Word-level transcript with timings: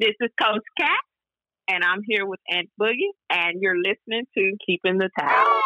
This 0.00 0.16
is 0.18 0.30
Coach 0.42 0.64
Cat, 0.80 1.04
and 1.68 1.84
I'm 1.84 2.00
here 2.06 2.24
with 2.24 2.40
Ant 2.48 2.70
Boogie, 2.80 3.12
and 3.28 3.60
you're 3.60 3.76
listening 3.76 4.24
to 4.34 4.56
Keeping 4.64 4.96
the 4.96 5.10
Towel. 5.18 5.60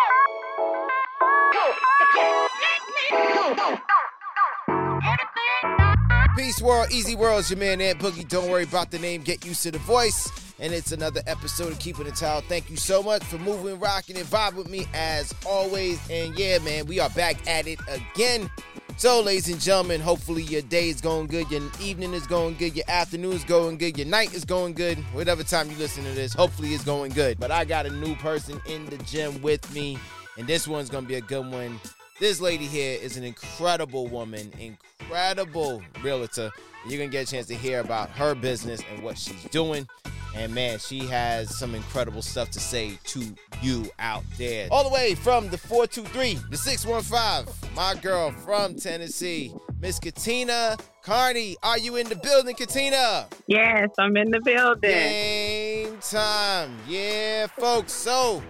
Peace 6.37 6.61
world, 6.61 6.89
easy 6.91 7.15
world. 7.15 7.41
It's 7.41 7.51
your 7.51 7.61
man 7.61 7.81
Ant 7.81 8.01
Boogie. 8.01 8.29
Don't 8.29 8.51
worry 8.51 8.65
about 8.65 8.91
the 8.91 8.99
name. 8.99 9.23
Get 9.23 9.47
used 9.47 9.63
to 9.63 9.71
the 9.71 9.79
voice. 9.79 10.29
And 10.59 10.73
it's 10.73 10.91
another 10.91 11.23
episode 11.29 11.71
of 11.71 11.79
Keeping 11.79 12.07
the 12.07 12.11
Towel. 12.11 12.41
Thank 12.41 12.71
you 12.71 12.77
so 12.77 13.05
much 13.05 13.23
for 13.23 13.39
moving, 13.39 13.79
rocking, 13.79 14.17
and 14.17 14.27
vibe 14.27 14.55
with 14.55 14.69
me 14.69 14.87
as 14.95 15.33
always. 15.47 16.01
And 16.11 16.37
yeah, 16.37 16.59
man, 16.59 16.87
we 16.87 16.99
are 16.99 17.11
back 17.11 17.37
at 17.47 17.69
it 17.69 17.79
again. 17.89 18.51
So, 18.97 19.21
ladies 19.21 19.49
and 19.49 19.61
gentlemen, 19.61 20.01
hopefully 20.01 20.43
your 20.43 20.63
day 20.63 20.89
is 20.89 21.01
going 21.01 21.29
good, 21.29 21.51
your 21.53 21.63
evening 21.81 22.15
is 22.15 22.27
going 22.27 22.57
good, 22.57 22.75
your 22.75 22.85
afternoon 22.89 23.33
is 23.33 23.45
going 23.45 23.79
good, 23.79 23.97
your 23.97 24.07
night 24.07 24.35
is 24.35 24.45
going 24.45 24.75
good. 24.75 24.99
Whatever 25.13 25.45
time 25.45 25.71
you 25.71 25.77
listen 25.77 26.03
to 26.03 26.11
this, 26.11 26.33
hopefully 26.33 26.75
it's 26.75 26.85
going 26.85 27.13
good. 27.13 27.39
But 27.39 27.53
I 27.53 27.65
got 27.65 27.87
a 27.87 27.91
new 27.91 28.15
person 28.17 28.61
in 28.67 28.87
the 28.87 28.99
gym 28.99 29.41
with 29.41 29.73
me, 29.73 29.99
and 30.37 30.47
this 30.49 30.67
one's 30.67 30.91
gonna 30.91 31.07
be 31.07 31.17
a 31.17 31.21
good 31.21 31.47
one. 31.51 31.81
This 32.21 32.41
lady 32.41 32.67
here 32.67 32.97
is 33.03 33.17
an 33.17 33.25
incredible 33.25 34.07
woman, 34.07 34.53
incredible 34.61 35.83
realtor. 36.01 36.53
You're 36.87 36.99
gonna 36.99 37.11
get 37.11 37.27
a 37.27 37.31
chance 37.31 37.49
to 37.49 37.57
hear 37.57 37.81
about 37.81 38.09
her 38.11 38.37
business 38.37 38.81
and 38.93 39.03
what 39.03 39.19
she's 39.19 39.43
doing. 39.47 39.89
And 40.37 40.55
man, 40.55 40.79
she 40.79 41.01
has 41.01 41.59
some 41.59 41.75
incredible 41.75 42.23
stuff 42.23 42.51
to 42.53 42.61
say 42.61 43.01
to 43.07 43.35
you 43.63 43.91
out 43.99 44.23
there. 44.39 44.69
All 44.71 44.85
the 44.85 44.95
way 44.95 45.17
from 45.17 45.49
the 45.49 45.59
423, 45.59 46.39
the 46.51 46.57
615, 46.57 47.53
my 47.75 47.97
girl 48.01 48.31
from 48.31 48.77
Tennessee, 48.77 49.53
Miss 49.81 49.99
Catina 49.99 50.77
Carney. 51.03 51.57
Are 51.65 51.79
you 51.79 51.97
in 51.97 52.09
the 52.09 52.17
building, 52.17 52.55
Catina? 52.55 53.27
Yes, 53.49 53.91
I'm 53.99 54.17
in 54.17 54.31
the 54.31 54.41
building. 54.41 54.91
Game 54.91 55.99
time. 55.99 56.77
Yeah, 56.89 57.49
folks. 57.49 57.93
So, 57.93 58.41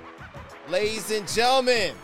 ladies 0.69 1.11
and 1.11 1.27
gentlemen, 1.27 1.95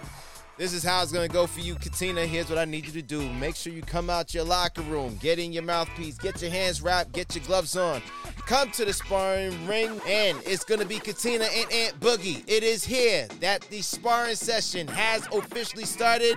this 0.61 0.75
is 0.75 0.85
how 0.85 1.03
it's 1.03 1.11
gonna 1.11 1.27
go 1.27 1.47
for 1.47 1.61
you, 1.61 1.75
Catina. 1.75 2.27
Here's 2.27 2.51
what 2.51 2.59
I 2.59 2.67
need 2.67 2.85
you 2.85 2.93
to 2.93 3.01
do. 3.01 3.27
Make 3.33 3.57
sure 3.57 3.73
you 3.73 3.81
come 3.81 4.11
out 4.11 4.35
your 4.35 4.45
locker 4.45 4.83
room, 4.83 5.19
get 5.23 5.39
in 5.39 5.55
your 5.55 5.63
mouthpiece, 5.63 6.19
get 6.19 6.43
your 6.43 6.51
hands 6.51 6.83
wrapped, 6.83 7.13
get 7.13 7.35
your 7.35 7.43
gloves 7.45 7.79
on. 7.79 8.03
Come 8.47 8.71
to 8.73 8.85
the 8.85 8.93
sparring 8.93 9.67
ring, 9.67 9.99
and 10.07 10.37
it's 10.45 10.63
gonna 10.63 10.85
be 10.85 10.99
Catina 10.99 11.45
and 11.45 11.73
Ant 11.73 11.99
Boogie. 11.99 12.45
It 12.47 12.63
is 12.63 12.85
here 12.85 13.27
that 13.41 13.63
the 13.71 13.81
sparring 13.81 14.35
session 14.37 14.87
has 14.89 15.27
officially 15.33 15.87
started. 15.87 16.37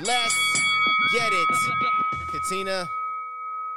Let's 0.00 0.34
get 1.12 1.32
it. 1.32 1.48
Catina, 2.32 2.86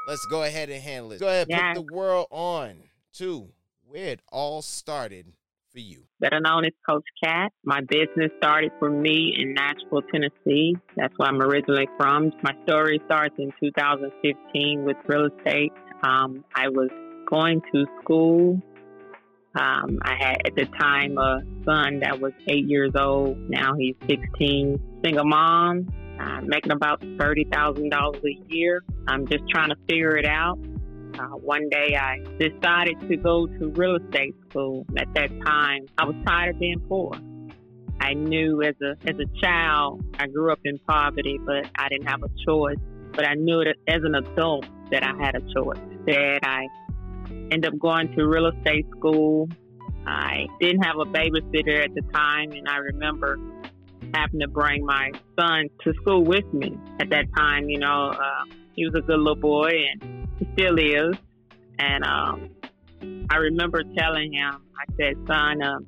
let's 0.07 0.27
go 0.27 0.43
ahead 0.43 0.69
and 0.69 0.79
handle 0.79 1.13
it. 1.13 1.19
Go 1.19 1.27
ahead, 1.27 1.47
Yes. 1.49 1.75
put 1.75 1.87
the 1.87 1.95
world 1.95 2.27
on 2.29 2.83
to 3.13 3.49
where 3.87 4.09
it 4.09 4.21
all 4.31 4.61
started 4.61 5.33
for 5.77 5.81
you. 5.81 6.03
Better 6.19 6.39
known 6.39 6.65
as 6.65 6.71
Coach 6.89 7.05
Cat. 7.23 7.51
My 7.63 7.81
business 7.81 8.31
started 8.37 8.71
for 8.79 8.89
me 8.89 9.35
in 9.37 9.53
Nashville, 9.53 10.01
Tennessee. 10.11 10.75
That's 10.95 11.13
where 11.17 11.29
I'm 11.29 11.41
originally 11.41 11.87
from. 11.97 12.31
My 12.41 12.53
story 12.65 12.99
starts 13.05 13.35
in 13.37 13.51
2015 13.61 14.83
with 14.83 14.97
real 15.05 15.27
estate. 15.27 15.71
Um, 16.03 16.43
I 16.55 16.69
was 16.69 16.89
going 17.29 17.61
to 17.71 17.85
school. 18.01 18.59
Um, 19.59 19.99
I 20.03 20.15
had 20.19 20.37
at 20.45 20.55
the 20.55 20.65
time 20.79 21.17
a 21.17 21.41
son 21.65 21.99
that 21.99 22.19
was 22.19 22.33
eight 22.47 22.67
years 22.67 22.91
old. 22.95 23.37
Now 23.49 23.75
he's 23.77 23.95
16. 24.09 25.01
Single 25.03 25.25
mom, 25.25 25.87
uh, 26.19 26.41
making 26.43 26.71
about 26.71 27.01
$30,000 27.01 28.15
a 28.15 28.53
year. 28.53 28.83
I'm 29.07 29.27
just 29.27 29.43
trying 29.49 29.69
to 29.69 29.75
figure 29.87 30.17
it 30.17 30.25
out. 30.25 30.57
Uh, 31.17 31.29
one 31.29 31.67
day 31.69 31.95
I 31.95 32.19
decided 32.37 32.99
to 33.09 33.17
go 33.17 33.47
to 33.47 33.69
real 33.69 33.95
estate 33.95 34.35
school. 34.49 34.85
At 34.97 35.13
that 35.15 35.29
time, 35.45 35.85
I 35.97 36.05
was 36.05 36.15
tired 36.25 36.55
of 36.55 36.59
being 36.59 36.79
poor. 36.87 37.13
I 37.99 38.13
knew 38.13 38.61
as 38.61 38.75
a 38.81 38.91
as 39.09 39.15
a 39.19 39.41
child, 39.41 40.03
I 40.19 40.27
grew 40.27 40.51
up 40.51 40.59
in 40.63 40.77
poverty, 40.87 41.39
but 41.43 41.65
I 41.75 41.89
didn't 41.89 42.07
have 42.07 42.21
a 42.21 42.29
choice. 42.45 42.77
But 43.13 43.27
I 43.27 43.33
knew 43.33 43.63
that 43.63 43.77
as 43.87 44.03
an 44.03 44.13
adult 44.15 44.65
that 44.91 45.03
I 45.03 45.15
had 45.17 45.35
a 45.35 45.41
choice. 45.53 45.79
That 46.05 46.39
I 46.43 46.67
ended 47.51 47.65
up 47.65 47.79
going 47.79 48.13
to 48.15 48.27
real 48.27 48.47
estate 48.47 48.85
school. 48.97 49.49
I 50.05 50.45
didn't 50.59 50.83
have 50.83 50.97
a 50.97 51.05
babysitter 51.05 51.83
at 51.83 51.93
the 51.95 52.03
time, 52.13 52.51
and 52.51 52.67
I 52.67 52.77
remember 52.77 53.39
having 54.13 54.39
to 54.39 54.47
bring 54.47 54.85
my 54.85 55.11
son 55.37 55.69
to 55.83 55.93
school 55.95 56.23
with 56.23 56.45
me. 56.53 56.77
At 56.99 57.09
that 57.09 57.25
time, 57.35 57.69
you 57.69 57.79
know, 57.79 58.11
uh, 58.11 58.43
he 58.73 58.85
was 58.85 58.93
a 58.95 59.01
good 59.01 59.19
little 59.19 59.35
boy, 59.35 59.71
and 59.91 60.26
he 60.39 60.47
still 60.53 60.77
is. 60.77 61.15
And 61.79 62.03
um, 62.03 62.49
I 63.29 63.37
remember 63.37 63.83
telling 63.97 64.33
him, 64.33 64.53
I 64.53 64.93
said, 64.99 65.15
son, 65.27 65.61
um, 65.61 65.85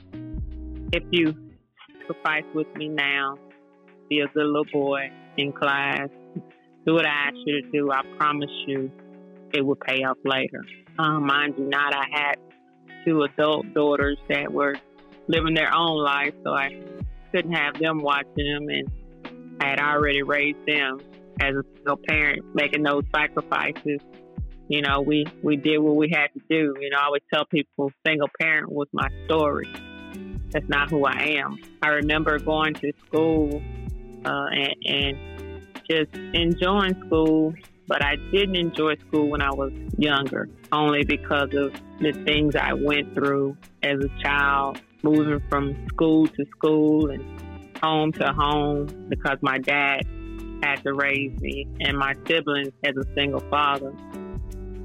if 0.92 1.04
you 1.12 1.34
sacrifice 2.00 2.44
with 2.54 2.68
me 2.76 2.90
now, 2.90 3.38
be 4.10 4.20
a 4.20 4.28
good 4.28 4.46
little 4.46 4.66
boy 4.72 5.12
in 5.38 5.52
class, 5.54 6.10
do 6.86 6.94
what 6.94 7.06
I 7.06 7.28
ask 7.28 7.36
you 7.46 7.62
to 7.62 7.72
do, 7.72 7.92
I 7.92 8.02
promise 8.18 8.50
you 8.68 8.92
it 9.54 9.62
will 9.62 9.76
pay 9.76 10.04
off 10.04 10.18
later. 10.26 10.64
Um, 10.98 11.26
mind 11.26 11.56
you 11.58 11.66
not, 11.70 11.94
I 11.94 12.06
had 12.12 12.36
two 13.06 13.24
adult 13.24 13.74
daughters 13.74 14.18
that 14.30 14.52
were 14.52 14.76
living 15.28 15.54
their 15.54 15.76
own 15.76 16.04
life, 16.04 16.34
so 16.44 16.52
I 16.52 16.70
couldn't 17.32 17.54
have 17.54 17.80
them 17.80 18.02
watching 18.02 18.34
them, 18.36 18.68
and 18.70 19.58
I 19.62 19.70
had 19.70 19.80
already 19.80 20.24
raised 20.24 20.66
them 20.68 21.00
as 21.40 21.56
a 21.56 21.64
single 21.76 22.00
parent, 22.08 22.44
making 22.54 22.84
those 22.84 23.04
sacrifices. 23.16 24.00
You 24.70 24.84
know, 24.84 25.02
we 25.02 25.26
we 25.42 25.56
did 25.56 25.80
what 25.80 25.96
we 25.96 26.10
had 26.14 26.28
to 26.28 26.42
do. 26.48 26.76
You 26.80 26.92
know, 26.92 26.98
I 27.00 27.06
always 27.06 27.24
tell 27.34 27.44
people, 27.46 27.92
single 28.06 28.30
parent 28.40 28.72
was 28.72 28.88
my 28.94 29.10
story. 29.26 29.68
That's 30.52 30.70
not 30.70 30.92
who 30.92 31.06
I 31.06 31.40
am. 31.40 31.58
I 31.82 31.90
remember 31.90 32.38
going 32.38 32.76
to 32.76 32.94
school 33.08 33.62
uh, 34.26 34.46
and, 34.52 34.76
and 34.86 35.18
just 35.90 36.14
enjoying 36.14 37.02
school, 37.08 37.56
but 37.88 38.04
I 38.04 38.16
didn't 38.32 38.56
enjoy 38.56 38.96
school 39.08 39.28
when 39.30 39.42
I 39.42 39.52
was 39.52 39.72
younger, 39.98 40.48
only 40.72 41.04
because 41.04 41.50
of 41.56 41.74
the 42.00 42.12
things 42.26 42.56
I 42.56 42.74
went 42.74 43.16
through 43.16 43.58
as 43.82 44.00
a 44.00 44.22
child, 44.22 44.80
moving 45.02 45.42
from 45.50 45.88
school 45.88 46.28
to 46.28 46.46
school 46.52 47.10
and 47.10 47.24
home 47.82 48.12
to 48.14 48.34
home 48.34 48.88
because 49.10 49.40
my 49.42 49.58
dad 49.58 50.04
had 50.62 50.84
to 50.84 50.94
raise 50.94 51.40
me 51.40 51.68
and 51.80 51.98
my 51.98 52.14
siblings 52.28 52.74
as 52.84 52.96
a 52.98 53.14
single 53.16 53.42
father. 53.50 53.94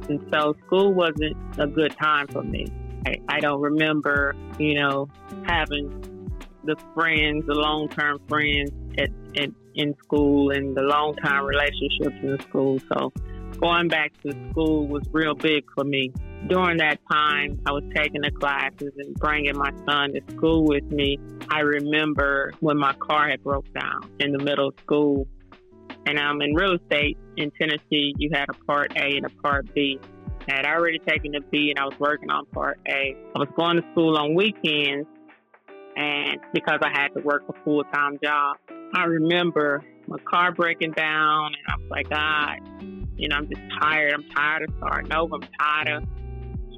And 0.09 0.20
so 0.32 0.54
school 0.66 0.92
wasn't 0.92 1.37
a 1.59 1.66
good 1.66 1.97
time 1.97 2.26
for 2.28 2.42
me. 2.42 2.66
I, 3.06 3.16
I 3.28 3.41
don't 3.41 3.60
remember, 3.60 4.34
you 4.59 4.75
know, 4.75 5.09
having 5.47 5.91
the 6.65 6.76
friends, 6.94 7.47
the 7.47 7.54
long 7.54 7.88
term 7.88 8.20
friends 8.28 8.70
at, 8.98 9.10
at, 9.37 9.50
in 9.75 9.94
school 10.03 10.50
and 10.50 10.76
the 10.76 10.82
long 10.82 11.15
time 11.16 11.44
relationships 11.44 12.16
in 12.22 12.38
school. 12.48 12.78
So 12.92 13.12
going 13.60 13.88
back 13.88 14.12
to 14.22 14.32
school 14.50 14.87
was 14.87 15.03
real 15.12 15.34
big 15.34 15.65
for 15.75 15.84
me. 15.84 16.12
During 16.48 16.78
that 16.78 16.98
time, 17.10 17.60
I 17.66 17.72
was 17.72 17.84
taking 17.94 18.21
the 18.21 18.31
classes 18.31 18.92
and 18.98 19.15
bringing 19.15 19.56
my 19.56 19.71
son 19.86 20.12
to 20.12 20.21
school 20.34 20.65
with 20.65 20.84
me. 20.84 21.19
I 21.48 21.60
remember 21.60 22.53
when 22.60 22.76
my 22.76 22.92
car 22.94 23.28
had 23.31 23.42
broke 23.42 23.72
down 23.72 24.10
in 24.21 24.32
the 24.32 24.38
middle 24.38 24.69
of 24.69 24.75
school. 24.81 25.26
And 26.06 26.19
um, 26.19 26.42
in 26.42 26.54
real 26.54 26.75
estate 26.75 27.16
in 27.37 27.50
Tennessee, 27.53 28.15
you 28.19 28.31
had 28.32 28.47
a 28.50 28.65
part 28.65 28.92
A 28.97 29.16
and 29.16 29.25
a 29.25 29.31
part 29.42 29.72
B. 29.75 29.98
I 30.48 30.56
had 30.56 30.66
already 30.66 30.98
taken 30.98 31.32
the 31.32 31.41
B 31.41 31.70
and 31.70 31.78
I 31.78 31.84
was 31.84 31.98
working 31.98 32.31
on 32.31 32.44
part 32.47 32.78
A. 32.87 33.16
I 33.34 33.38
was 33.38 33.48
going 33.56 33.76
to 33.76 33.82
school 33.92 34.16
on 34.19 34.34
weekends 34.34 35.09
and 35.97 36.38
because 36.53 36.81
I 36.82 36.91
had 36.91 37.09
to 37.15 37.20
work 37.20 37.44
a 37.48 37.53
full 37.65 37.84
time 37.84 38.19
job. 38.22 38.56
I 38.94 39.04
remember 39.04 39.82
my 40.06 40.19
car 40.19 40.53
breaking 40.53 40.92
down 40.92 41.47
and 41.47 41.62
I 41.69 41.76
was 41.76 41.91
like, 41.91 42.10
God, 42.10 42.59
you 43.16 43.28
know, 43.28 43.36
I'm 43.36 43.48
just 43.48 43.62
tired. 43.81 44.12
I'm 44.12 44.25
tired 44.31 44.69
of 44.69 44.75
starting 44.78 45.12
over. 45.12 45.36
I'm 45.36 45.48
tired 45.59 46.03
of 46.03 46.09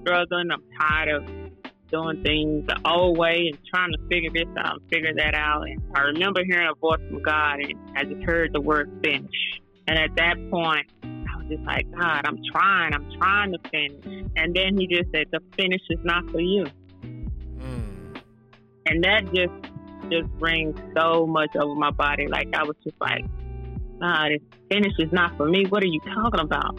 struggling. 0.00 0.50
I'm 0.52 0.62
tired 0.80 1.08
of 1.08 1.45
doing 1.90 2.22
things 2.22 2.66
the 2.66 2.78
old 2.84 3.18
way 3.18 3.50
and 3.52 3.58
trying 3.72 3.92
to 3.92 3.98
figure 4.08 4.30
this 4.32 4.48
out 4.58 4.80
and 4.80 4.90
figure 4.90 5.14
that 5.16 5.34
out. 5.34 5.62
And 5.62 5.80
I 5.94 6.00
remember 6.00 6.42
hearing 6.44 6.68
a 6.68 6.74
voice 6.74 7.00
from 7.08 7.22
God 7.22 7.60
and 7.60 7.74
I 7.96 8.04
just 8.04 8.22
heard 8.22 8.52
the 8.52 8.60
word 8.60 8.90
finish. 9.02 9.60
And 9.88 9.98
at 9.98 10.16
that 10.16 10.36
point, 10.50 10.86
I 11.04 11.36
was 11.36 11.46
just 11.48 11.62
like, 11.62 11.90
God, 11.92 12.22
I'm 12.26 12.40
trying. 12.52 12.92
I'm 12.94 13.08
trying 13.18 13.52
to 13.52 13.58
finish. 13.70 14.26
And 14.36 14.54
then 14.54 14.76
he 14.78 14.86
just 14.86 15.10
said, 15.12 15.26
the 15.30 15.40
finish 15.56 15.82
is 15.90 16.00
not 16.04 16.28
for 16.30 16.40
you. 16.40 16.66
Mm. 17.02 18.20
And 18.86 19.04
that 19.04 19.24
just 19.34 19.52
just 20.10 20.28
brings 20.38 20.78
so 20.96 21.26
much 21.26 21.54
over 21.56 21.74
my 21.74 21.90
body. 21.90 22.26
Like 22.28 22.48
I 22.54 22.62
was 22.62 22.76
just 22.84 22.96
like, 23.00 23.24
God, 24.00 24.30
this 24.30 24.42
finish 24.70 24.92
is 24.98 25.12
not 25.12 25.36
for 25.36 25.48
me. 25.48 25.66
What 25.68 25.82
are 25.82 25.88
you 25.88 26.00
talking 26.00 26.40
about? 26.40 26.78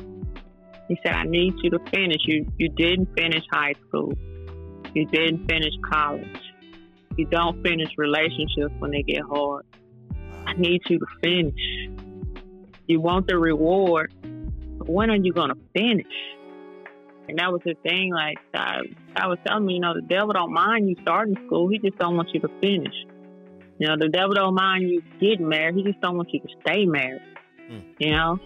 He 0.88 0.98
said, 1.06 1.14
I 1.14 1.24
need 1.24 1.54
you 1.62 1.70
to 1.72 1.80
finish. 1.92 2.22
You 2.26 2.46
you 2.58 2.70
didn't 2.70 3.10
finish 3.18 3.44
high 3.52 3.74
school. 3.88 4.14
You 4.94 5.06
didn't 5.06 5.50
finish 5.50 5.74
college. 5.92 6.26
You 7.18 7.26
don't 7.26 7.62
finish 7.64 7.90
relationships 7.98 8.74
when 8.80 8.92
they 8.92 9.04
get 9.04 9.22
hard. 9.22 9.66
I 10.46 10.54
need 10.54 10.82
you 10.88 11.00
to 11.00 11.06
finish. 11.22 11.56
You 12.88 13.02
want 13.02 13.28
the 13.28 13.38
reward, 13.38 14.14
but 14.78 14.90
when 14.90 15.10
are 15.10 15.18
you 15.18 15.34
gonna 15.34 15.56
finish? 15.74 16.06
And 17.28 17.40
that 17.40 17.52
was 17.52 17.62
the 17.66 17.76
thing. 17.84 18.14
Like 18.14 18.38
I, 18.54 18.80
I 19.16 19.28
was 19.28 19.38
telling 19.46 19.66
me, 19.66 19.74
you 19.74 19.80
know, 19.82 19.94
the 19.94 20.02
devil 20.02 20.32
don't 20.32 20.54
mind 20.54 20.88
you 20.88 20.96
starting 21.02 21.36
school. 21.46 21.68
He 21.70 21.80
just 21.80 21.98
don't 21.98 22.16
want 22.16 22.30
you 22.34 22.40
to 22.42 22.48
finish. 22.62 22.94
You 23.80 23.88
know, 23.88 23.96
the 24.00 24.10
devil 24.10 24.34
don't 24.34 24.56
mind 24.56 24.90
you 24.90 25.02
getting 25.20 25.50
married. 25.50 25.76
He 25.76 25.84
just 25.84 26.02
don't 26.02 26.16
want 26.16 26.30
you 26.32 26.40
to 26.40 26.48
stay 26.66 26.86
married. 26.86 27.22
Hmm. 27.68 27.80
You 28.00 28.12
know, 28.12 28.40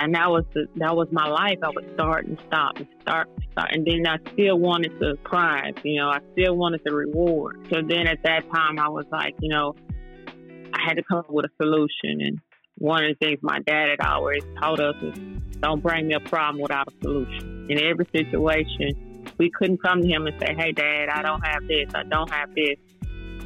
and 0.00 0.14
that 0.14 0.30
was 0.30 0.44
the 0.54 0.66
that 0.76 0.94
was 0.94 1.08
my 1.10 1.26
life. 1.26 1.58
I 1.62 1.70
would 1.70 1.92
start 1.94 2.26
and 2.26 2.38
stop 2.46 2.76
and 2.76 2.86
start 3.02 3.28
and 3.28 3.44
start, 3.52 3.70
and 3.72 3.86
then 3.86 4.06
I 4.06 4.18
still 4.32 4.58
wanted 4.58 4.92
the 4.98 5.16
prize. 5.24 5.74
You 5.82 6.00
know, 6.00 6.10
I 6.10 6.20
still 6.32 6.56
wanted 6.56 6.82
the 6.84 6.94
reward. 6.94 7.66
So 7.72 7.82
then 7.82 8.06
at 8.06 8.22
that 8.22 8.50
time, 8.50 8.78
I 8.78 8.88
was 8.88 9.06
like, 9.10 9.34
you 9.40 9.48
know, 9.48 9.74
I 10.72 10.80
had 10.86 10.94
to 10.94 11.02
come 11.02 11.18
up 11.18 11.30
with 11.30 11.46
a 11.46 11.50
solution. 11.60 12.20
And 12.20 12.38
one 12.76 13.04
of 13.04 13.16
the 13.18 13.26
things 13.26 13.40
my 13.42 13.58
dad 13.60 13.88
had 13.90 14.00
always 14.00 14.42
taught 14.58 14.80
us 14.80 14.94
is, 15.02 15.18
don't 15.60 15.82
bring 15.82 16.06
me 16.08 16.14
a 16.14 16.20
problem 16.20 16.62
without 16.62 16.88
a 16.88 16.92
solution. 17.02 17.66
In 17.68 17.78
every 17.80 18.06
situation, 18.12 19.24
we 19.38 19.50
couldn't 19.50 19.82
come 19.82 20.02
to 20.02 20.06
him 20.06 20.26
and 20.26 20.40
say, 20.40 20.54
"Hey, 20.54 20.72
Dad, 20.72 21.08
I 21.08 21.22
don't 21.22 21.44
have 21.44 21.66
this. 21.66 21.88
I 21.94 22.04
don't 22.04 22.30
have 22.30 22.54
this." 22.54 22.76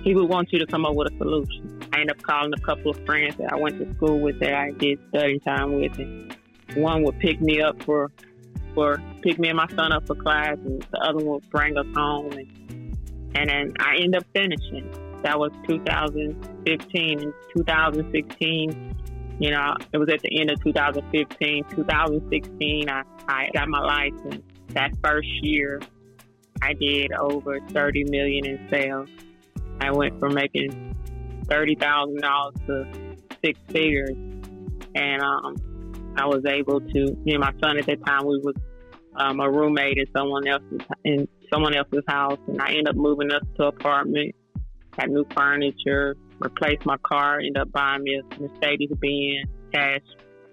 He 0.04 0.14
would 0.14 0.28
want 0.28 0.52
you 0.52 0.58
to 0.58 0.66
come 0.66 0.84
up 0.84 0.94
with 0.94 1.12
a 1.12 1.16
solution. 1.16 1.78
I 1.92 2.00
ended 2.00 2.16
up 2.16 2.22
calling 2.22 2.52
a 2.52 2.60
couple 2.60 2.90
of 2.90 3.04
friends 3.06 3.36
that 3.36 3.52
I 3.52 3.56
went 3.56 3.78
to 3.78 3.94
school 3.94 4.20
with 4.20 4.40
that 4.40 4.54
I 4.54 4.70
did 4.72 4.98
study 5.10 5.38
time 5.38 5.74
with, 5.74 5.98
and 5.98 6.36
one 6.76 7.02
would 7.04 7.18
pick 7.18 7.40
me 7.40 7.60
up 7.60 7.82
for 7.82 8.10
for 8.74 9.02
pick 9.22 9.38
me 9.38 9.48
and 9.48 9.56
my 9.56 9.68
son 9.68 9.92
up 9.92 10.06
for 10.06 10.14
class, 10.14 10.56
and 10.64 10.82
the 10.90 10.98
other 10.98 11.18
one 11.18 11.40
would 11.40 11.50
bring 11.50 11.76
us 11.76 11.86
home, 11.94 12.32
and 12.32 12.98
and 13.34 13.50
then 13.50 13.72
I 13.78 13.96
end 13.96 14.16
up 14.16 14.24
finishing. 14.34 14.90
That 15.22 15.38
was 15.38 15.52
2015 15.68 17.20
and 17.20 17.34
2016. 17.56 18.96
You 19.38 19.50
know, 19.50 19.74
it 19.92 19.98
was 19.98 20.08
at 20.08 20.20
the 20.20 20.40
end 20.40 20.50
of 20.50 20.62
2015. 20.62 21.64
2016, 21.70 22.88
I, 22.90 23.02
I 23.28 23.50
got 23.54 23.68
my 23.68 23.80
license. 23.80 24.42
That 24.68 24.92
first 25.02 25.28
year, 25.42 25.80
I 26.60 26.72
did 26.74 27.12
over 27.12 27.60
30 27.70 28.04
million 28.04 28.46
in 28.46 28.68
sales. 28.70 29.08
I 29.80 29.90
went 29.90 30.18
from 30.20 30.34
making 30.34 30.96
thirty 31.48 31.74
thousand 31.74 32.20
dollars 32.20 32.54
to 32.66 32.86
six 33.44 33.58
figures, 33.68 34.16
and 34.94 35.22
um, 35.22 35.56
I 36.16 36.26
was 36.26 36.44
able 36.46 36.80
to. 36.80 37.16
Me 37.24 37.34
and 37.34 37.40
my 37.40 37.52
son 37.62 37.78
at 37.78 37.86
that 37.86 38.04
time, 38.04 38.26
we 38.26 38.38
was 38.38 38.54
um, 39.16 39.40
a 39.40 39.50
roommate 39.50 39.98
in 39.98 40.06
someone 40.16 40.46
else's 40.46 40.80
in 41.04 41.28
someone 41.52 41.74
else's 41.74 42.04
house, 42.06 42.38
and 42.46 42.60
I 42.60 42.68
ended 42.68 42.88
up 42.88 42.96
moving 42.96 43.30
us 43.30 43.42
to 43.56 43.64
apartment, 43.66 44.34
had 44.98 45.10
new 45.10 45.26
furniture, 45.34 46.16
replaced 46.38 46.86
my 46.86 46.96
car, 46.98 47.38
ended 47.38 47.58
up 47.58 47.72
buying 47.72 48.02
me 48.02 48.20
a 48.20 48.40
Mercedes 48.40 48.90
Benz 49.00 49.48
cash. 49.72 50.00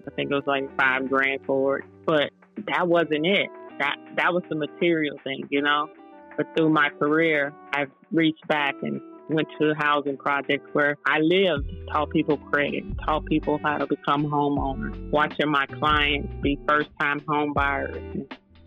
I 0.06 0.10
think 0.14 0.30
it 0.30 0.34
was 0.34 0.44
like 0.46 0.64
five 0.78 1.08
grand 1.08 1.40
for 1.46 1.78
it, 1.78 1.84
but 2.06 2.30
that 2.68 2.88
wasn't 2.88 3.26
it. 3.26 3.48
That 3.78 3.96
that 4.16 4.32
was 4.32 4.42
the 4.48 4.56
material 4.56 5.16
thing, 5.24 5.46
you 5.50 5.62
know. 5.62 5.88
But 6.36 6.46
through 6.56 6.70
my 6.70 6.88
career, 6.98 7.52
I've 7.72 7.90
reached 8.12 8.46
back 8.48 8.74
and 8.82 9.00
went 9.30 9.48
to 9.60 9.74
housing 9.78 10.16
projects 10.16 10.68
where 10.72 10.96
I 11.06 11.18
lived, 11.20 11.70
taught 11.92 12.10
people 12.10 12.36
credit, 12.36 12.84
taught 13.04 13.24
people 13.26 13.58
how 13.62 13.78
to 13.78 13.86
become 13.86 14.24
homeowners, 14.24 15.10
watching 15.10 15.50
my 15.50 15.66
clients 15.66 16.32
be 16.42 16.58
first 16.68 16.88
time 17.00 17.22
home 17.26 17.52
buyers, 17.52 17.96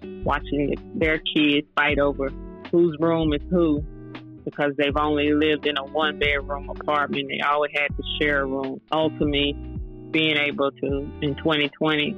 and 0.01 0.25
watching 0.25 0.73
their 0.95 1.19
kids 1.19 1.67
fight 1.75 1.99
over 1.99 2.29
whose 2.71 2.97
room 2.99 3.33
is 3.33 3.41
who 3.49 3.83
because 4.45 4.73
they've 4.77 4.97
only 4.97 5.33
lived 5.33 5.65
in 5.65 5.77
a 5.77 5.83
one 5.83 6.19
bedroom 6.19 6.69
apartment. 6.69 7.29
They 7.29 7.39
always 7.47 7.71
had 7.73 7.95
to 7.95 8.03
share 8.19 8.41
a 8.41 8.45
room. 8.45 8.81
Ultimately, 8.91 9.53
being 10.11 10.37
able 10.37 10.71
to, 10.71 10.87
in 11.21 11.35
2020, 11.35 12.15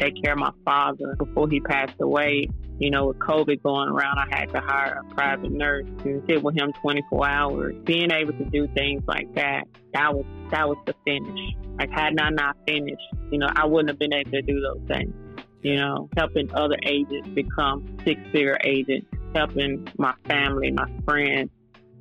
take 0.00 0.14
care 0.22 0.34
of 0.34 0.38
my 0.38 0.52
father 0.64 1.16
before 1.18 1.48
he 1.48 1.60
passed 1.60 2.00
away 2.00 2.48
you 2.78 2.90
know, 2.90 3.06
with 3.06 3.18
COVID 3.18 3.62
going 3.62 3.88
around, 3.88 4.18
I 4.18 4.26
had 4.30 4.50
to 4.52 4.60
hire 4.60 5.02
a 5.02 5.14
private 5.14 5.50
nurse 5.50 5.86
to 6.02 6.22
sit 6.28 6.42
with 6.42 6.56
him 6.56 6.72
24 6.82 7.26
hours. 7.26 7.74
Being 7.84 8.10
able 8.10 8.34
to 8.34 8.44
do 8.44 8.68
things 8.74 9.02
like 9.06 9.34
that, 9.34 9.64
that 9.94 10.14
was 10.14 10.26
that 10.50 10.68
was 10.68 10.76
the 10.86 10.94
finish. 11.04 11.40
Like 11.78 11.90
had 11.90 12.18
I 12.20 12.30
not 12.30 12.56
finished, 12.66 13.02
you 13.30 13.38
know, 13.38 13.48
I 13.54 13.66
wouldn't 13.66 13.88
have 13.88 13.98
been 13.98 14.12
able 14.12 14.30
to 14.30 14.42
do 14.42 14.60
those 14.60 14.86
things. 14.88 15.14
You 15.62 15.76
know, 15.76 16.08
helping 16.16 16.54
other 16.54 16.76
agents 16.84 17.28
become 17.30 17.98
six-figure 18.04 18.58
agents, 18.62 19.06
helping 19.34 19.88
my 19.98 20.14
family, 20.28 20.70
my 20.70 20.86
friends, 21.04 21.50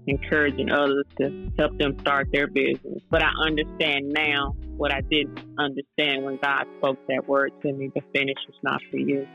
encouraging 0.08 0.72
others 0.72 1.06
to 1.20 1.50
help 1.58 1.76
them 1.80 1.98
start 2.02 2.28
their 2.32 2.48
business. 2.48 3.02
But 3.10 3.24
I 3.24 3.32
understand 3.44 4.10
now 4.10 4.56
what 4.76 4.92
I 4.92 5.02
didn't 5.10 5.40
understand 5.58 6.26
when 6.26 6.38
God 6.44 6.66
spoke 6.78 7.00
that 7.08 7.28
word 7.28 7.54
to 7.62 7.72
me: 7.72 7.92
the 7.96 8.02
finish 8.14 8.38
is 8.50 8.56
not 8.62 8.82
for 8.92 8.98
you 8.98 9.26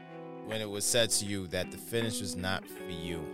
when 0.51 0.61
it 0.61 0.69
was 0.69 0.85
said 0.85 1.11
to 1.11 1.25
you 1.25 1.47
that 1.47 1.71
the 1.71 1.79
finish 1.79 2.21
was 2.21 2.35
not 2.35 2.69
for 2.69 2.91
you. 2.91 3.25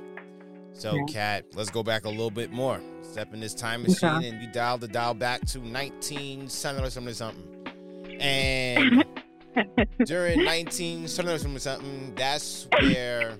So, 0.74 1.02
Cat, 1.06 1.46
let's 1.54 1.70
go 1.70 1.82
back 1.82 2.04
a 2.04 2.10
little 2.10 2.30
bit 2.30 2.52
more. 2.52 2.78
Step 3.00 3.32
in 3.32 3.40
this 3.40 3.54
time 3.54 3.84
machine 3.84 4.10
okay. 4.10 4.28
and 4.28 4.42
you 4.42 4.52
dial 4.52 4.76
the 4.76 4.86
dial 4.86 5.14
back 5.14 5.40
to 5.46 5.58
19 5.58 6.50
something 6.50 6.84
or 6.84 6.90
something 6.90 7.14
something. 7.14 8.18
And 8.20 9.02
during 10.04 10.44
19 10.44 11.08
something 11.08 11.34
or 11.34 11.38
something 11.38 11.58
something, 11.58 12.14
that's 12.16 12.68
where 12.80 13.38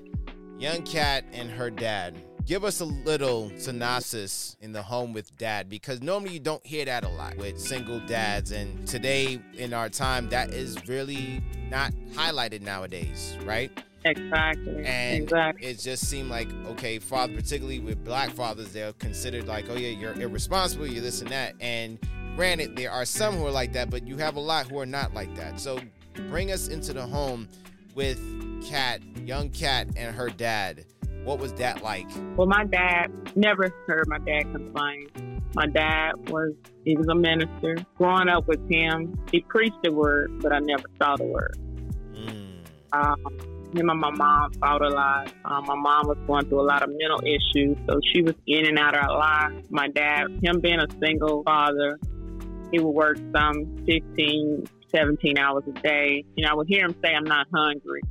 young 0.59 0.83
Cat 0.83 1.27
and 1.35 1.51
her 1.51 1.69
dad 1.69 2.17
give 2.47 2.65
us 2.65 2.81
a 2.81 2.85
little 2.85 3.51
synopsis 3.59 4.57
in 4.61 4.73
the 4.73 4.81
home 4.83 5.13
with 5.13 5.37
dad 5.37 5.69
because 5.69 6.01
normally 6.01 6.33
you 6.33 6.39
don't 6.39 6.65
hear 6.65 6.85
that 6.85 7.05
a 7.05 7.09
lot 7.09 7.37
with 7.37 7.61
single 7.61 7.99
dads 8.07 8.53
and 8.53 8.87
today 8.87 9.41
in 9.55 9.75
our 9.75 9.89
time 9.89 10.29
that 10.29 10.51
is 10.51 10.79
really 10.89 11.43
not 11.71 11.93
highlighted 12.13 12.63
nowadays 12.63 13.37
right? 13.45 13.71
Exactly 14.05 14.85
and 14.85 15.25
exactly. 15.25 15.67
it 15.67 15.81
just 15.81 16.09
seemed 16.09 16.31
like 16.31 16.49
okay 16.67 17.01
father 17.01 17.35
particularly 17.35 17.81
with 17.81 18.05
black 18.05 18.31
fathers 18.31 18.73
they're 18.73 18.93
considered 18.95 19.49
like 19.49 19.69
oh 19.69 19.75
yeah 19.75 19.89
you're 19.89 20.19
irresponsible 20.21 20.87
you're 20.87 21.03
this 21.03 21.21
and 21.21 21.31
that. 21.31 21.55
And 21.61 21.99
granted 22.37 22.77
there 22.77 22.93
are 22.93 23.05
some 23.05 23.35
who 23.35 23.47
are 23.47 23.51
like 23.51 23.73
that 23.73 23.91
but 23.91 24.07
you 24.07 24.17
have 24.19 24.37
a 24.37 24.41
lot 24.41 24.69
who 24.69 24.79
are 24.79 24.87
not 24.87 25.13
like 25.13 25.35
that. 25.35 25.59
So 25.59 25.81
bring 26.29 26.53
us 26.53 26.69
into 26.69 26.93
the 26.93 27.03
home 27.03 27.49
with 27.97 28.21
kat 28.65 29.01
young 29.25 29.51
kat 29.51 29.89
and 29.97 30.15
her 30.15 30.29
dad 30.29 30.85
what 31.27 31.41
was 31.41 31.53
that 31.55 31.83
like? 31.83 32.07
Well, 32.37 32.47
my 32.47 32.65
dad 32.65 33.09
never 33.35 33.75
heard 33.87 34.05
my 34.07 34.19
dad 34.19 34.43
complain. 34.53 35.09
My 35.55 35.67
dad 35.67 36.31
was 36.31 36.53
he 36.85 36.97
was 36.97 37.09
a 37.09 37.15
minister. 37.17 37.77
Growing 37.99 38.29
up 38.29 38.47
with 38.47 38.61
him, 38.71 39.19
he 39.33 39.41
preached 39.41 39.83
the 39.83 39.93
word, 39.93 40.41
but 40.41 40.53
I 40.53 40.61
never 40.61 40.85
saw 41.03 41.17
the 41.17 41.25
word. 41.25 41.59
Mm. 42.15 42.61
Um, 42.93 43.17
him 43.77 43.91
and 43.91 44.01
my 44.01 44.11
mom 44.13 44.53
fought 44.55 44.83
a 44.83 44.89
lot. 44.89 45.33
Um, 45.45 45.65
my 45.67 45.75
mom 45.75 46.07
was 46.07 46.17
going 46.29 46.49
through 46.49 46.61
a 46.61 46.69
lot 46.69 46.85
of 46.85 46.91
mental 46.91 47.21
issues, 47.25 47.77
so 47.89 47.99
she 48.13 48.23
was 48.23 48.35
in 48.47 48.65
and 48.67 48.79
out 48.79 48.97
of 48.97 49.03
our 49.03 49.19
life. 49.19 49.65
My 49.69 49.89
dad, 49.89 50.27
him 50.45 50.61
being 50.61 50.79
a 50.79 50.87
single 51.01 51.43
father, 51.43 51.99
he 52.71 52.79
would 52.79 52.93
work 52.93 53.19
some 53.35 53.85
15, 53.85 54.65
17 54.95 55.39
hours 55.39 55.65
a 55.67 55.73
day. 55.81 56.25
You 56.37 56.45
know, 56.45 56.53
I 56.53 56.55
would 56.55 56.69
hear 56.69 56.87
him 56.87 56.95
say, 57.05 57.13
I'm 57.15 57.25
not 57.25 57.49
hungry, 57.53 58.03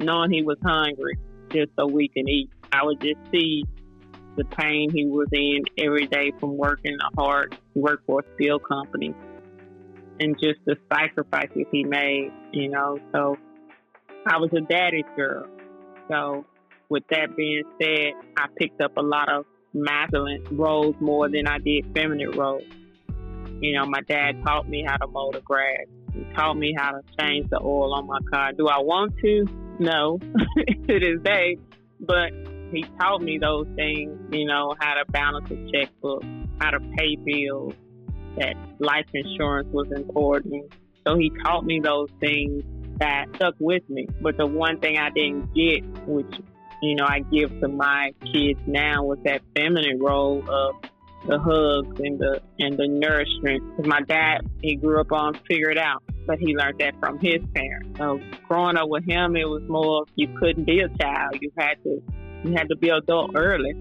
knowing 0.00 0.32
he 0.32 0.42
was 0.42 0.58
hungry 0.64 1.16
just 1.52 1.72
so 1.78 1.86
we 1.86 2.08
can 2.08 2.28
eat. 2.28 2.50
I 2.72 2.84
would 2.84 3.00
just 3.00 3.18
see 3.32 3.64
the 4.36 4.44
pain 4.44 4.90
he 4.90 5.06
was 5.06 5.28
in 5.32 5.62
every 5.78 6.06
day 6.06 6.32
from 6.38 6.56
working 6.56 6.96
hard, 7.16 7.56
work 7.74 8.02
for 8.06 8.20
a 8.20 8.34
steel 8.34 8.58
company, 8.58 9.14
and 10.20 10.36
just 10.40 10.60
the 10.66 10.76
sacrifices 10.92 11.66
he 11.72 11.84
made, 11.84 12.30
you 12.52 12.68
know. 12.68 12.98
So 13.12 13.36
I 14.26 14.38
was 14.38 14.50
a 14.56 14.60
daddy's 14.60 15.04
girl. 15.16 15.46
So 16.08 16.44
with 16.88 17.04
that 17.10 17.36
being 17.36 17.64
said, 17.80 18.12
I 18.36 18.46
picked 18.58 18.80
up 18.80 18.96
a 18.96 19.02
lot 19.02 19.28
of 19.28 19.44
masculine 19.72 20.44
roles 20.50 20.94
more 21.00 21.28
than 21.28 21.46
I 21.46 21.58
did 21.58 21.86
feminine 21.94 22.32
roles. 22.32 22.64
You 23.60 23.74
know, 23.74 23.86
my 23.86 24.00
dad 24.08 24.42
taught 24.44 24.68
me 24.68 24.84
how 24.86 24.96
to 24.96 25.06
mow 25.06 25.32
the 25.32 25.40
grass. 25.40 25.86
He 26.14 26.24
taught 26.34 26.54
me 26.54 26.74
how 26.76 26.92
to 26.92 27.02
change 27.18 27.48
the 27.50 27.60
oil 27.60 27.94
on 27.94 28.06
my 28.06 28.18
car. 28.30 28.52
Do 28.52 28.68
I 28.68 28.78
want 28.78 29.16
to? 29.18 29.46
No, 29.78 30.18
to 30.88 31.00
this 31.00 31.22
day. 31.22 31.56
But 32.00 32.32
he 32.72 32.84
taught 32.98 33.22
me 33.22 33.38
those 33.38 33.66
things, 33.76 34.18
you 34.30 34.46
know, 34.46 34.74
how 34.78 34.94
to 34.94 35.10
balance 35.10 35.50
a 35.50 35.70
checkbook, 35.72 36.22
how 36.60 36.70
to 36.70 36.80
pay 36.96 37.16
bills, 37.16 37.74
that 38.36 38.54
life 38.78 39.06
insurance 39.12 39.68
was 39.72 39.90
important. 39.94 40.72
So 41.06 41.16
he 41.16 41.30
taught 41.44 41.64
me 41.64 41.80
those 41.82 42.08
things 42.20 42.62
that 42.98 43.26
stuck 43.34 43.54
with 43.58 43.88
me. 43.88 44.06
But 44.20 44.36
the 44.36 44.46
one 44.46 44.78
thing 44.78 44.98
I 44.98 45.10
didn't 45.10 45.54
get, 45.54 45.84
which, 46.06 46.32
you 46.82 46.94
know, 46.94 47.06
I 47.06 47.20
give 47.20 47.60
to 47.60 47.68
my 47.68 48.12
kids 48.32 48.60
now 48.66 49.04
was 49.04 49.18
that 49.24 49.42
feminine 49.56 49.98
role 49.98 50.44
of 50.48 50.76
the 51.26 51.38
hugs 51.38 52.00
and 52.00 52.18
the 52.18 52.40
and 52.58 52.76
the 52.76 52.88
nourishment. 52.88 53.62
Because 53.76 53.86
my 53.86 54.00
dad, 54.02 54.40
he 54.62 54.76
grew 54.76 55.00
up 55.00 55.12
on 55.12 55.34
figure 55.48 55.70
it 55.70 55.78
out, 55.78 56.02
but 56.26 56.38
he 56.38 56.56
learned 56.56 56.78
that 56.80 56.98
from 57.00 57.18
his 57.18 57.40
parents. 57.54 57.98
So 57.98 58.20
growing 58.48 58.76
up 58.76 58.88
with 58.88 59.04
him, 59.04 59.36
it 59.36 59.48
was 59.48 59.62
more 59.68 60.04
you 60.16 60.28
couldn't 60.38 60.64
be 60.64 60.80
a 60.80 60.88
child. 60.98 61.36
You 61.40 61.50
had 61.56 61.74
to 61.84 62.02
you 62.44 62.52
had 62.52 62.68
to 62.68 62.76
be 62.76 62.88
adult 62.88 63.32
early. 63.34 63.74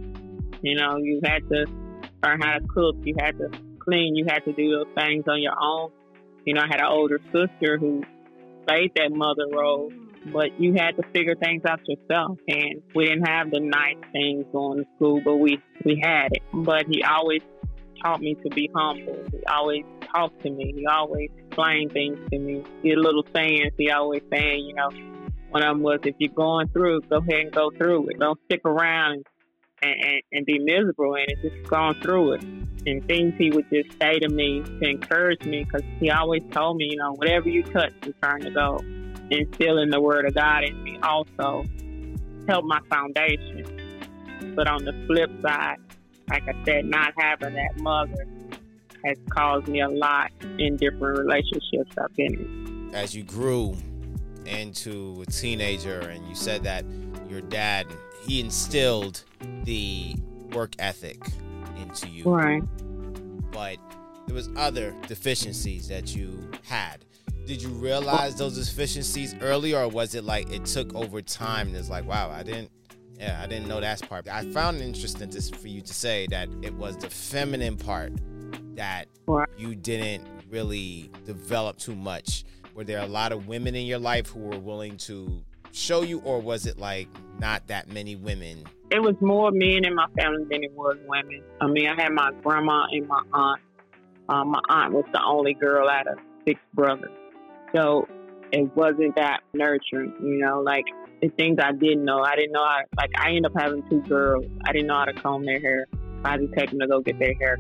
You 0.62 0.76
know, 0.76 0.98
you 0.98 1.22
had 1.24 1.48
to 1.50 1.66
learn 2.24 2.42
how 2.42 2.58
to 2.60 2.68
cook. 2.68 2.98
You 3.04 3.16
had 3.20 3.38
to 3.38 3.50
clean. 3.80 4.16
You 4.16 4.26
had 4.28 4.44
to 4.46 4.54
do 4.54 4.72
those 4.72 4.94
things 4.96 5.24
on 5.28 5.42
your 5.42 5.56
own. 5.60 5.92
You 6.46 6.54
know, 6.54 6.62
I 6.62 6.68
had 6.68 6.82
an 6.82 6.88
older 6.88 7.20
sister 7.32 7.78
who 7.78 8.04
played 8.68 8.92
that 8.96 9.12
mother 9.12 9.46
role, 9.52 9.92
but 10.32 10.60
you 10.60 10.74
had 10.74 10.96
to 10.98 11.04
figure 11.14 11.36
things 11.36 11.64
out 11.66 11.80
yourself. 11.88 12.38
And 12.48 12.82
we 12.96 13.06
didn't 13.06 13.26
have 13.26 13.52
the 13.52 13.60
nice 13.60 13.98
things 14.12 14.46
going 14.52 14.80
to 14.80 14.86
school, 14.96 15.22
but 15.24 15.38
we, 15.38 15.60
we 15.86 16.00
had 16.02 16.30
it. 16.32 16.44
But 16.54 16.86
he 16.90 17.04
always 17.04 17.42
taught 18.04 18.22
me 18.22 18.36
to 18.36 18.50
be 18.50 18.70
humble. 18.76 19.24
He 19.32 19.44
always 19.46 19.84
talked 20.14 20.42
to 20.44 20.50
me. 20.50 20.74
He 20.76 20.86
always 20.86 21.30
explained 21.38 21.92
things 21.92 22.18
to 22.32 22.40
me. 22.40 22.64
Had 22.84 22.98
little 22.98 23.26
sayings. 23.36 23.74
He 23.78 23.90
always 23.92 24.22
saying, 24.32 24.66
you 24.66 24.76
know, 24.76 24.90
one 25.50 25.64
of 25.64 25.76
them 25.76 25.82
was, 25.82 26.00
if 26.04 26.16
you're 26.20 26.34
going 26.34 26.68
through, 26.70 27.02
go 27.02 27.18
ahead 27.18 27.42
and 27.42 27.52
go 27.52 27.72
through 27.72 28.10
it. 28.10 28.20
Don't 28.20 28.40
stick 28.46 28.62
around 28.66 29.26
and, 29.82 29.96
and, 30.02 30.22
and 30.32 30.46
be 30.46 30.60
miserable 30.60 31.16
in 31.16 31.26
it. 31.28 31.38
Just 31.42 31.70
go 31.70 31.94
through 32.02 32.34
it. 32.34 32.44
And 32.86 33.06
things 33.08 33.34
he 33.38 33.52
would 33.52 33.66
just 33.74 34.00
say 34.00 34.20
to 34.20 34.30
me 34.30 34.62
to 34.64 34.90
encourage 34.90 35.44
me 35.44 35.64
because 35.64 35.82
he 36.00 36.10
always 36.10 36.44
told 36.52 36.78
me, 36.78 36.88
you 36.92 36.98
know, 36.98 37.14
whatever 37.14 37.50
you 37.50 37.64
touch 37.64 37.94
is 38.06 38.14
trying 38.22 38.42
to 38.42 38.52
go. 38.52 38.80
Instilling 39.32 39.90
the 39.90 40.02
word 40.02 40.26
of 40.26 40.34
God 40.34 40.64
in 40.64 40.84
me 40.84 40.98
also 41.04 41.66
helped 42.48 42.68
my 42.68 42.80
foundation. 42.90 43.66
But 44.56 44.68
on 44.68 44.84
the 44.86 44.94
flip 45.08 45.30
side, 45.42 45.78
like 46.30 46.44
I 46.48 46.66
said, 46.66 46.86
not 46.86 47.14
having 47.18 47.54
that 47.54 47.80
mother 47.80 48.26
has 49.06 49.18
caused 49.30 49.68
me 49.68 49.82
a 49.82 49.90
lot 49.90 50.32
in 50.58 50.78
different 50.78 51.20
relationships 51.20 51.96
I've 51.98 52.16
been 52.16 52.34
in. 52.34 52.92
As 52.94 53.16
you 53.16 53.24
grew 53.24 53.76
into 54.46 55.24
a 55.28 55.32
teenager 55.32 56.00
and 56.00 56.28
you 56.28 56.36
said 56.36 56.64
that 56.64 56.86
your 57.30 57.42
dad 57.42 57.86
he 58.26 58.40
instilled 58.40 59.24
the 59.64 60.16
work 60.52 60.74
ethic 60.80 61.20
into 61.78 62.08
you. 62.10 62.24
Right. 62.24 62.62
But 63.52 63.78
there 64.28 64.36
was 64.36 64.50
other 64.56 64.96
deficiencies 65.08 65.88
that 65.88 66.16
you 66.16 66.52
had. 66.64 67.06
Did 67.50 67.64
you 67.64 67.70
realize 67.70 68.36
those 68.36 68.64
deficiencies 68.64 69.34
early 69.42 69.74
or 69.74 69.88
was 69.88 70.14
it 70.14 70.24
like 70.24 70.52
it 70.52 70.66
took 70.66 70.94
over 70.94 71.20
time 71.20 71.70
and 71.70 71.76
it's 71.76 71.90
like, 71.90 72.06
wow, 72.06 72.30
I 72.30 72.44
didn't 72.44 72.70
yeah, 73.20 73.42
I 73.44 73.48
didn't 73.48 73.68
know 73.68 73.82
that 73.82 74.08
part. 74.08 74.28
I 74.28 74.46
found 74.52 74.78
it 74.78 74.84
interesting 74.84 75.32
to, 75.32 75.42
for 75.58 75.68
you 75.68 75.82
to 75.82 75.92
say 75.92 76.28
that 76.28 76.48
it 76.62 76.76
was 76.76 76.96
the 76.98 77.10
feminine 77.10 77.76
part 77.76 78.14
that 78.76 79.08
you 79.58 79.74
didn't 79.74 80.28
really 80.52 81.10
develop 81.26 81.80
too 81.80 81.96
much. 81.96 82.44
Were 82.76 82.84
there 82.84 83.00
a 83.00 83.08
lot 83.08 83.32
of 83.32 83.48
women 83.48 83.74
in 83.74 83.88
your 83.88 83.98
life 83.98 84.28
who 84.28 84.42
were 84.42 84.60
willing 84.60 84.98
to 84.98 85.44
show 85.72 86.04
you, 86.04 86.20
or 86.20 86.40
was 86.40 86.68
it 86.68 86.78
like 86.78 87.08
not 87.40 87.66
that 87.66 87.92
many 87.92 88.16
women? 88.16 88.64
It 88.92 89.02
was 89.02 89.16
more 89.22 89.50
men 89.50 89.86
in 89.86 89.96
my 89.96 90.06
family 90.16 90.46
than 90.52 90.64
it 90.64 90.74
was 90.74 90.98
women. 91.08 91.42
I 91.60 91.66
mean, 91.66 91.88
I 91.88 92.00
had 92.00 92.14
my 92.14 92.32
grandma 92.44 92.86
and 92.92 93.08
my 93.08 93.24
aunt. 93.34 93.62
Um, 94.30 94.52
my 94.52 94.62
aunt 94.70 94.94
was 94.94 95.06
the 95.12 95.24
only 95.24 95.56
girl 95.56 95.90
out 95.90 96.06
of 96.06 96.20
six 96.46 96.62
brothers. 96.76 97.10
So 97.76 98.08
it 98.52 98.76
wasn't 98.76 99.16
that 99.16 99.42
nurturing, 99.54 100.14
you 100.22 100.40
know, 100.40 100.62
like 100.62 100.86
the 101.22 101.30
things 101.30 101.58
I 101.62 101.72
didn't 101.72 102.06
know. 102.06 102.22
I 102.22 102.36
didn't 102.36 102.54
know 102.54 102.66
how, 102.66 102.80
like, 102.98 103.12
I 103.18 103.30
ended 103.30 103.46
up 103.46 103.54
having 103.58 103.88
two 103.90 104.02
girls. 104.02 104.46
I 104.66 104.72
didn't 104.72 104.88
know 104.88 104.96
how 104.96 105.06
to 105.06 105.14
comb 105.14 105.46
their 105.46 105.60
hair. 105.60 105.86
I 106.24 106.38
just 106.38 106.50
had 106.50 106.56
to 106.56 106.56
take 106.56 106.70
them 106.72 106.80
to 106.80 106.88
go 106.88 107.02
get 107.02 107.20
their 107.20 107.34
hair 107.36 107.58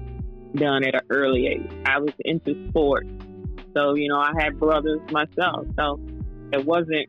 done 0.55 0.83
at 0.83 0.95
an 0.95 1.01
early 1.09 1.47
age. 1.47 1.69
I 1.85 1.99
was 1.99 2.13
into 2.25 2.69
sports. 2.69 3.09
So, 3.75 3.95
you 3.95 4.09
know, 4.09 4.19
I 4.19 4.31
had 4.39 4.59
brothers 4.59 5.01
myself. 5.11 5.67
So 5.77 5.99
it 6.53 6.65
wasn't 6.65 7.07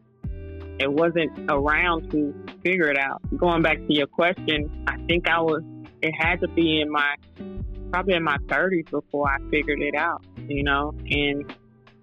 it 0.78 0.90
wasn't 0.90 1.50
around 1.50 2.10
to 2.10 2.34
figure 2.62 2.90
it 2.90 2.98
out. 2.98 3.20
Going 3.36 3.62
back 3.62 3.76
to 3.76 3.94
your 3.94 4.06
question, 4.06 4.84
I 4.86 4.96
think 5.06 5.28
I 5.28 5.40
was 5.40 5.62
it 6.02 6.12
had 6.18 6.40
to 6.40 6.48
be 6.48 6.80
in 6.80 6.90
my 6.90 7.16
probably 7.90 8.14
in 8.14 8.22
my 8.22 8.36
thirties 8.48 8.86
before 8.90 9.28
I 9.28 9.38
figured 9.50 9.80
it 9.80 9.94
out, 9.94 10.24
you 10.48 10.62
know. 10.62 10.94
And 11.10 11.54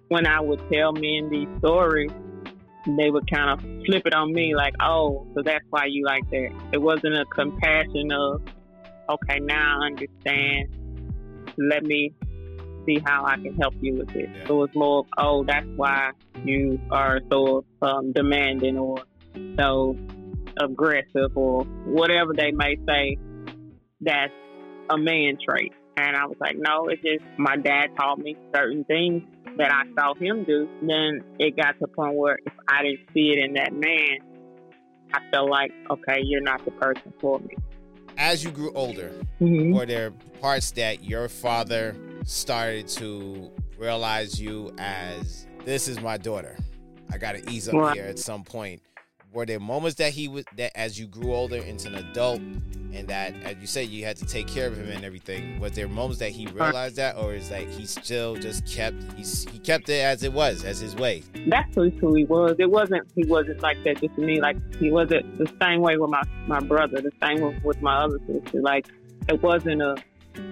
when 0.08 0.26
I 0.26 0.40
would 0.40 0.60
tell 0.72 0.92
men 0.92 1.28
these 1.30 1.48
stories, 1.58 2.10
they 2.86 3.10
would 3.10 3.30
kind 3.30 3.50
of 3.50 3.60
flip 3.84 4.06
it 4.06 4.14
on 4.14 4.32
me 4.32 4.54
like, 4.54 4.74
oh, 4.80 5.26
so 5.34 5.42
that's 5.44 5.64
why 5.70 5.86
you 5.86 6.04
like 6.04 6.28
that. 6.30 6.50
It 6.72 6.78
wasn't 6.78 7.16
a 7.16 7.24
compassion 7.26 8.10
of, 8.12 8.42
okay, 9.10 9.38
now 9.40 9.80
I 9.82 9.86
understand. 9.86 10.68
Let 11.58 11.82
me 11.82 12.14
see 12.86 12.98
how 13.04 13.24
I 13.26 13.34
can 13.34 13.54
help 13.56 13.74
you 13.80 13.96
with 13.96 14.14
it. 14.16 14.30
Yeah. 14.32 14.46
So 14.46 14.62
it's 14.62 14.74
more 14.74 15.00
of, 15.00 15.06
oh, 15.18 15.44
that's 15.44 15.66
why 15.76 16.12
you 16.44 16.80
are 16.90 17.20
so 17.30 17.64
um, 17.82 18.12
demanding 18.12 18.78
or 18.78 18.98
so 19.58 19.96
aggressive 20.60 21.36
or 21.36 21.64
whatever 21.84 22.32
they 22.34 22.50
may 22.52 22.76
say 22.86 23.18
that's 24.00 24.32
a 24.90 24.96
man 24.96 25.36
trait. 25.46 25.72
And 25.96 26.16
I 26.16 26.26
was 26.26 26.36
like, 26.40 26.56
no, 26.56 26.88
it's 26.88 27.02
just 27.02 27.24
my 27.38 27.56
dad 27.56 27.88
taught 27.98 28.18
me 28.18 28.36
certain 28.54 28.84
things 28.84 29.22
that 29.58 29.72
I 29.72 29.82
saw 29.94 30.14
him 30.14 30.44
do. 30.44 30.68
Then 30.82 31.22
it 31.38 31.56
got 31.56 31.72
to 31.72 31.78
the 31.82 31.88
point 31.88 32.14
where 32.14 32.38
if 32.46 32.52
I 32.68 32.82
didn't 32.82 33.00
see 33.12 33.32
it 33.32 33.44
in 33.44 33.54
that 33.54 33.72
man, 33.72 34.18
I 35.12 35.20
felt 35.30 35.50
like, 35.50 35.72
okay, 35.90 36.20
you're 36.22 36.40
not 36.40 36.64
the 36.64 36.70
person 36.72 37.12
for 37.20 37.38
me. 37.40 37.56
As 38.16 38.42
you 38.42 38.50
grew 38.50 38.72
older, 38.72 39.12
mm-hmm. 39.40 39.72
were 39.72 39.86
there 39.86 40.10
parts 40.40 40.72
that 40.72 41.04
your 41.04 41.28
father 41.28 41.94
started 42.24 42.88
to 42.88 43.50
realize 43.78 44.40
you 44.40 44.74
as 44.78 45.46
this 45.64 45.88
is 45.88 46.00
my 46.00 46.16
daughter? 46.16 46.56
I 47.10 47.18
got 47.18 47.36
to 47.36 47.50
ease 47.50 47.68
up 47.68 47.94
here 47.94 48.04
at 48.04 48.18
some 48.18 48.44
point 48.44 48.82
were 49.32 49.46
there 49.46 49.60
moments 49.60 49.96
that 49.96 50.12
he 50.12 50.28
was 50.28 50.44
that 50.56 50.76
as 50.76 50.98
you 50.98 51.06
grew 51.06 51.34
older 51.34 51.56
into 51.56 51.88
an 51.88 51.96
adult 51.96 52.40
and 52.40 53.06
that 53.06 53.34
as 53.44 53.56
you 53.60 53.66
said 53.66 53.88
you 53.88 54.04
had 54.04 54.16
to 54.16 54.24
take 54.24 54.46
care 54.46 54.66
of 54.66 54.76
him 54.76 54.88
and 54.88 55.04
everything 55.04 55.60
was 55.60 55.72
there 55.72 55.86
moments 55.88 56.18
that 56.18 56.30
he 56.30 56.46
realized 56.46 56.96
that 56.96 57.16
or 57.16 57.34
is 57.34 57.50
like 57.50 57.68
he 57.68 57.84
still 57.84 58.36
just 58.36 58.66
kept 58.66 58.96
he's 59.16 59.48
he 59.50 59.58
kept 59.58 59.88
it 59.88 60.00
as 60.00 60.22
it 60.22 60.32
was 60.32 60.64
as 60.64 60.80
his 60.80 60.96
way? 60.96 61.22
That's 61.46 61.74
who, 61.74 61.90
who 61.90 62.14
he 62.14 62.24
was. 62.24 62.56
It 62.58 62.70
wasn't 62.70 63.06
he 63.14 63.24
wasn't 63.26 63.60
like 63.62 63.82
that 63.84 64.00
just 64.00 64.14
to 64.16 64.22
me. 64.22 64.40
Like 64.40 64.56
he 64.76 64.90
wasn't 64.90 65.38
the 65.38 65.50
same 65.60 65.80
way 65.80 65.96
with 65.96 66.10
my 66.10 66.22
my 66.46 66.60
brother 66.60 67.00
the 67.00 67.12
same 67.22 67.40
with, 67.40 67.62
with 67.62 67.82
my 67.82 67.96
other 68.04 68.18
sister. 68.26 68.60
Like 68.62 68.86
it 69.28 69.42
wasn't 69.42 69.82
a 69.82 69.94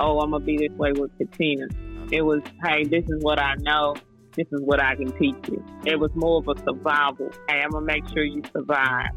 oh 0.01 0.21
i'm 0.21 0.31
gonna 0.31 0.45
be 0.45 0.57
this 0.57 0.77
way 0.79 0.93
with 0.93 1.11
catina 1.19 1.67
it 2.11 2.23
was 2.23 2.43
hey 2.63 2.85
this 2.85 3.05
is 3.09 3.23
what 3.23 3.39
i 3.39 3.55
know 3.61 3.95
this 4.37 4.47
is 4.53 4.61
what 4.63 4.83
I 4.83 4.95
can 4.95 5.11
teach 5.19 5.37
you. 5.49 5.65
It 5.85 5.99
was 5.99 6.11
more 6.15 6.39
of 6.39 6.49
a 6.49 6.61
survival. 6.63 7.31
Hey, 7.49 7.63
I'm 7.63 7.71
gonna 7.71 7.87
make 7.87 8.07
sure 8.09 8.23
you 8.23 8.43
survive. 8.53 9.11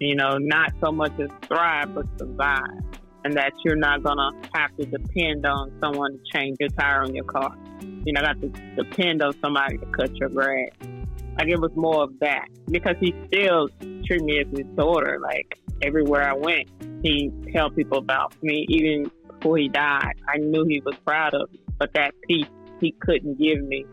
You 0.00 0.16
know, 0.16 0.38
not 0.38 0.72
so 0.82 0.90
much 0.90 1.12
as 1.20 1.30
thrive, 1.46 1.94
but 1.94 2.06
survive. 2.18 2.82
And 3.24 3.34
that 3.34 3.52
you're 3.64 3.76
not 3.76 4.02
gonna 4.02 4.32
have 4.54 4.76
to 4.76 4.86
depend 4.86 5.46
on 5.46 5.72
someone 5.80 6.12
to 6.12 6.18
change 6.32 6.56
your 6.58 6.68
tire 6.70 7.02
on 7.02 7.14
your 7.14 7.24
car. 7.24 7.56
You 7.80 8.12
know, 8.12 8.22
not 8.22 8.40
to 8.42 8.48
depend 8.76 9.22
on 9.22 9.32
somebody 9.40 9.78
to 9.78 9.86
cut 9.86 10.14
your 10.16 10.28
grass. 10.28 10.70
Like 11.38 11.48
it 11.48 11.60
was 11.60 11.70
more 11.74 12.02
of 12.02 12.18
that. 12.20 12.48
Because 12.70 12.96
he 13.00 13.14
still 13.28 13.68
treated 14.04 14.24
me 14.24 14.40
as 14.40 14.46
his 14.50 14.66
daughter. 14.76 15.18
Like 15.22 15.58
everywhere 15.80 16.28
I 16.28 16.34
went, 16.34 16.68
he 17.02 17.30
tell 17.52 17.70
people 17.70 17.98
about 17.98 18.34
me. 18.42 18.66
Even 18.68 19.10
before 19.28 19.58
he 19.58 19.68
died, 19.68 20.14
I 20.28 20.38
knew 20.38 20.64
he 20.64 20.82
was 20.84 20.96
proud 21.06 21.34
of 21.34 21.52
me. 21.52 21.60
But 21.78 21.92
that 21.94 22.14
piece 22.28 22.46
he 22.80 22.92
couldn't 23.00 23.38
give 23.38 23.62
me 23.62 23.86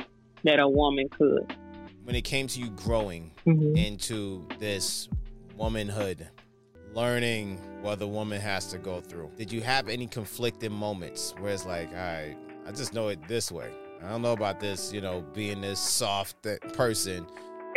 that 0.44 0.60
a 0.60 0.68
woman 0.68 1.10
could. 1.10 1.56
When 2.04 2.16
it 2.16 2.24
came 2.24 2.48
to 2.48 2.60
you 2.60 2.70
growing 2.72 3.32
mm-hmm. 3.46 3.76
into 3.78 4.48
this 4.60 5.08
womanhood, 5.56 6.28
learning 6.94 7.58
what 7.82 8.00
the 8.00 8.08
woman 8.08 8.42
has 8.42 8.68
to 8.72 8.78
go 8.78 9.02
through, 9.02 9.32
did 9.38 9.52
you 9.52 9.62
have 9.62 9.88
any 9.88 10.08
conflicting 10.08 10.72
moments 10.72 11.34
where 11.40 11.54
it's 11.54 11.66
like, 11.66 11.90
all 11.90 11.96
right, 11.96 12.36
I 12.66 12.72
just 12.72 12.94
know 12.94 13.10
it 13.10 13.20
this 13.28 13.52
way. 13.52 13.72
I 14.04 14.10
don't 14.10 14.22
know 14.22 14.34
about 14.34 14.60
this, 14.60 14.92
you 14.92 15.02
know, 15.02 15.24
being 15.34 15.62
this 15.62 15.80
soft 15.80 16.42
person. 16.74 17.26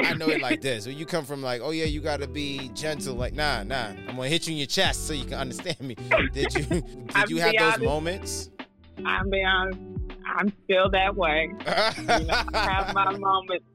I 0.01 0.15
know 0.15 0.29
it 0.29 0.41
like 0.41 0.61
this. 0.63 0.87
When 0.87 0.97
you 0.97 1.07
come 1.07 1.25
from 1.25 1.43
like, 1.43 1.61
oh 1.63 1.71
yeah, 1.71 1.85
you 1.85 2.01
gotta 2.01 2.27
be 2.27 2.71
gentle. 2.75 3.15
Like, 3.15 3.35
nah, 3.35 3.63
nah. 3.63 3.89
I'm 4.09 4.17
gonna 4.17 4.29
hit 4.29 4.47
you 4.47 4.53
in 4.53 4.59
your 4.59 4.67
chest 4.67 5.07
so 5.07 5.13
you 5.13 5.25
can 5.25 5.35
understand 5.39 5.81
me. 5.81 5.97
Did 6.33 6.55
you 6.55 6.63
did 7.15 7.31
you 7.31 7.37
have 7.39 7.53
those 7.53 7.63
honest, 7.63 7.83
moments? 7.83 8.51
I'll 9.05 9.29
be 9.29 9.45
honest. 9.45 9.94
I'm 10.27 10.53
still 10.65 10.91
that 10.91 11.17
way. 11.17 11.49
you 11.99 12.27
know, 12.27 12.43
I 12.55 12.71
have 12.71 12.95
my 12.95 13.17
moments. 13.17 13.67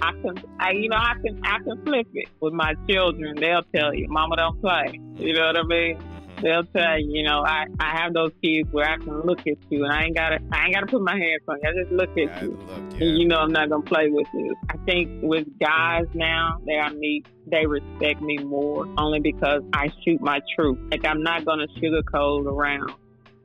I 0.00 0.12
can, 0.12 0.34
I, 0.58 0.72
you 0.72 0.88
know, 0.88 0.96
I 0.96 1.14
can, 1.24 1.40
I 1.44 1.58
can 1.58 1.84
flip 1.84 2.08
it 2.12 2.28
with 2.40 2.52
my 2.52 2.74
children. 2.88 3.36
They'll 3.38 3.62
tell 3.74 3.94
you, 3.94 4.08
"Mama, 4.08 4.36
don't 4.36 4.60
play." 4.60 4.98
You 5.16 5.32
know 5.34 5.46
what 5.46 5.56
I 5.56 5.62
mean? 5.62 5.98
They'll 6.42 6.64
tell 6.64 6.98
you, 6.98 7.18
you 7.18 7.22
know, 7.22 7.44
I, 7.44 7.66
I 7.78 7.96
have 8.00 8.14
those 8.14 8.32
kids 8.42 8.68
where 8.72 8.88
I 8.88 8.96
can 8.96 9.20
look 9.20 9.40
at 9.40 9.58
you 9.70 9.84
and 9.84 9.92
I 9.92 10.04
ain't 10.04 10.16
gotta, 10.16 10.38
I 10.50 10.64
ain't 10.64 10.74
gotta 10.74 10.86
put 10.86 11.00
my 11.02 11.12
hands 11.12 11.42
on 11.46 11.58
you. 11.62 11.68
I 11.68 11.82
just 11.82 11.92
look 11.92 12.10
at 12.10 12.42
you, 12.42 12.50
look, 12.50 12.98
yeah. 12.98 13.06
and 13.06 13.18
you 13.18 13.28
know 13.28 13.36
I'm 13.36 13.52
not 13.52 13.70
gonna 13.70 13.84
play 13.84 14.08
with 14.10 14.26
you. 14.34 14.56
I 14.68 14.76
think 14.78 15.22
with 15.22 15.46
guys 15.60 16.06
now 16.14 16.58
that 16.66 16.80
I 16.82 16.92
meet, 16.94 17.26
they 17.46 17.66
respect 17.66 18.22
me 18.22 18.38
more 18.38 18.88
only 18.98 19.20
because 19.20 19.62
I 19.72 19.92
shoot 20.04 20.20
my 20.20 20.40
truth. 20.56 20.78
Like 20.90 21.06
I'm 21.06 21.22
not 21.22 21.44
gonna 21.44 21.68
sugarcoat 21.80 22.46
around 22.46 22.92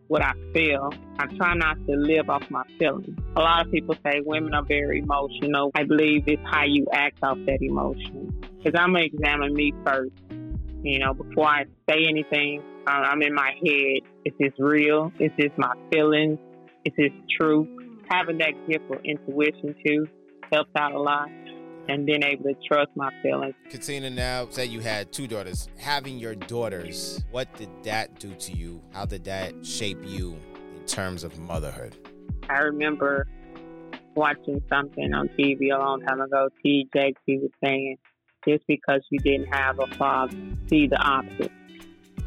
what 0.08 0.22
I 0.24 0.34
feel. 0.54 0.90
I 1.20 1.26
try 1.36 1.54
not 1.56 1.78
to 1.88 1.96
live 1.96 2.30
off 2.30 2.44
my 2.50 2.64
feelings. 2.80 3.18
A 3.36 3.40
lot 3.40 3.66
of 3.66 3.72
people 3.72 3.96
say 4.06 4.22
women 4.26 4.54
are 4.54 4.64
very 4.64 5.00
emotional. 5.00 5.72
I 5.76 5.84
believe 5.84 6.24
it's 6.28 6.42
how 6.46 6.66
you 6.66 6.88
act 6.94 7.20
off 7.24 7.38
that 7.46 7.62
emotion. 7.62 8.34
Because 8.58 8.80
I'm 8.80 8.94
going 8.94 9.10
to 9.10 9.16
examine 9.16 9.54
me 9.54 9.74
first. 9.86 10.14
You 10.84 11.00
know, 11.00 11.14
before 11.14 11.48
I 11.48 11.66
say 11.90 12.06
anything, 12.08 12.62
I'm 12.86 13.22
in 13.22 13.34
my 13.34 13.52
head. 13.64 14.02
Is 14.26 14.34
this 14.40 14.54
real? 14.58 15.12
Is 15.20 15.32
this 15.38 15.52
my 15.58 15.74
feelings? 15.92 16.40
Is 16.86 16.94
this 16.98 17.12
true? 17.38 17.68
Having 18.10 18.38
that 18.38 18.54
gift 18.70 18.86
of 18.90 19.04
intuition 19.04 19.76
too 19.86 20.08
helps 20.52 20.72
out 20.78 20.94
a 20.94 21.00
lot. 21.00 21.30
And 21.90 22.06
being 22.06 22.24
able 22.24 22.44
to 22.44 22.56
trust 22.68 22.90
my 22.96 23.10
feelings. 23.24 23.56
Catina, 23.70 24.10
now 24.10 24.48
say 24.50 24.66
you 24.66 24.82
had 24.82 25.14
two 25.14 25.26
daughters. 25.26 25.70
Having 25.78 26.20
your 26.20 26.36
daughters, 26.36 27.24
what 27.32 27.54
did 27.56 27.70
that 27.84 28.20
do 28.20 28.34
to 28.34 28.52
you? 28.52 28.82
How 28.92 29.06
did 29.06 29.24
that 29.24 29.66
shape 29.66 30.00
you 30.04 30.38
in 30.76 30.86
terms 30.86 31.24
of 31.24 31.40
motherhood? 31.40 31.96
I 32.50 32.60
remember 32.60 33.26
watching 34.16 34.62
something 34.68 35.14
on 35.14 35.30
TV 35.40 35.74
a 35.74 35.80
long 35.80 36.02
time 36.02 36.20
ago. 36.20 36.50
T. 36.62 36.90
Jakes, 36.94 37.22
he 37.26 37.38
was 37.38 37.52
saying, 37.64 37.98
just 38.48 38.66
because 38.68 39.02
you 39.10 39.20
didn't 39.20 39.54
have 39.54 39.80
a 39.80 39.88
father, 39.96 40.36
see 40.70 40.88
the 40.88 40.98
opposite. 40.98 41.52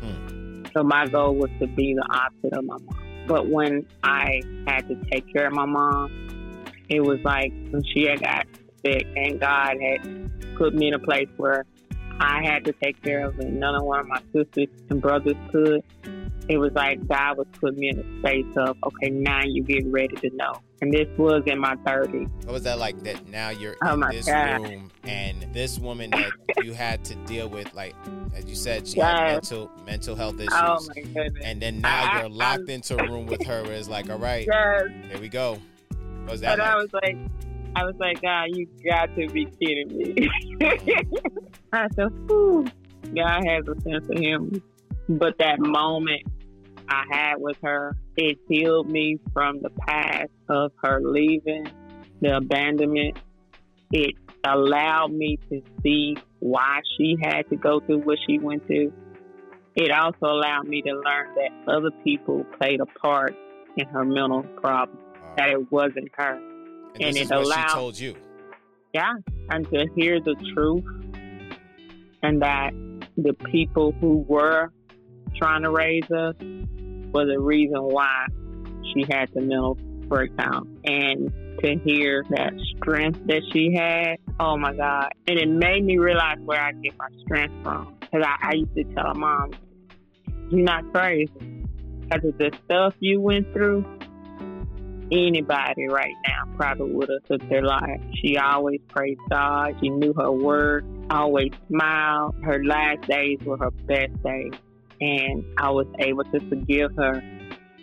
Hmm. 0.01 0.65
So 0.75 0.83
my 0.83 1.07
goal 1.07 1.35
was 1.35 1.51
to 1.61 1.67
be 1.67 1.95
the 1.95 2.07
opposite 2.11 2.57
of 2.57 2.65
my 2.65 2.77
mom. 2.79 3.27
But 3.27 3.49
when 3.49 3.87
I 4.03 4.41
had 4.67 4.89
to 4.89 4.97
take 5.11 5.31
care 5.33 5.47
of 5.47 5.53
my 5.53 5.67
mom, 5.67 6.65
it 6.89 7.01
was 7.01 7.19
like 7.25 7.53
when 7.71 7.83
she 7.85 8.05
had 8.05 8.21
got 8.21 8.47
sick 8.85 9.07
and 9.17 9.41
God 9.41 9.77
had 9.81 10.57
put 10.57 10.75
me 10.75 10.89
in 10.89 10.95
a 10.95 10.99
place 10.99 11.29
where 11.37 11.67
I 12.21 12.43
had 12.45 12.65
to 12.67 12.73
take 12.73 13.03
care 13.03 13.27
of 13.27 13.39
and 13.39 13.59
none 13.59 13.75
of 13.75 13.83
one 13.83 14.01
of 14.01 14.07
my 14.07 14.21
sisters 14.33 14.69
and 14.91 15.01
brothers 15.01 15.37
could. 15.51 15.83
It 16.49 16.59
was 16.59 16.73
like 16.73 17.07
God 17.07 17.39
was 17.39 17.47
putting 17.59 17.79
me 17.79 17.89
in 17.89 17.99
a 17.99 18.19
space 18.19 18.57
of, 18.57 18.77
okay, 18.85 19.09
now 19.11 19.43
you 19.45 19.63
get 19.63 19.87
ready 19.87 20.17
to 20.17 20.31
know. 20.35 20.55
And 20.83 20.93
this 20.93 21.07
was 21.17 21.43
in 21.47 21.59
my 21.59 21.77
30s. 21.77 22.29
What 22.45 22.53
was 22.53 22.63
that 22.65 22.79
like 22.79 23.03
that 23.05 23.29
now 23.29 23.51
you're 23.51 23.77
oh 23.85 23.95
in 23.95 24.01
this 24.11 24.27
God. 24.27 24.63
room 24.63 24.91
and 25.05 25.47
this 25.55 25.79
woman 25.79 26.11
that 26.11 26.33
you 26.63 26.73
had 26.73 27.05
to 27.07 27.15
deal 27.27 27.49
with, 27.49 27.73
like, 27.75 27.95
as 28.35 28.45
you 28.47 28.55
said, 28.55 28.87
she 28.87 28.97
yes. 28.97 29.07
had 29.07 29.33
mental 29.33 29.71
mental 29.87 30.17
health 30.17 30.37
oh 30.39 30.43
issues. 30.43 30.53
Oh 30.53 30.87
my 30.95 31.03
goodness. 31.03 31.45
And 31.45 31.61
then 31.63 31.81
now 31.81 32.11
I, 32.13 32.21
you're 32.21 32.31
locked 32.31 32.69
I, 32.69 32.73
into 32.73 32.99
a 32.99 33.11
room 33.11 33.27
with 33.27 33.45
her 33.47 33.63
where 33.63 33.75
it's 33.75 33.89
like, 33.89 34.11
all 34.11 34.19
right, 34.19 34.47
yes. 34.51 34.83
here 35.11 35.21
we 35.21 35.29
go. 35.29 35.59
What 36.23 36.33
was 36.33 36.41
that? 36.41 36.59
And 36.59 36.61
like? 36.61 36.71
I 36.71 36.77
was 36.77 36.93
like, 36.93 37.17
I 37.77 37.85
was 37.85 37.95
like, 37.99 38.21
God, 38.21 38.49
you 38.49 38.67
got 38.85 39.15
to 39.17 39.29
be 39.29 39.47
kidding 39.47 39.97
me. 39.97 40.29
I 41.73 41.87
said, 41.95 42.09
Whew, 42.27 42.67
God 43.15 43.43
has 43.47 43.65
a 43.69 43.81
sense 43.83 44.09
of 44.09 44.19
humor. 44.19 44.59
But 45.09 45.39
that 45.39 45.59
moment 45.59 46.23
I 46.89 47.05
had 47.11 47.35
with 47.39 47.57
her, 47.63 47.97
it 48.17 48.39
healed 48.49 48.89
me 48.89 49.19
from 49.33 49.61
the 49.63 49.71
past 49.71 50.31
of 50.49 50.73
her 50.83 51.01
leaving, 51.01 51.69
the 52.21 52.39
abandonment. 52.39 53.19
It 53.93 54.15
allowed 54.45 55.13
me 55.13 55.39
to 55.51 55.63
see 55.83 56.17
why 56.41 56.81
she 56.97 57.17
had 57.23 57.49
to 57.51 57.57
go 57.57 57.81
through 57.81 58.01
what 58.01 58.19
she 58.27 58.39
went 58.39 58.67
through. 58.67 58.93
It 59.77 59.91
also 59.93 60.27
allowed 60.27 60.67
me 60.67 60.83
to 60.83 60.91
learn 60.91 61.35
that 61.37 61.51
other 61.69 61.91
people 62.03 62.45
played 62.61 62.81
a 62.81 62.87
part 62.87 63.37
in 63.77 63.87
her 63.89 64.05
mental 64.05 64.43
problem, 64.61 64.99
that 65.37 65.51
it 65.51 65.71
wasn't 65.71 66.09
her. 66.17 66.41
And, 66.95 67.03
and 67.03 67.17
it 67.17 67.31
allowed 67.31 67.69
she 67.69 67.75
told 67.75 67.99
you. 67.99 68.15
Yeah, 68.93 69.15
and 69.51 69.69
to 69.71 69.87
hear 69.95 70.21
the 70.21 70.35
truth, 70.55 70.85
and 72.23 72.43
that 72.43 72.73
the 73.17 73.35
people 73.51 73.93
who 74.01 74.25
were 74.29 74.73
trying 75.37 75.63
to 75.63 75.71
raise 75.71 76.11
us 76.11 76.35
were 77.13 77.27
the 77.27 77.39
reason 77.39 77.81
why 77.83 78.27
she 78.93 79.05
had 79.11 79.31
the 79.33 79.41
mental 79.41 79.77
breakdown, 80.09 80.81
and 80.85 81.33
to 81.63 81.79
hear 81.85 82.25
that 82.31 82.53
strength 82.77 83.21
that 83.27 83.43
she 83.53 83.75
had, 83.75 84.17
oh 84.41 84.57
my 84.57 84.75
God! 84.75 85.13
And 85.29 85.39
it 85.39 85.49
made 85.49 85.85
me 85.85 85.99
realize 85.99 86.39
where 86.45 86.61
I 86.61 86.73
get 86.73 86.97
my 86.99 87.09
strength 87.23 87.55
from. 87.63 87.97
Because 88.01 88.27
I, 88.27 88.49
I 88.49 88.55
used 88.55 88.75
to 88.75 88.85
tell 88.95 89.09
her 89.09 89.15
mom, 89.15 89.53
"You're 90.51 90.63
not 90.63 90.91
crazy." 90.93 91.31
Because 92.01 92.25
of 92.25 92.39
the 92.39 92.51
stuff 92.65 92.95
you 92.99 93.21
went 93.21 93.53
through, 93.53 93.85
anybody 95.13 95.89
right 95.89 96.15
now 96.27 96.45
probably 96.57 96.93
would 96.93 97.09
have 97.09 97.25
took 97.25 97.49
their 97.49 97.63
life. 97.63 98.01
She 98.23 98.37
always 98.37 98.81
praised 98.89 99.21
God. 99.31 99.77
She 99.81 99.89
knew 99.89 100.13
her 100.15 100.33
word. 100.33 100.87
Always 101.11 101.53
smiled. 101.69 102.35
Her 102.43 102.63
last 102.65 103.03
days 103.09 103.39
were 103.45 103.57
her 103.57 103.71
best 103.71 104.23
days, 104.23 104.53
and 105.01 105.45
I 105.59 105.71
was 105.71 105.87
able 105.99 106.25
to 106.25 106.41
forgive 106.49 106.95
her. 106.97 107.23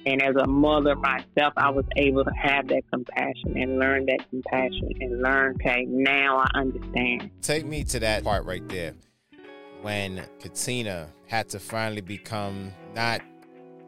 And 0.06 0.22
as 0.22 0.36
a 0.38 0.48
mother 0.48 0.96
myself, 0.96 1.54
I 1.58 1.70
was 1.70 1.84
able 1.98 2.24
to 2.24 2.32
have 2.32 2.70
that 2.70 2.84
compassion 2.94 3.58
and 3.58 3.78
learn 3.78 4.06
that 4.06 4.30
compassion 4.30 4.90
and 5.02 5.22
learn, 5.22 5.56
okay, 5.56 5.84
now 5.86 6.38
I 6.38 6.60
understand. 6.60 7.30
Take 7.42 7.66
me 7.66 7.84
to 7.86 8.00
that 8.00 8.24
part 8.24 8.46
right 8.46 8.66
there 8.70 8.94
when 9.82 10.24
Catina 10.40 11.10
had 11.28 11.50
to 11.50 11.60
finally 11.60 12.00
become 12.00 12.72
not 12.96 13.22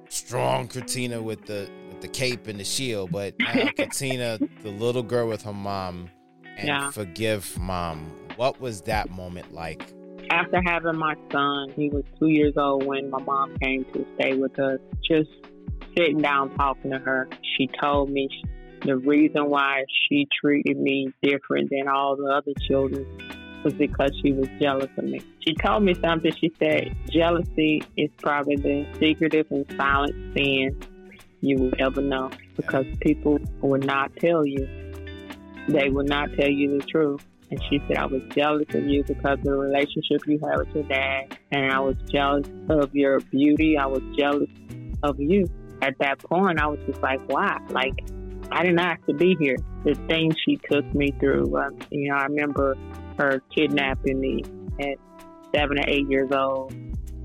strong 0.10 0.68
Catina 0.68 1.22
with 1.22 1.46
the 1.46 1.70
the 2.02 2.08
cape 2.08 2.48
and 2.48 2.60
the 2.60 2.64
shield, 2.64 3.12
but 3.12 3.34
uh, 3.48 3.72
Catina, 3.76 4.40
the 4.64 4.70
little 4.70 5.04
girl 5.04 5.28
with 5.28 5.42
her 5.44 5.54
mom, 5.54 6.10
and 6.58 6.68
yeah. 6.68 6.92
forgive 6.92 7.58
mom. 7.60 8.12
What 8.36 8.60
was 8.60 8.82
that 8.82 9.10
moment 9.10 9.54
like? 9.54 9.94
After 10.32 10.62
having 10.64 10.98
my 10.98 11.16
son, 11.32 11.72
he 11.76 11.90
was 11.90 12.04
two 12.20 12.28
years 12.28 12.54
old 12.56 12.86
when 12.86 13.10
my 13.10 13.22
mom 13.22 13.56
came 13.62 13.84
to 13.94 14.06
stay 14.16 14.36
with 14.36 14.58
us. 14.60 14.80
Just 15.04 15.30
sitting 15.98 16.20
down 16.20 16.56
talking 16.56 16.92
to 16.92 17.00
her, 17.00 17.28
she 17.58 17.68
told 17.82 18.12
me 18.12 18.30
the 18.86 18.98
reason 18.98 19.50
why 19.50 19.84
she 20.08 20.28
treated 20.40 20.78
me 20.78 21.12
different 21.22 21.70
than 21.70 21.88
all 21.88 22.16
the 22.16 22.32
other 22.32 22.54
children 22.68 23.06
was 23.64 23.74
because 23.74 24.12
she 24.24 24.32
was 24.32 24.48
jealous 24.60 24.90
of 24.98 25.04
me. 25.04 25.22
She 25.46 25.54
told 25.56 25.84
me 25.84 25.94
something. 25.96 26.32
She 26.40 26.52
said, 26.60 26.96
Jealousy 27.10 27.82
is 27.98 28.10
probably 28.18 28.56
the 28.56 28.88
secretive 29.00 29.48
and 29.52 29.66
silent 29.78 30.14
sin 30.38 30.80
you 31.42 31.58
will 31.58 31.74
ever 31.80 32.02
know 32.02 32.30
because 32.56 32.86
people 33.02 33.40
will 33.62 33.80
not 33.80 34.16
tell 34.18 34.46
you. 34.46 34.68
They 35.68 35.90
will 35.90 36.06
not 36.06 36.30
tell 36.38 36.50
you 36.50 36.80
the 36.80 36.86
truth. 36.86 37.26
And 37.52 37.62
she 37.70 37.82
said, 37.88 37.98
I 37.98 38.06
was 38.06 38.22
jealous 38.36 38.66
of 38.76 38.86
you 38.86 39.04
because 39.04 39.40
of 39.40 39.44
the 39.44 39.54
relationship 39.54 40.22
you 40.28 40.40
had 40.40 40.60
with 40.60 40.76
your 40.76 40.84
dad. 40.84 41.38
And 41.52 41.72
I 41.72 41.80
was 41.80 41.96
jealous 42.12 42.46
of 42.70 42.94
your 42.94 43.20
beauty. 43.20 43.78
I 43.78 43.88
was 43.88 44.02
jealous 44.18 44.50
of 45.02 45.20
you. 45.20 45.48
At 45.82 45.98
that 46.00 46.20
point, 46.20 46.60
I 46.60 46.68
was 46.68 46.80
just 46.86 47.02
like, 47.02 47.20
why? 47.28 47.58
Like, 47.70 47.94
I 48.52 48.64
didn't 48.64 48.80
ask 48.80 49.04
to 49.06 49.14
be 49.14 49.36
here. 49.40 49.56
The 49.84 49.96
things 50.08 50.36
she 50.46 50.58
took 50.70 50.86
me 50.94 51.12
through, 51.20 51.58
um, 51.58 51.78
you 51.90 52.10
know, 52.10 52.18
I 52.18 52.26
remember 52.26 52.76
her 53.18 53.42
kidnapping 53.56 54.20
me 54.20 54.44
at 54.80 54.98
seven 55.56 55.80
or 55.80 55.86
eight 55.88 56.08
years 56.10 56.32
old. 56.32 56.74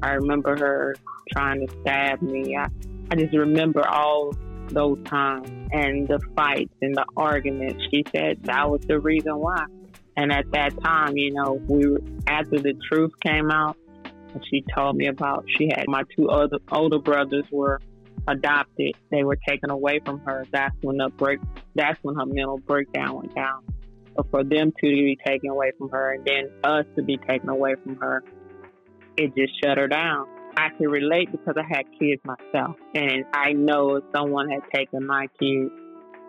I 0.03 0.13
remember 0.13 0.57
her 0.57 0.95
trying 1.33 1.67
to 1.67 1.81
stab 1.81 2.23
me. 2.23 2.57
I, 2.57 2.69
I 3.11 3.17
just 3.17 3.35
remember 3.35 3.87
all 3.87 4.33
those 4.69 4.99
times 5.05 5.49
and 5.73 6.09
the 6.09 6.21
fights 6.35 6.75
and 6.81 6.95
the 6.95 7.05
arguments. 7.17 7.83
She 7.91 8.05
said 8.15 8.43
that 8.45 8.71
was 8.71 8.81
the 8.87 8.99
reason 8.99 9.39
why. 9.39 9.67
And 10.17 10.33
at 10.33 10.51
that 10.53 10.81
time, 10.83 11.17
you 11.17 11.33
know, 11.33 11.61
we 11.69 11.89
were, 11.89 12.01
after 12.27 12.59
the 12.59 12.75
truth 12.89 13.13
came 13.21 13.51
out, 13.51 13.77
she 14.51 14.65
told 14.75 14.97
me 14.97 15.07
about 15.07 15.45
she 15.57 15.71
had 15.75 15.85
my 15.87 16.03
two 16.17 16.29
other 16.29 16.59
older 16.73 16.99
brothers 16.99 17.45
were 17.51 17.81
adopted. 18.27 18.95
They 19.11 19.23
were 19.23 19.39
taken 19.49 19.71
away 19.71 20.01
from 20.05 20.21
her. 20.21 20.45
That's 20.51 20.75
when 20.81 20.97
the 20.97 21.11
break. 21.11 21.41
That's 21.75 21.99
when 22.03 22.17
her 22.17 22.27
mental 22.27 22.59
breakdown 22.59 23.17
went 23.17 23.35
down. 23.35 23.63
But 24.17 24.31
for 24.31 24.45
them 24.45 24.73
to 24.73 24.83
be 24.83 25.19
taken 25.25 25.51
away 25.51 25.73
from 25.77 25.91
her, 25.91 26.15
and 26.15 26.25
then 26.25 26.51
us 26.63 26.87
to 26.97 27.03
be 27.03 27.17
taken 27.17 27.49
away 27.49 27.75
from 27.83 27.97
her, 27.97 28.23
it 29.17 29.35
just 29.37 29.53
shut 29.63 29.79
her 29.79 29.89
down. 29.89 30.27
I 30.57 30.69
can 30.77 30.89
relate 30.89 31.31
because 31.33 31.55
I 31.57 31.65
had 31.69 31.85
kids 31.99 32.23
myself. 32.25 32.77
And 32.95 33.25
I 33.33 33.53
know 33.53 33.97
if 33.97 34.05
someone 34.15 34.49
had 34.49 34.63
taken 34.75 35.07
my 35.07 35.27
kids, 35.39 35.71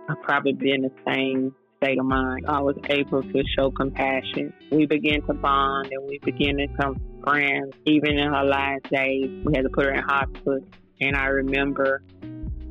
I'd 0.09 0.21
probably 0.21 0.53
be 0.53 0.71
in 0.71 0.81
the 0.81 0.91
same 1.07 1.53
state 1.81 1.99
of 1.99 2.05
mind. 2.05 2.45
I 2.47 2.61
was 2.61 2.75
able 2.89 3.21
to 3.21 3.43
show 3.57 3.71
compassion. 3.71 4.53
We 4.71 4.85
began 4.85 5.21
to 5.27 5.33
bond 5.33 5.89
and 5.91 6.07
we 6.07 6.19
began 6.19 6.57
to 6.57 6.67
become 6.67 6.99
friends. 7.23 7.73
Even 7.85 8.17
in 8.17 8.33
her 8.33 8.43
last 8.43 8.83
days, 8.89 9.29
we 9.45 9.53
had 9.55 9.63
to 9.63 9.69
put 9.69 9.85
her 9.85 9.93
in 9.93 10.03
hospice. 10.03 10.63
And 11.01 11.15
I 11.15 11.25
remember 11.25 12.03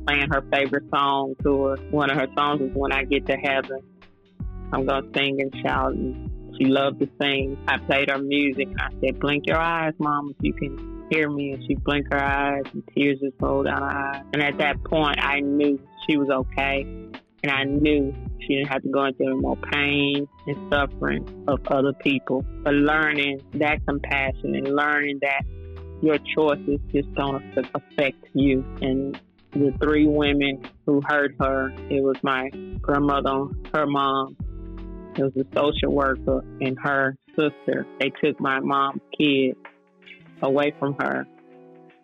playing 0.07 0.29
her 0.31 0.43
favorite 0.51 0.89
song 0.93 1.35
to 1.43 1.63
her. 1.65 1.75
One 1.91 2.09
of 2.09 2.17
her 2.17 2.27
songs 2.35 2.61
was 2.61 2.71
When 2.73 2.91
I 2.91 3.03
Get 3.03 3.25
to 3.27 3.35
Heaven. 3.37 3.79
I'm 4.73 4.85
going 4.85 5.11
to 5.11 5.19
sing 5.19 5.37
and 5.41 5.53
shout. 5.63 5.93
And 5.93 6.55
she 6.57 6.65
loved 6.65 6.99
to 6.99 7.09
sing. 7.21 7.57
I 7.67 7.77
played 7.77 8.09
her 8.09 8.17
music 8.17 8.67
I 8.79 8.89
said, 9.01 9.19
Blink 9.19 9.45
your 9.45 9.59
eyes, 9.59 9.93
Mom, 9.99 10.33
if 10.37 10.37
you 10.41 10.53
can 10.53 10.94
hear 11.09 11.29
me 11.29 11.51
and 11.51 11.63
she 11.65 11.75
blinked 11.75 12.13
her 12.13 12.21
eyes 12.21 12.63
and 12.73 12.83
tears 12.95 13.19
just 13.19 13.35
rolled 13.39 13.65
down 13.65 13.81
her 13.81 13.87
eyes. 13.87 14.23
And 14.33 14.41
at 14.41 14.57
that 14.57 14.83
point, 14.83 15.17
I 15.19 15.39
knew 15.39 15.79
she 16.07 16.17
was 16.17 16.29
okay. 16.29 16.81
And 17.43 17.51
I 17.51 17.63
knew 17.63 18.13
she 18.41 18.55
didn't 18.55 18.69
have 18.69 18.81
to 18.81 18.89
go 18.89 19.05
into 19.05 19.23
any 19.23 19.35
more 19.35 19.55
pain 19.71 20.27
and 20.47 20.73
suffering 20.73 21.45
of 21.47 21.59
other 21.67 21.93
people. 21.93 22.43
But 22.63 22.73
learning 22.73 23.41
that 23.53 23.85
compassion 23.85 24.55
and 24.55 24.75
learning 24.75 25.19
that 25.21 25.43
your 26.01 26.17
choices 26.35 26.79
just 26.91 27.13
don't 27.13 27.43
affect 27.75 28.25
you. 28.33 28.65
And 28.81 29.19
the 29.51 29.73
three 29.81 30.07
women 30.07 30.67
who 30.85 31.01
hurt 31.07 31.35
her, 31.39 31.69
it 31.89 32.03
was 32.03 32.17
my 32.23 32.49
grandmother, 32.81 33.45
her 33.73 33.85
mom, 33.85 34.35
it 35.15 35.23
was 35.23 35.33
a 35.37 35.45
social 35.55 35.93
worker, 35.93 36.43
and 36.61 36.77
her 36.81 37.15
sister. 37.35 37.85
They 37.99 38.11
took 38.21 38.39
my 38.39 38.59
mom's 38.59 39.01
kids 39.17 39.57
away 40.41 40.73
from 40.79 40.95
her. 40.99 41.25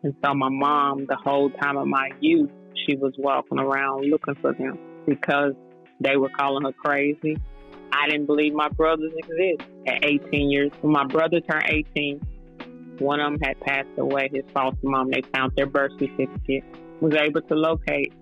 And 0.03 0.15
so 0.23 0.33
my 0.33 0.49
mom, 0.49 1.05
the 1.07 1.15
whole 1.15 1.49
time 1.49 1.77
of 1.77 1.87
my 1.87 2.09
youth, 2.19 2.49
she 2.85 2.95
was 2.95 3.13
walking 3.17 3.59
around 3.59 4.09
looking 4.09 4.35
for 4.41 4.53
them 4.53 4.77
because 5.05 5.53
they 5.99 6.17
were 6.17 6.29
calling 6.29 6.65
her 6.65 6.73
crazy. 6.73 7.37
I 7.93 8.07
didn't 8.07 8.25
believe 8.25 8.53
my 8.53 8.69
brothers 8.69 9.11
exist 9.17 9.69
at 9.87 10.05
18 10.05 10.49
years. 10.49 10.71
When 10.81 10.93
my 10.93 11.05
brother 11.05 11.41
turned 11.41 11.65
18, 11.67 12.19
one 12.99 13.19
of 13.19 13.31
them 13.31 13.39
had 13.43 13.59
passed 13.61 13.89
away. 13.97 14.29
His 14.33 14.43
foster 14.53 14.79
mom, 14.83 15.11
they 15.11 15.21
found 15.33 15.53
their 15.55 15.65
birth 15.65 15.91
certificate, 15.99 16.63
was 17.01 17.13
able 17.13 17.41
to 17.41 17.55
locate 17.55 18.13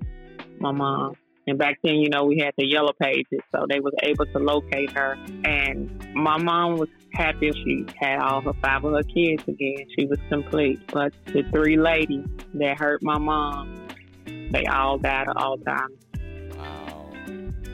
my 0.60 0.72
mom. 0.72 1.16
And 1.50 1.58
back 1.58 1.80
then, 1.84 1.96
you 1.96 2.10
know, 2.10 2.26
we 2.26 2.38
had 2.38 2.54
the 2.58 2.66
yellow 2.66 2.94
pages, 3.02 3.40
so 3.52 3.66
they 3.68 3.80
was 3.80 3.94
able 4.04 4.28
to 4.28 4.38
locate 4.38 4.92
her. 4.92 5.18
And 5.44 5.90
my 6.14 6.38
mom 6.38 6.78
was 6.78 6.90
happy 7.14 7.52
she 7.52 7.88
had 8.00 8.20
all 8.20 8.42
her 8.42 8.54
five 8.62 8.84
of 8.84 8.94
her 8.94 9.02
kids 9.02 9.44
again. 9.48 9.84
She 9.98 10.06
was 10.06 10.20
complete. 10.30 10.80
But 10.94 11.12
the 11.26 11.42
three 11.52 11.76
ladies 11.76 12.28
that 12.54 12.80
hurt 12.80 13.02
my 13.02 13.18
mom, 13.18 13.88
they 14.52 14.66
all 14.68 15.00
died 15.00 15.28
at 15.28 15.38
all 15.38 15.58
times. 15.58 15.98
Wow. 16.56 17.10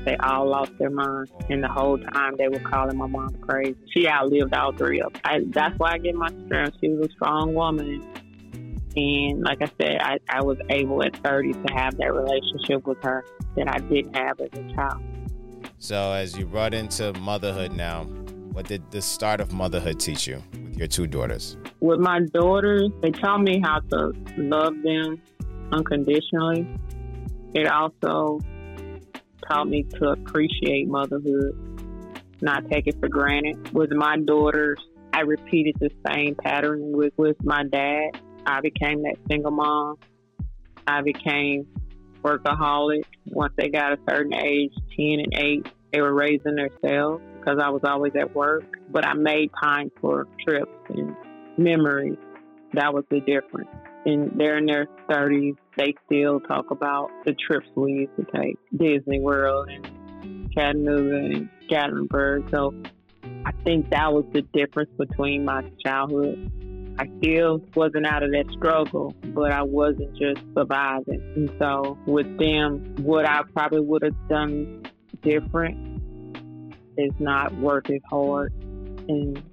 They 0.06 0.16
all 0.18 0.48
lost 0.48 0.72
their 0.80 0.90
minds. 0.90 1.32
And 1.50 1.62
the 1.62 1.68
whole 1.68 1.98
time 1.98 2.36
they 2.38 2.48
were 2.48 2.60
calling 2.60 2.98
my 2.98 3.08
mom 3.08 3.36
crazy. 3.42 3.76
She 3.94 4.08
outlived 4.08 4.54
all 4.54 4.72
three 4.72 5.02
of 5.02 5.12
them. 5.12 5.22
I, 5.26 5.42
that's 5.50 5.78
why 5.78 5.96
I 5.96 5.98
get 5.98 6.16
my 6.16 6.30
strength. 6.46 6.78
She 6.80 6.88
was 6.92 7.10
a 7.10 7.12
strong 7.12 7.54
woman. 7.54 8.08
And 8.96 9.42
like 9.44 9.62
I 9.62 9.70
said, 9.80 9.98
I, 10.02 10.18
I 10.30 10.42
was 10.42 10.58
able 10.70 11.04
at 11.04 11.16
30 11.18 11.54
to 11.54 11.74
have 11.74 11.98
that 11.98 12.14
relationship 12.14 12.88
with 12.88 13.02
her 13.04 13.26
that 13.58 13.68
I 13.70 13.80
didn't 13.80 14.16
have 14.16 14.40
as 14.40 14.50
a 14.54 14.74
child. 14.74 15.02
So, 15.80 16.14
as 16.14 16.38
you 16.38 16.46
brought 16.46 16.74
into 16.74 17.14
motherhood 17.20 17.74
now, 17.74 18.06
what 18.54 18.68
did 18.68 18.90
the 18.92 19.02
start 19.02 19.42
of 19.42 19.52
motherhood 19.52 20.00
teach 20.00 20.28
you 20.28 20.42
with 20.54 20.78
your 20.78 20.88
two 20.88 21.08
daughters? 21.08 21.58
With 21.82 22.00
my 22.00 22.22
daughters, 22.34 22.90
they 23.02 23.12
taught 23.12 23.42
me 23.42 23.62
how 23.62 23.82
to 23.92 24.14
love 24.38 24.74
them 24.82 25.22
unconditionally. 25.74 26.68
It 27.54 27.68
also 27.68 28.40
taught 29.48 29.68
me 29.68 29.84
to 29.84 30.10
appreciate 30.10 30.88
motherhood, 30.88 32.00
not 32.42 32.70
take 32.70 32.88
it 32.88 33.00
for 33.00 33.10
granted. 33.10 33.74
With 33.74 33.92
my 33.92 34.18
daughters, 34.18 34.80
I 35.14 35.22
repeated 35.22 35.76
the 35.80 35.90
same 36.08 36.36
pattern 36.36 36.92
with, 36.94 37.14
with 37.18 37.38
my 37.44 37.64
dad. 37.64 38.22
I 38.46 38.62
became 38.62 39.04
that 39.04 39.16
single 39.30 39.52
mom. 39.52 39.98
I 40.88 41.02
became 41.02 41.68
workaholic. 42.24 43.04
Once 43.28 43.54
they 43.58 43.70
got 43.70 43.94
a 43.94 43.98
certain 44.10 44.34
age, 44.34 44.74
10 44.96 45.20
and 45.24 45.34
8, 45.34 45.68
they 45.94 46.02
were 46.02 46.14
raising 46.14 46.56
themselves 46.56 47.24
because 47.40 47.60
I 47.62 47.70
was 47.70 47.82
always 47.84 48.14
at 48.20 48.36
work. 48.36 48.64
But 48.92 49.06
I 49.06 49.14
made 49.14 49.52
time 49.62 49.92
for 50.02 50.28
trips 50.46 50.72
and 50.90 51.16
memories. 51.58 52.18
That 52.74 52.94
was 52.94 53.04
the 53.10 53.20
difference. 53.22 53.70
And 54.06 54.32
they're 54.40 54.58
in 54.58 54.66
their 54.66 54.88
30s. 55.10 55.56
They 55.78 55.96
still 56.06 56.40
talk 56.42 56.72
about 56.72 57.10
the 57.26 57.34
trips 57.34 57.68
we 57.76 57.92
used 57.92 58.16
to 58.18 58.40
take 58.40 58.58
Disney 58.76 59.20
World 59.20 59.70
and 59.70 60.52
Chattanooga 60.54 61.16
and 61.16 61.50
Gatlinburg. 61.70 62.52
So 62.52 62.74
I 63.46 63.52
think 63.64 63.90
that 63.90 64.14
was 64.14 64.26
the 64.34 64.42
difference 64.54 64.92
between 64.98 65.46
my 65.46 65.64
childhood 65.84 66.52
I 66.98 67.10
still 67.20 67.62
wasn't 67.76 68.06
out 68.06 68.24
of 68.24 68.32
that 68.32 68.46
struggle, 68.52 69.14
but 69.26 69.52
I 69.52 69.64
wasn't 69.64 70.18
just 70.18 70.42
surviving. 70.56 71.22
And 71.36 71.52
so 71.60 71.98
with 72.06 72.38
them, 72.38 72.96
what 73.02 73.28
I 73.28 73.44
probably 73.54 73.82
would 73.82 74.02
have 74.04 74.16
done 74.30 74.84
different 75.22 76.02
is 76.98 77.12
not 77.20 77.54
work 77.56 77.90
as 77.90 78.00
hard 78.10 78.54
and 79.10 79.44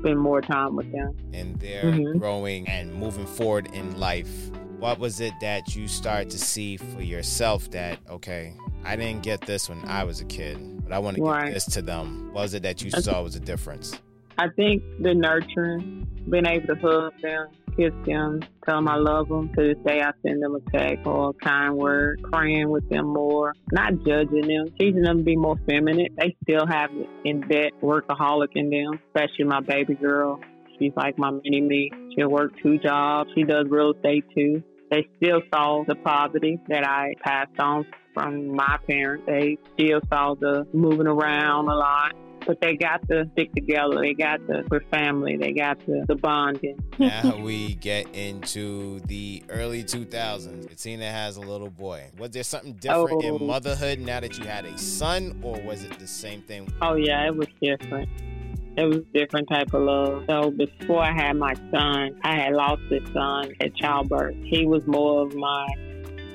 spend 0.00 0.18
more 0.18 0.42
time 0.42 0.76
with 0.76 0.92
them. 0.92 1.16
And 1.32 1.58
they're 1.58 1.84
mm-hmm. 1.84 2.18
growing 2.18 2.68
and 2.68 2.92
moving 2.92 3.26
forward 3.26 3.70
in 3.72 3.98
life. 3.98 4.50
What 4.78 4.98
was 4.98 5.20
it 5.20 5.32
that 5.40 5.74
you 5.74 5.88
started 5.88 6.28
to 6.30 6.38
see 6.38 6.76
for 6.76 7.00
yourself 7.00 7.70
that, 7.70 7.98
okay, 8.10 8.54
I 8.84 8.96
didn't 8.96 9.22
get 9.22 9.40
this 9.42 9.68
when 9.68 9.82
I 9.86 10.04
was 10.04 10.20
a 10.20 10.24
kid, 10.24 10.82
but 10.82 10.92
I 10.92 10.98
want 10.98 11.16
to 11.16 11.22
right. 11.22 11.44
give 11.44 11.54
this 11.54 11.64
to 11.66 11.82
them? 11.82 12.30
What 12.32 12.42
was 12.42 12.54
it 12.54 12.64
that 12.64 12.82
you 12.82 12.90
saw 12.90 13.22
was 13.22 13.36
a 13.36 13.40
difference? 13.40 13.98
I 14.38 14.48
think 14.56 14.82
the 15.00 15.14
nurturing, 15.14 16.06
being 16.30 16.46
able 16.46 16.74
to 16.74 16.80
hug 16.80 17.12
them, 17.20 17.48
kiss 17.76 17.92
them, 18.06 18.40
tell 18.64 18.76
them 18.76 18.88
I 18.88 18.96
love 18.96 19.28
them. 19.28 19.52
To 19.54 19.62
this 19.62 19.76
day, 19.84 20.00
I 20.00 20.12
send 20.24 20.42
them 20.42 20.56
a 20.56 20.70
text 20.70 21.06
or 21.06 21.30
a 21.30 21.32
kind 21.34 21.76
word, 21.76 22.20
praying 22.32 22.70
with 22.70 22.88
them 22.88 23.06
more, 23.06 23.54
not 23.72 23.92
judging 24.06 24.46
them, 24.46 24.68
teaching 24.78 25.02
them 25.02 25.18
to 25.18 25.24
be 25.24 25.36
more 25.36 25.56
feminine. 25.68 26.08
They 26.18 26.36
still 26.42 26.66
have 26.66 26.90
in 27.24 27.40
that 27.48 27.72
workaholic 27.82 28.48
in 28.54 28.70
them, 28.70 29.00
especially 29.08 29.44
my 29.44 29.60
baby 29.60 29.94
girl. 29.94 30.40
She's 30.78 30.92
like 30.96 31.18
my 31.18 31.30
mini 31.30 31.60
me. 31.60 31.90
She'll 32.14 32.30
work 32.30 32.52
two 32.62 32.78
jobs. 32.78 33.30
She 33.34 33.44
does 33.44 33.66
real 33.68 33.92
estate 33.92 34.24
too. 34.34 34.62
They 34.90 35.06
still 35.16 35.40
saw 35.52 35.84
the 35.86 35.94
poverty 35.94 36.58
that 36.68 36.86
I 36.86 37.14
passed 37.22 37.58
on 37.58 37.86
from 38.14 38.54
my 38.54 38.78
parents. 38.86 39.24
They 39.26 39.58
still 39.74 40.00
saw 40.12 40.34
the 40.34 40.66
moving 40.72 41.06
around 41.06 41.68
a 41.68 41.74
lot 41.74 42.12
but 42.46 42.60
they 42.60 42.76
got 42.76 43.06
to 43.08 43.28
stick 43.32 43.52
together. 43.54 44.00
They 44.00 44.14
got 44.14 44.46
to, 44.48 44.64
for 44.68 44.80
family, 44.90 45.36
they 45.36 45.52
got 45.52 45.80
to, 45.86 46.04
the 46.06 46.16
bonding. 46.16 46.78
now 46.98 47.36
we 47.36 47.74
get 47.74 48.14
into 48.14 49.00
the 49.00 49.42
early 49.48 49.84
2000s. 49.84 50.68
Catina 50.68 51.10
has 51.10 51.36
a 51.36 51.40
little 51.40 51.70
boy. 51.70 52.10
Was 52.18 52.30
there 52.30 52.42
something 52.42 52.74
different 52.74 53.24
oh. 53.24 53.36
in 53.36 53.46
motherhood 53.46 54.00
now 54.00 54.20
that 54.20 54.38
you 54.38 54.44
had 54.44 54.64
a 54.64 54.76
son, 54.78 55.40
or 55.42 55.60
was 55.62 55.84
it 55.84 55.98
the 55.98 56.06
same 56.06 56.42
thing? 56.42 56.72
Oh, 56.80 56.94
yeah, 56.94 57.26
it 57.26 57.36
was 57.36 57.48
different. 57.60 58.08
It 58.76 58.86
was 58.86 58.98
a 58.98 59.18
different 59.18 59.48
type 59.50 59.74
of 59.74 59.82
love. 59.82 60.24
So 60.28 60.50
before 60.50 61.02
I 61.02 61.12
had 61.12 61.36
my 61.36 61.54
son, 61.70 62.18
I 62.22 62.36
had 62.36 62.54
lost 62.54 62.82
a 62.90 63.00
son 63.12 63.52
at 63.60 63.74
childbirth. 63.76 64.36
He 64.44 64.66
was 64.66 64.86
more 64.86 65.26
of 65.26 65.34
my, 65.34 65.66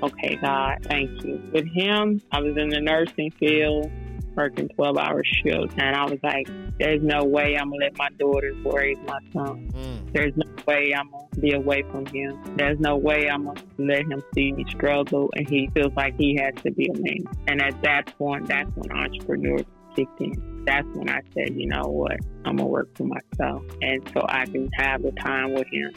okay, 0.04 0.36
God, 0.36 0.78
thank 0.84 1.24
you. 1.24 1.41
With 1.52 1.65
him, 1.74 2.22
I 2.32 2.41
was 2.41 2.56
in 2.58 2.70
the 2.70 2.80
nursing 2.80 3.32
field 3.32 3.91
working 4.38 4.69
12 4.69 4.97
hour 4.97 5.21
shifts. 5.23 5.73
And 5.78 5.95
I 5.95 6.06
was 6.06 6.19
like, 6.23 6.47
there's 6.80 7.02
no 7.02 7.23
way 7.23 7.58
I'm 7.58 7.69
going 7.69 7.82
to 7.82 7.86
let 7.88 7.97
my 7.97 8.10
daughters 8.17 8.56
raise 8.63 8.97
my 9.06 9.19
son. 9.34 9.69
Mm. 9.73 10.13
There's 10.13 10.34
no 10.38 10.45
way 10.67 10.93
I'm 10.95 11.10
going 11.10 11.28
to 11.34 11.39
be 11.41 11.54
away 11.54 11.84
from 11.91 12.06
him. 12.06 12.39
There's 12.56 12.80
no 12.80 12.95
way 12.95 13.30
I'm 13.30 13.45
going 13.45 13.58
to 13.58 13.63
let 13.80 14.02
him 14.02 14.23
see 14.34 14.52
me 14.52 14.65
struggle 14.69 15.30
and 15.36 15.50
he 15.50 15.69
feels 15.73 15.93
like 15.95 16.15
he 16.17 16.38
has 16.38 16.54
to 16.63 16.71
be 16.71 16.88
a 16.88 16.93
man. 16.93 17.26
And 17.47 17.62
at 17.62 17.82
that 17.82 18.17
point, 18.17 18.47
that's 18.47 18.69
when 18.76 18.91
entrepreneurs 18.91 19.65
kicked 19.95 20.21
in. 20.21 20.63
That's 20.65 20.88
when 20.93 21.10
I 21.10 21.21
said, 21.34 21.56
you 21.56 21.67
know 21.67 21.84
what, 21.84 22.17
I'm 22.45 22.58
going 22.58 22.58
to 22.58 22.65
work 22.65 22.95
for 22.95 23.06
myself. 23.06 23.63
And 23.82 24.08
so 24.13 24.26
I 24.30 24.45
can 24.45 24.69
have 24.78 25.02
the 25.02 25.12
time 25.12 25.54
with 25.54 25.67
him 25.71 25.93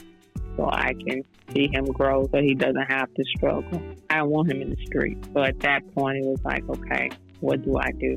so 0.56 0.68
I 0.70 0.94
can 0.94 1.22
see 1.54 1.68
him 1.72 1.86
grow 1.86 2.28
so 2.30 2.40
he 2.40 2.54
doesn't 2.54 2.90
have 2.90 3.12
to 3.14 3.24
struggle. 3.36 3.80
I 4.08 4.22
want 4.22 4.50
him 4.50 4.60
in 4.62 4.70
the 4.70 4.86
street. 4.86 5.18
So 5.32 5.42
at 5.42 5.58
that 5.60 5.94
point, 5.94 6.18
it 6.18 6.26
was 6.26 6.42
like, 6.44 6.68
okay, 6.68 7.10
what 7.40 7.64
do 7.64 7.78
I 7.78 7.90
do? 7.98 8.16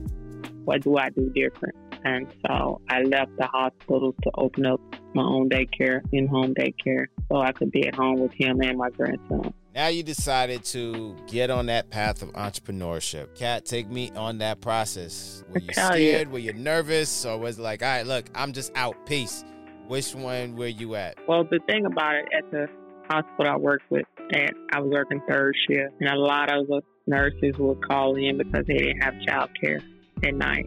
What 0.65 0.81
do 0.81 0.97
I 0.97 1.09
do 1.09 1.29
different? 1.29 1.75
And 2.05 2.27
so 2.45 2.81
I 2.89 3.01
left 3.01 3.31
the 3.37 3.47
hospital 3.47 4.13
to 4.23 4.31
open 4.35 4.65
up 4.65 4.81
my 5.13 5.23
own 5.23 5.49
daycare, 5.49 6.01
in 6.11 6.27
home 6.27 6.53
daycare, 6.53 7.05
so 7.31 7.37
I 7.37 7.51
could 7.53 7.71
be 7.71 7.87
at 7.87 7.95
home 7.95 8.19
with 8.19 8.33
him 8.33 8.61
and 8.61 8.77
my 8.77 8.89
grandson. 8.89 9.53
Now 9.73 9.87
you 9.87 10.03
decided 10.03 10.63
to 10.65 11.15
get 11.27 11.49
on 11.49 11.67
that 11.67 11.89
path 11.89 12.21
of 12.21 12.31
entrepreneurship. 12.33 13.35
Cat, 13.35 13.65
take 13.65 13.89
me 13.89 14.11
on 14.15 14.39
that 14.39 14.61
process. 14.61 15.43
Were 15.49 15.59
you 15.59 15.73
scared? 15.73 16.27
You. 16.27 16.33
Were 16.33 16.39
you 16.39 16.53
nervous? 16.53 17.25
Or 17.25 17.37
was 17.37 17.57
it 17.57 17.61
like, 17.61 17.81
all 17.81 17.89
right, 17.89 18.05
look, 18.05 18.25
I'm 18.35 18.53
just 18.53 18.71
out. 18.75 19.05
Peace. 19.05 19.43
Which 19.87 20.13
one 20.13 20.55
were 20.55 20.67
you 20.67 20.95
at? 20.95 21.17
Well, 21.27 21.43
the 21.43 21.59
thing 21.67 21.85
about 21.85 22.15
it, 22.15 22.25
at 22.37 22.51
the 22.51 22.67
hospital 23.09 23.51
I 23.51 23.57
worked 23.57 23.89
with, 23.89 24.05
and 24.31 24.51
I 24.71 24.79
was 24.79 24.91
working 24.91 25.21
third 25.27 25.55
shift, 25.67 25.93
and 25.99 26.09
a 26.09 26.17
lot 26.17 26.53
of 26.55 26.67
the 26.67 26.81
nurses 27.07 27.55
would 27.57 27.85
call 27.87 28.15
in 28.15 28.37
because 28.37 28.65
they 28.67 28.77
didn't 28.77 29.01
have 29.01 29.19
child 29.21 29.49
care 29.61 29.79
at 30.23 30.33
night. 30.33 30.65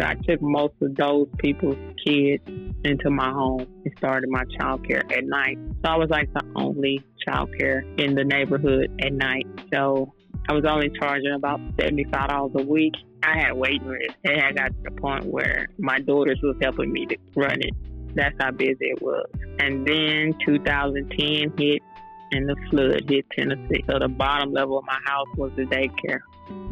So 0.00 0.06
I 0.06 0.14
took 0.14 0.40
most 0.40 0.74
of 0.80 0.96
those 0.96 1.28
people's 1.38 1.76
kids 2.06 2.42
into 2.84 3.10
my 3.10 3.30
home 3.30 3.66
and 3.84 3.94
started 3.98 4.30
my 4.30 4.44
child 4.58 4.86
care 4.88 5.02
at 5.12 5.24
night. 5.24 5.58
So 5.84 5.90
I 5.90 5.96
was 5.96 6.08
like 6.08 6.32
the 6.32 6.42
only 6.56 7.04
child 7.26 7.50
care 7.58 7.80
in 7.98 8.14
the 8.14 8.24
neighborhood 8.24 8.90
at 9.04 9.12
night. 9.12 9.46
So 9.72 10.14
I 10.48 10.54
was 10.54 10.64
only 10.66 10.90
charging 10.98 11.32
about 11.32 11.60
$75 11.76 12.60
a 12.60 12.66
week. 12.66 12.94
I 13.22 13.38
had 13.38 13.52
waiting 13.52 13.88
list. 13.88 14.16
It 14.24 14.40
had 14.40 14.56
got 14.56 14.68
to 14.68 14.82
the 14.84 14.90
point 14.92 15.26
where 15.26 15.66
my 15.78 15.98
daughters 15.98 16.40
was 16.42 16.56
helping 16.62 16.92
me 16.92 17.04
to 17.06 17.16
run 17.36 17.60
it. 17.60 17.74
That's 18.14 18.34
how 18.40 18.50
busy 18.52 18.76
it 18.80 19.02
was. 19.02 19.26
And 19.58 19.86
then 19.86 20.34
2010 20.46 21.52
hit 21.58 21.82
and 22.32 22.48
the 22.48 22.56
flood 22.70 23.08
hit 23.08 23.26
Tennessee. 23.30 23.84
So 23.88 23.98
the 23.98 24.08
bottom 24.08 24.52
level 24.52 24.78
of 24.78 24.84
my 24.84 24.98
house 25.04 25.28
was 25.36 25.52
the 25.56 25.64
daycare. 25.64 26.20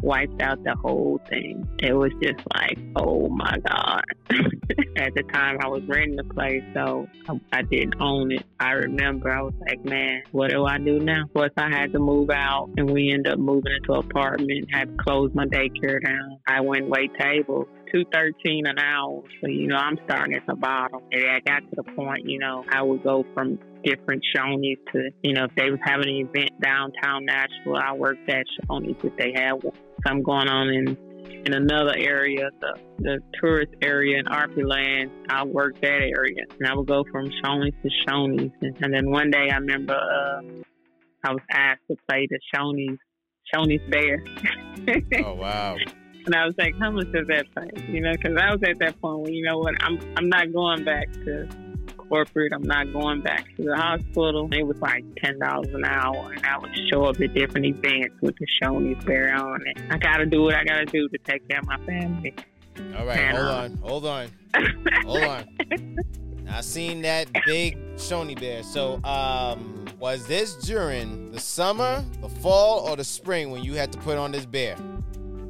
Wiped 0.01 0.41
out 0.41 0.61
the 0.63 0.75
whole 0.75 1.21
thing. 1.29 1.67
It 1.79 1.93
was 1.93 2.11
just 2.21 2.41
like, 2.53 2.77
oh 2.97 3.29
my 3.29 3.57
God. 3.67 4.03
At 4.97 5.15
the 5.15 5.23
time, 5.31 5.57
I 5.61 5.67
was 5.67 5.81
renting 5.87 6.17
the 6.17 6.23
place, 6.25 6.63
so 6.73 7.07
I, 7.51 7.61
didn't 7.61 7.95
own 8.01 8.31
it. 8.31 8.45
I 8.59 8.71
remember 8.71 9.31
I 9.31 9.41
was 9.41 9.53
like, 9.67 9.83
man, 9.85 10.23
what 10.31 10.51
do 10.51 10.65
I 10.65 10.77
do 10.77 10.99
now? 10.99 11.23
Of 11.23 11.33
course, 11.33 11.51
I 11.57 11.69
had 11.69 11.93
to 11.93 11.99
move 11.99 12.29
out, 12.29 12.69
and 12.77 12.89
we 12.89 13.11
ended 13.11 13.33
up 13.33 13.39
moving 13.39 13.71
into 13.77 13.93
an 13.93 13.99
apartment, 13.99 14.67
had 14.71 14.89
to 14.89 15.03
close 15.03 15.31
my 15.33 15.45
daycare 15.45 16.03
down. 16.03 16.39
I 16.47 16.59
went 16.61 16.89
wait 16.89 17.11
tables 17.17 17.67
two 17.91 18.05
thirteen 18.11 18.67
an 18.67 18.79
hour. 18.79 19.23
So 19.41 19.47
you 19.47 19.67
know, 19.67 19.75
I'm 19.75 19.97
starting 20.05 20.35
at 20.35 20.45
the 20.47 20.55
bottom. 20.55 21.01
And 21.11 21.25
I 21.29 21.39
got 21.39 21.59
to 21.59 21.75
the 21.75 21.83
point, 21.83 22.25
you 22.25 22.39
know, 22.39 22.63
I 22.71 22.81
would 22.81 23.03
go 23.03 23.25
from 23.33 23.59
different 23.83 24.23
Shoney's 24.35 24.79
to, 24.93 25.09
you 25.23 25.33
know, 25.33 25.45
if 25.45 25.55
they 25.55 25.69
was 25.69 25.79
having 25.83 26.09
an 26.09 26.29
event 26.29 26.51
downtown 26.61 27.25
Nashville, 27.25 27.77
I 27.77 27.93
worked 27.93 28.29
at 28.29 28.45
Shoney's 28.63 28.97
if 29.03 29.15
they 29.17 29.31
had 29.33 29.53
something 30.05 30.23
going 30.23 30.47
on 30.47 30.69
in 30.69 30.97
in 31.45 31.53
another 31.53 31.93
area, 31.95 32.49
the, 32.59 32.79
the 32.99 33.19
tourist 33.39 33.73
area 33.81 34.19
in 34.19 34.25
Opryland. 34.25 35.09
I 35.29 35.45
worked 35.45 35.81
that 35.81 36.01
area, 36.01 36.45
and 36.59 36.67
I 36.67 36.75
would 36.75 36.87
go 36.87 37.03
from 37.11 37.27
Shoney's 37.43 37.73
to 37.83 37.89
Shoney's. 38.07 38.51
And, 38.61 38.75
and 38.81 38.93
then 38.93 39.09
one 39.09 39.31
day, 39.31 39.49
I 39.51 39.57
remember 39.57 39.93
uh, 39.93 40.41
I 41.23 41.31
was 41.31 41.41
asked 41.51 41.81
to 41.89 41.97
play 42.09 42.27
the 42.29 42.39
Shoney's 42.53 42.97
Shoney's 43.53 43.81
Bear. 43.89 44.23
oh 45.25 45.33
wow! 45.33 45.77
And 46.25 46.35
I 46.35 46.45
was 46.45 46.55
like, 46.57 46.77
how 46.79 46.91
much 46.91 47.11
does 47.11 47.27
that 47.27 47.45
pay? 47.55 47.91
You 47.91 48.01
know, 48.01 48.11
because 48.11 48.37
I 48.37 48.51
was 48.51 48.61
at 48.63 48.79
that 48.79 48.99
point 49.01 49.19
where 49.19 49.31
you 49.31 49.43
know 49.43 49.57
what, 49.57 49.75
I'm 49.81 49.99
I'm 50.15 50.29
not 50.29 50.53
going 50.53 50.83
back 50.83 51.11
to 51.25 51.47
corporate. 52.09 52.51
I'm 52.53 52.63
not 52.63 52.91
going 52.91 53.21
back 53.21 53.45
to 53.57 53.63
the 53.63 53.75
hospital. 53.75 54.49
It 54.51 54.63
was 54.63 54.77
like 54.81 55.03
ten 55.17 55.39
dollars 55.39 55.73
an 55.73 55.85
hour, 55.85 56.31
and 56.31 56.45
I 56.45 56.57
would 56.57 56.71
show 56.89 57.05
up 57.05 57.19
at 57.21 57.33
different 57.33 57.65
events 57.65 58.15
with 58.21 58.35
the 58.37 58.47
Shoney's 58.61 59.03
Bear 59.05 59.33
on 59.33 59.61
it. 59.67 59.77
I 59.89 59.97
got 59.97 60.17
to 60.17 60.25
do 60.25 60.43
what 60.43 60.55
I 60.55 60.63
got 60.63 60.79
to 60.79 60.85
do 60.85 61.07
to 61.07 61.17
take 61.19 61.47
care 61.47 61.59
of 61.59 61.65
my 61.65 61.77
family. 61.85 62.33
All 62.97 63.05
right, 63.05 63.19
and, 63.19 63.37
hold 63.37 63.49
on, 63.49 63.77
hold 63.77 64.05
on, 64.05 64.31
hold 65.03 65.23
on. 65.23 65.97
I 66.51 66.61
seen 66.61 67.03
that 67.03 67.27
big 67.45 67.77
Shoney 67.95 68.39
bear. 68.39 68.63
So, 68.63 68.99
um, 69.03 69.85
was 69.99 70.25
this 70.25 70.55
during 70.55 71.31
the 71.31 71.39
summer, 71.39 72.03
the 72.21 72.29
fall, 72.29 72.89
or 72.89 72.95
the 72.95 73.03
spring 73.03 73.51
when 73.51 73.63
you 73.63 73.75
had 73.75 73.91
to 73.91 73.99
put 73.99 74.17
on 74.17 74.31
this 74.31 74.45
bear? 74.45 74.75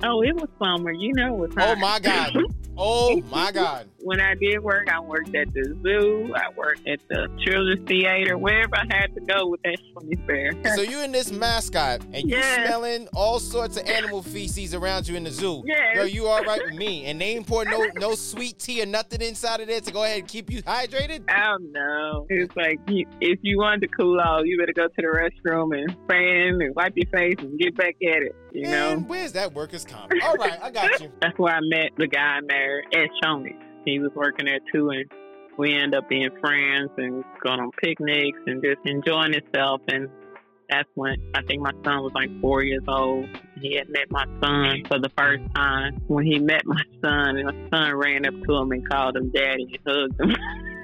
Oh, 0.03 0.21
it 0.21 0.35
was 0.35 0.49
summer. 0.57 0.91
You 0.91 1.13
know, 1.13 1.35
it 1.35 1.37
was 1.39 1.51
oh 1.57 1.61
hot. 1.61 1.77
Oh 1.77 1.81
my 1.81 1.99
God. 1.99 2.37
Oh 2.77 3.21
my 3.29 3.51
God. 3.51 3.89
When 4.09 4.19
I 4.19 4.33
did 4.33 4.63
work, 4.63 4.91
I 4.91 4.99
worked 4.99 5.35
at 5.35 5.53
the 5.53 5.77
zoo, 5.83 6.33
I 6.35 6.49
worked 6.57 6.87
at 6.87 6.99
the 7.09 7.29
children's 7.45 7.87
theater, 7.87 8.39
wherever 8.39 8.75
I 8.75 8.85
had 8.89 9.13
to 9.13 9.21
go 9.21 9.45
with 9.45 9.61
that 9.61 9.77
Shoney's 9.93 10.19
bear. 10.27 10.51
So 10.75 10.81
you're 10.81 11.03
in 11.03 11.11
this 11.11 11.31
mascot 11.31 12.01
and 12.11 12.27
you're 12.27 12.41
smelling 12.41 13.07
all 13.13 13.39
sorts 13.39 13.77
of 13.77 13.87
animal 13.87 14.23
feces 14.23 14.73
around 14.73 15.07
you 15.07 15.15
in 15.15 15.25
the 15.25 15.29
zoo. 15.29 15.61
Yeah. 15.63 15.93
Yo, 15.93 16.03
you 16.05 16.25
all 16.25 16.43
right 16.43 16.59
with 16.65 16.73
me. 16.73 17.05
And 17.05 17.21
they 17.21 17.35
ain't 17.35 17.45
pour 17.45 17.65
no 17.65 17.85
no 17.97 18.15
sweet 18.15 18.57
tea 18.57 18.81
or 18.81 18.87
nothing 18.87 19.21
inside 19.21 19.61
of 19.61 19.67
there 19.67 19.79
to 19.79 19.91
go 19.91 20.03
ahead 20.03 20.21
and 20.21 20.27
keep 20.27 20.51
you 20.51 20.63
hydrated? 20.63 21.21
Oh 21.29 21.57
no. 21.59 22.25
It's 22.29 22.55
like 22.55 22.79
if 22.87 23.39
you 23.43 23.59
want 23.59 23.81
to 23.83 23.87
cool 23.89 24.19
off, 24.19 24.41
you 24.45 24.57
better 24.57 24.73
go 24.73 24.87
to 24.87 24.93
the 24.97 25.03
restroom 25.03 25.77
and 25.77 25.95
fan 26.09 26.59
and 26.59 26.75
wipe 26.75 26.93
your 26.95 27.09
face 27.11 27.35
and 27.37 27.59
get 27.59 27.77
back 27.77 27.95
at 28.01 28.23
it. 28.23 28.35
You 28.53 28.63
Man, 28.63 29.01
know? 29.01 29.05
Where's 29.05 29.33
that 29.33 29.53
workers' 29.53 29.85
comp? 29.85 30.11
All 30.23 30.33
right, 30.33 30.57
I 30.63 30.71
got 30.71 30.99
you. 30.99 31.11
That's 31.21 31.37
where 31.37 31.53
I 31.53 31.59
met 31.61 31.91
the 31.97 32.07
guy 32.07 32.39
there 32.47 32.79
at 32.79 33.09
Shoney's. 33.23 33.68
He 33.85 33.99
was 33.99 34.11
working 34.15 34.45
there 34.45 34.59
too, 34.73 34.89
and 34.89 35.05
we 35.57 35.75
end 35.75 35.95
up 35.95 36.07
being 36.09 36.29
friends 36.39 36.89
and 36.97 37.23
going 37.43 37.59
on 37.59 37.71
picnics 37.81 38.39
and 38.45 38.63
just 38.63 38.79
enjoying 38.85 39.33
himself. 39.33 39.81
And 39.87 40.09
that's 40.69 40.89
when 40.95 41.15
I 41.33 41.41
think 41.43 41.61
my 41.61 41.71
son 41.83 42.03
was 42.03 42.11
like 42.13 42.29
four 42.41 42.63
years 42.63 42.83
old. 42.87 43.27
He 43.61 43.75
had 43.75 43.89
met 43.89 44.09
my 44.09 44.25
son 44.41 44.83
for 44.87 44.99
the 44.99 45.09
first 45.17 45.43
time. 45.55 46.01
When 46.07 46.25
he 46.25 46.39
met 46.39 46.65
my 46.65 46.81
son, 47.01 47.37
and 47.37 47.45
my 47.45 47.69
son 47.69 47.95
ran 47.95 48.25
up 48.25 48.33
to 48.47 48.55
him 48.55 48.71
and 48.71 48.87
called 48.89 49.17
him 49.17 49.31
daddy 49.31 49.67
and 49.67 49.79
hugged 49.85 50.21
him. 50.21 50.35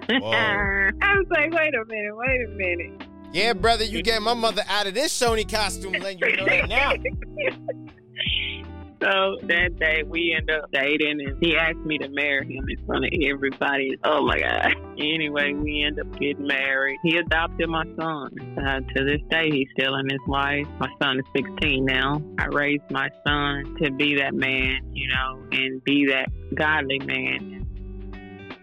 I 0.24 0.92
was 1.18 1.26
like, 1.32 1.52
wait 1.52 1.74
a 1.74 1.86
minute, 1.86 2.16
wait 2.16 2.42
a 2.46 2.50
minute. 2.50 3.04
Yeah, 3.34 3.54
brother, 3.54 3.84
you 3.84 4.02
get 4.02 4.22
my 4.22 4.34
mother 4.34 4.64
out 4.70 4.88
of 4.88 4.94
this 4.94 5.18
Shoney 5.20 5.50
costume, 5.50 5.94
letting 5.94 6.20
you 6.20 6.38
know 6.38 6.46
that 6.46 6.70
now. 6.70 6.94
So 9.02 9.38
that 9.44 9.78
day 9.78 10.04
we 10.08 10.34
end 10.38 10.50
up 10.50 10.72
dating 10.72 11.20
and 11.20 11.44
he 11.44 11.58
asked 11.58 11.86
me 11.86 11.98
to 11.98 12.08
marry 12.10 12.56
him 12.56 12.66
in 12.70 12.86
front 12.86 13.06
of 13.06 13.12
everybody. 13.22 13.98
Oh 14.04 14.26
my 14.26 14.40
God. 14.40 14.74
Anyway, 14.98 15.54
we 15.54 15.84
end 15.84 16.00
up 16.00 16.12
getting 16.18 16.48
married. 16.48 16.98
He 17.04 17.18
adopted 17.18 17.70
my 17.70 17.84
son. 18.00 18.58
Uh, 18.58 18.80
to 18.80 19.04
this 19.04 19.22
day, 19.30 19.50
he's 19.52 19.68
still 19.78 19.96
in 19.96 20.10
his 20.10 20.22
wife. 20.28 20.66
My 20.80 20.88
son 21.02 21.20
is 21.20 21.26
16 21.36 21.86
now. 21.86 22.22
I 22.40 22.46
raised 22.46 22.90
my 22.90 23.10
son 23.28 23.76
to 23.82 23.92
be 23.92 24.16
that 24.16 24.34
man, 24.34 24.80
you 24.94 25.10
know, 25.10 25.44
and 25.52 25.84
be 25.84 26.08
that 26.08 26.30
godly 26.56 27.00
man, 27.00 27.68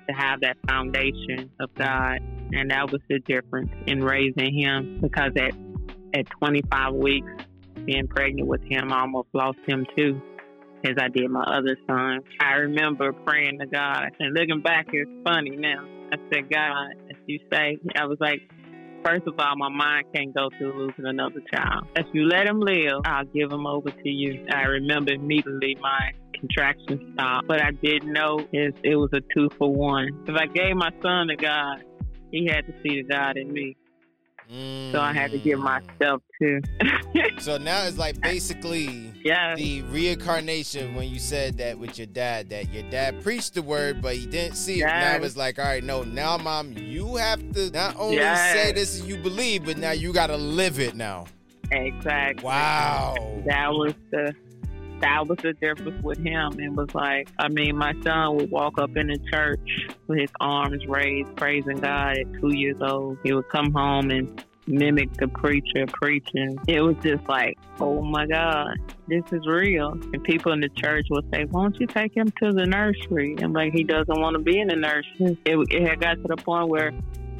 to 0.09 0.14
have 0.14 0.40
that 0.40 0.57
foundation 0.66 1.51
of 1.61 1.75
God. 1.75 2.21
And 2.53 2.71
that 2.71 2.90
was 2.90 3.03
the 3.09 3.18
difference 3.18 3.71
in 3.87 4.03
raising 4.03 4.59
him 4.59 4.99
because 5.03 5.33
at, 5.37 5.53
at 6.14 6.27
25 6.38 6.95
weeks, 6.95 7.31
being 7.85 8.09
pregnant 8.09 8.49
with 8.49 8.62
him, 8.62 8.92
I 8.92 9.01
almost 9.01 9.29
lost 9.33 9.59
him 9.66 9.87
too, 9.97 10.21
as 10.85 10.95
I 11.01 11.09
did 11.09 11.31
my 11.31 11.42
other 11.42 11.77
son. 11.87 12.21
I 12.40 12.55
remember 12.55 13.12
praying 13.12 13.59
to 13.61 13.66
God, 13.66 14.11
and 14.18 14.35
looking 14.35 14.62
back, 14.62 14.87
it's 14.92 15.11
funny 15.25 15.57
now. 15.57 15.87
I 16.12 16.16
said, 16.33 16.51
God, 16.53 16.92
as 17.11 17.16
you 17.27 17.38
say, 17.51 17.79
I 17.97 18.05
was 18.05 18.18
like, 18.21 18.40
first 19.05 19.27
of 19.27 19.35
all, 19.38 19.57
my 19.57 19.68
mind 19.71 20.07
can't 20.14 20.35
go 20.35 20.51
through 20.59 20.79
losing 20.79 21.07
another 21.07 21.40
child. 21.55 21.87
If 21.97 22.07
you 22.12 22.27
let 22.27 22.47
him 22.47 22.61
live, 22.61 23.01
I'll 23.05 23.25
give 23.25 23.51
him 23.51 23.66
over 23.66 23.90
to 23.90 24.09
you. 24.09 24.47
I 24.53 24.62
remember 24.62 25.12
immediately 25.12 25.77
my 25.81 26.12
contractions 26.35 27.01
stopped, 27.14 27.49
but 27.49 27.62
I 27.62 27.71
didn't 27.71 28.12
know 28.12 28.47
it 28.53 28.97
was 28.97 29.11
a 29.14 29.21
two 29.35 29.49
for 29.59 29.73
one. 29.73 30.25
If 30.27 30.37
I 30.37 30.47
gave 30.47 30.77
my 30.77 30.90
son 31.03 31.29
to 31.29 31.37
God, 31.37 31.85
he 32.31 32.47
had 32.47 32.66
to 32.66 32.73
see 32.83 33.01
the 33.01 33.09
God 33.09 33.37
in 33.37 33.53
me. 33.53 33.77
So 34.93 35.01
I 35.01 35.12
had 35.15 35.31
to 35.31 35.38
give 35.38 35.59
Mm. 35.59 35.62
myself 35.99 36.23
to. 36.41 36.61
So 37.38 37.57
now 37.59 37.85
it's 37.85 37.99
like 37.99 38.21
basically 38.21 39.12
yeah. 39.25 39.55
the 39.57 39.83
reincarnation 39.83 40.95
when 40.95 41.09
you 41.09 41.19
said 41.19 41.59
that 41.59 41.79
with 41.79 41.99
your 41.99 42.07
dad, 42.07 42.51
that 42.51 42.73
your 42.73 42.85
dad 42.91 43.23
preached 43.23 43.55
the 43.55 43.62
word, 43.62 44.01
but 44.03 44.15
he 44.17 44.27
didn't 44.27 44.57
see 44.57 44.81
it. 44.83 44.87
Now 44.87 45.17
it's 45.17 45.37
like, 45.37 45.59
all 45.59 45.65
right, 45.65 45.83
no, 45.83 46.03
now 46.05 46.37
mom, 46.38 46.73
you 46.77 47.17
have 47.17 47.41
to 47.55 47.71
not 47.71 47.97
only 47.99 48.17
Yes. 48.17 48.53
say 48.53 48.73
this 48.73 49.03
you 49.03 49.17
believe, 49.17 49.65
but 49.65 49.77
now 49.79 49.91
you 49.93 50.12
gotta 50.12 50.37
live 50.37 50.79
it 50.79 50.95
now. 50.95 51.25
Exactly. 51.71 52.45
Wow. 52.45 53.15
That 53.47 53.71
was 53.73 53.95
the 54.11 54.35
that 55.03 55.27
was 55.27 55.38
the 55.43 55.53
difference 55.53 56.03
with 56.03 56.19
him. 56.19 56.59
It 56.59 56.73
was 56.73 56.95
like 56.95 57.29
I 57.38 57.49
mean, 57.49 57.77
my 57.77 57.95
son 58.03 58.37
would 58.37 58.51
walk 58.51 58.79
up 58.79 58.97
in 58.97 59.09
the 59.09 59.19
church 59.31 59.61
with 60.07 60.21
his 60.21 60.31
arms 60.41 60.87
raised, 60.87 61.37
praising 61.37 61.79
God 61.79 62.19
at 62.19 62.33
two 62.41 62.57
years 62.57 62.77
old. 62.81 63.19
He 63.23 63.33
would 63.33 63.49
come 63.49 63.73
home 63.73 64.11
and 64.11 64.43
mimic 64.67 65.12
the 65.15 65.29
preacher 65.29 65.87
preaching. 65.93 66.59
It 66.69 66.81
was 66.81 66.97
just 67.03 67.29
like, 67.29 67.59
oh 67.81 68.03
my 68.03 68.27
God, 68.27 68.77
this 69.09 69.25
is 69.33 69.47
real. 69.47 69.93
And 69.93 70.23
people 70.25 70.53
in 70.53 70.61
the 70.61 70.69
church 70.69 71.07
would 71.11 71.29
say, 71.33 71.45
Why 71.45 71.62
don't 71.62 71.81
you 71.81 71.87
take 71.87 72.17
him 72.17 72.33
to 72.43 72.53
the 72.53 72.67
nursery? 72.67 73.37
And 73.41 73.53
like 73.53 73.73
he 73.73 73.85
doesn't 73.85 74.21
want 74.21 74.35
to 74.35 74.43
be 74.43 74.59
in 74.59 74.69
the 74.69 74.77
nursery. 74.77 75.38
It, 75.45 75.57
it 75.71 75.88
had 75.88 76.01
got 76.01 76.15
to 76.15 76.29
the 76.29 76.37
point 76.37 76.69
where 76.69 76.93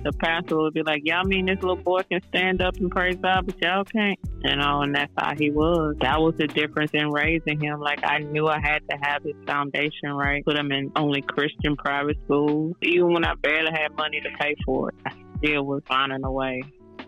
the 0.03 0.13
pastor 0.13 0.59
would 0.59 0.75
be 0.75 0.83
like, 0.83 1.03
Y'all 1.05 1.25
mean 1.25 1.47
this 1.47 1.61
little 1.61 1.77
boy 1.77 2.03
can 2.11 2.21
stand 2.29 2.63
up 2.63 2.77
and 2.77 2.91
praise 2.91 3.17
God, 3.17 3.47
but 3.47 3.57
y'all 3.63 3.85
can't? 3.85 4.19
You 4.45 4.53
oh, 4.53 4.55
know, 4.55 4.81
and 4.83 4.95
that's 4.95 5.13
how 5.17 5.35
he 5.37 5.51
was. 5.51 5.97
That 6.01 6.21
was 6.21 6.35
the 6.37 6.47
difference 6.47 6.91
in 6.95 7.11
raising 7.11 7.61
him. 7.61 7.81
Like, 7.81 8.01
I 8.05 8.19
knew 8.19 8.49
I 8.49 8.61
had 8.61 8.83
to 8.91 8.97
have 9.03 9.23
his 9.23 9.37
foundation 9.47 10.11
right. 10.13 10.45
Put 10.45 10.57
him 10.57 10.73
in 10.73 10.91
only 10.97 11.23
Christian 11.23 11.77
private 11.77 12.17
schools. 12.25 12.75
Even 12.83 13.13
when 13.13 13.25
I 13.25 13.35
barely 13.35 13.71
had 13.73 13.97
money 13.97 14.21
to 14.21 14.31
pay 14.41 14.55
for 14.65 14.91
it, 14.91 14.95
I 15.07 15.13
still 15.39 15.65
was 15.65 15.83
finding 15.87 16.25
a 16.25 16.31
way. 16.31 16.63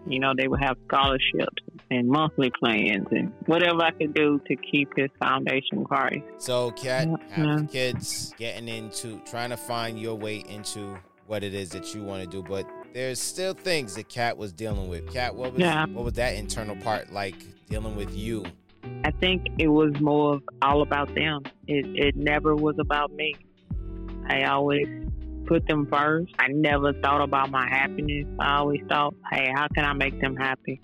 You 0.07 0.21
know, 0.21 0.35
they 0.37 0.49
would 0.49 0.63
have 0.63 0.77
scholarships 0.87 1.63
and 1.91 2.09
monthly 2.09 2.51
plans 2.51 3.07
and 3.11 3.33
whatever 3.47 3.83
I 3.83 3.91
could 3.93 4.15
do 4.15 4.41
to 4.47 4.57
keep 4.57 4.91
his 4.97 5.11
foundation 5.19 5.87
right. 5.91 6.23
So, 6.39 6.73
Cat, 6.73 7.09
kids 7.71 8.35
getting 8.37 8.69
into 8.69 9.19
trying 9.21 9.51
to 9.51 9.57
find 9.57 9.99
your 9.99 10.15
way 10.15 10.45
into 10.49 10.99
what 11.27 11.43
it 11.43 11.55
is 11.55 11.71
that 11.71 11.95
you 11.95 12.03
want 12.03 12.23
to 12.23 12.29
do, 12.29 12.43
but 12.43 12.69
there's 12.95 13.21
still 13.21 13.53
things 13.55 13.97
that 13.97 14.09
Cat 14.09 14.39
was 14.39 14.53
dealing 14.53 14.89
with. 14.89 15.13
Cat, 15.13 15.35
what 15.35 15.53
was 15.53 15.61
Yeah. 15.61 15.85
what 15.87 16.05
was 16.05 16.15
that 16.15 16.37
internal 16.37 16.77
part 16.77 17.13
like 17.13 17.35
dealing 17.69 17.97
with 17.97 18.17
you? 18.17 18.45
I 19.05 19.11
think 19.11 19.47
it 19.59 19.69
was 19.69 19.93
more 20.01 20.35
of 20.35 20.43
all 20.63 20.81
about 20.81 21.15
them. 21.15 21.43
It 21.67 21.87
it 21.95 22.17
never 22.17 22.55
was 22.55 22.77
about 22.79 23.13
me. 23.13 23.35
I 24.29 24.45
always 24.45 24.87
put 25.47 25.67
them 25.67 25.87
first. 25.87 26.33
I 26.39 26.49
never 26.49 26.93
thought 26.95 27.21
about 27.21 27.51
my 27.51 27.69
happiness. 27.69 28.27
I 28.39 28.57
always 28.59 28.81
thought, 28.89 29.15
hey, 29.33 29.51
how 29.55 29.67
can 29.75 29.85
I 29.85 29.93
make 29.93 30.19
them 30.21 30.37
happy? 30.37 30.81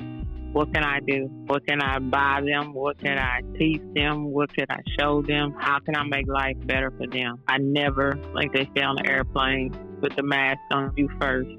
What 0.53 0.75
can 0.75 0.83
I 0.83 0.99
do? 1.01 1.27
What 1.47 1.65
can 1.67 1.81
I 1.81 2.01
buy 2.01 2.43
them? 2.45 2.75
What 2.75 2.99
can 2.99 3.19
I 3.19 3.41
teach 3.57 3.81
them? 3.95 4.33
What 4.33 4.53
can 4.53 4.67
I 4.69 4.81
show 4.99 5.23
them? 5.23 5.55
How 5.57 5.79
can 5.79 5.95
I 5.95 6.03
make 6.03 6.27
life 6.27 6.57
better 6.67 6.91
for 6.91 7.07
them? 7.07 7.39
I 7.47 7.59
never, 7.59 8.19
like 8.35 8.53
they 8.53 8.69
say 8.77 8.83
on 8.83 8.97
the 8.97 9.09
airplane, 9.09 9.73
put 10.01 10.17
the 10.17 10.25
mask 10.25 10.59
on 10.73 10.93
you 10.97 11.09
first. 11.21 11.51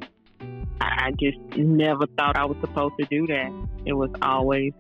I 0.84 1.12
just 1.20 1.38
never 1.58 2.06
thought 2.18 2.36
I 2.36 2.46
was 2.46 2.58
supposed 2.62 2.96
to 3.00 3.06
do 3.06 3.28
that. 3.28 3.52
It 3.86 3.94
was 3.94 4.10
always 4.22 4.74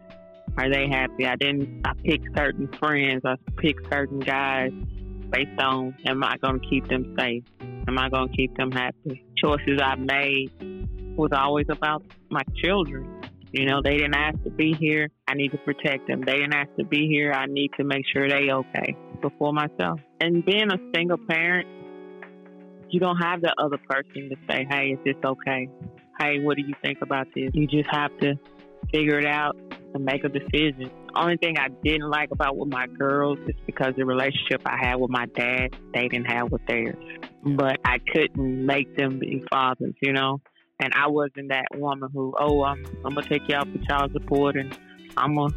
are 0.57 0.69
they 0.69 0.87
happy? 0.89 1.25
I 1.25 1.35
didn't. 1.35 1.81
I 1.85 1.93
picked 2.03 2.27
certain 2.35 2.69
friends. 2.79 3.21
I 3.25 3.35
picked 3.57 3.91
certain 3.91 4.19
guys 4.19 4.71
based 5.29 5.59
on 5.59 5.95
am 6.05 6.23
I 6.23 6.35
going 6.41 6.59
to 6.59 6.67
keep 6.67 6.87
them 6.89 7.15
safe? 7.17 7.43
Am 7.87 7.97
I 7.97 8.09
going 8.09 8.29
to 8.29 8.35
keep 8.35 8.55
them 8.57 8.71
happy? 8.71 9.25
Choices 9.37 9.79
I 9.81 9.95
made 9.95 10.51
was 11.17 11.31
always 11.33 11.67
about 11.69 12.03
my 12.29 12.41
children. 12.61 13.21
You 13.51 13.65
know, 13.65 13.81
they 13.81 13.97
didn't 13.97 14.15
ask 14.15 14.41
to 14.43 14.49
be 14.49 14.73
here. 14.73 15.09
I 15.27 15.33
need 15.33 15.51
to 15.51 15.57
protect 15.57 16.07
them. 16.07 16.21
They 16.25 16.37
didn't 16.37 16.53
ask 16.53 16.69
to 16.77 16.85
be 16.85 17.07
here. 17.07 17.33
I 17.33 17.45
need 17.47 17.71
to 17.77 17.83
make 17.83 18.05
sure 18.13 18.29
they 18.29 18.51
okay 18.51 18.95
before 19.21 19.53
myself. 19.53 19.99
And 20.19 20.45
being 20.45 20.71
a 20.71 20.77
single 20.95 21.17
parent, 21.17 21.67
you 22.91 22.99
don't 22.99 23.17
have 23.17 23.41
the 23.41 23.53
other 23.57 23.77
person 23.77 24.29
to 24.29 24.35
say, 24.49 24.65
"Hey, 24.69 24.89
is 24.89 24.99
this 25.03 25.15
okay? 25.23 25.69
Hey, 26.19 26.39
what 26.39 26.57
do 26.57 26.63
you 26.63 26.73
think 26.83 26.99
about 27.01 27.27
this?" 27.33 27.49
You 27.53 27.67
just 27.67 27.89
have 27.89 28.17
to 28.19 28.35
figure 28.91 29.19
it 29.19 29.25
out 29.25 29.55
and 29.93 30.05
make 30.05 30.23
a 30.23 30.29
decision. 30.29 30.89
Only 31.15 31.37
thing 31.37 31.57
I 31.57 31.67
didn't 31.83 32.09
like 32.09 32.31
about 32.31 32.57
with 32.57 32.69
my 32.69 32.87
girls 32.87 33.39
is 33.47 33.55
because 33.65 33.93
the 33.97 34.05
relationship 34.05 34.61
I 34.65 34.77
had 34.79 34.95
with 34.95 35.09
my 35.09 35.25
dad, 35.35 35.75
they 35.93 36.07
didn't 36.07 36.31
have 36.31 36.51
with 36.51 36.65
theirs. 36.67 36.95
But 37.43 37.79
I 37.85 37.97
couldn't 37.99 38.65
make 38.65 38.95
them 38.95 39.19
be 39.19 39.43
fathers, 39.51 39.95
you 40.01 40.13
know. 40.13 40.41
And 40.79 40.93
I 40.95 41.07
wasn't 41.07 41.49
that 41.49 41.67
woman 41.75 42.09
who, 42.13 42.33
oh, 42.39 42.63
I'm, 42.63 42.83
I'm 43.05 43.13
gonna 43.13 43.27
take 43.27 43.43
you 43.47 43.55
out 43.55 43.67
for 43.67 43.77
child 43.87 44.13
support 44.13 44.55
and 44.55 44.75
I'm 45.17 45.35
gonna 45.35 45.53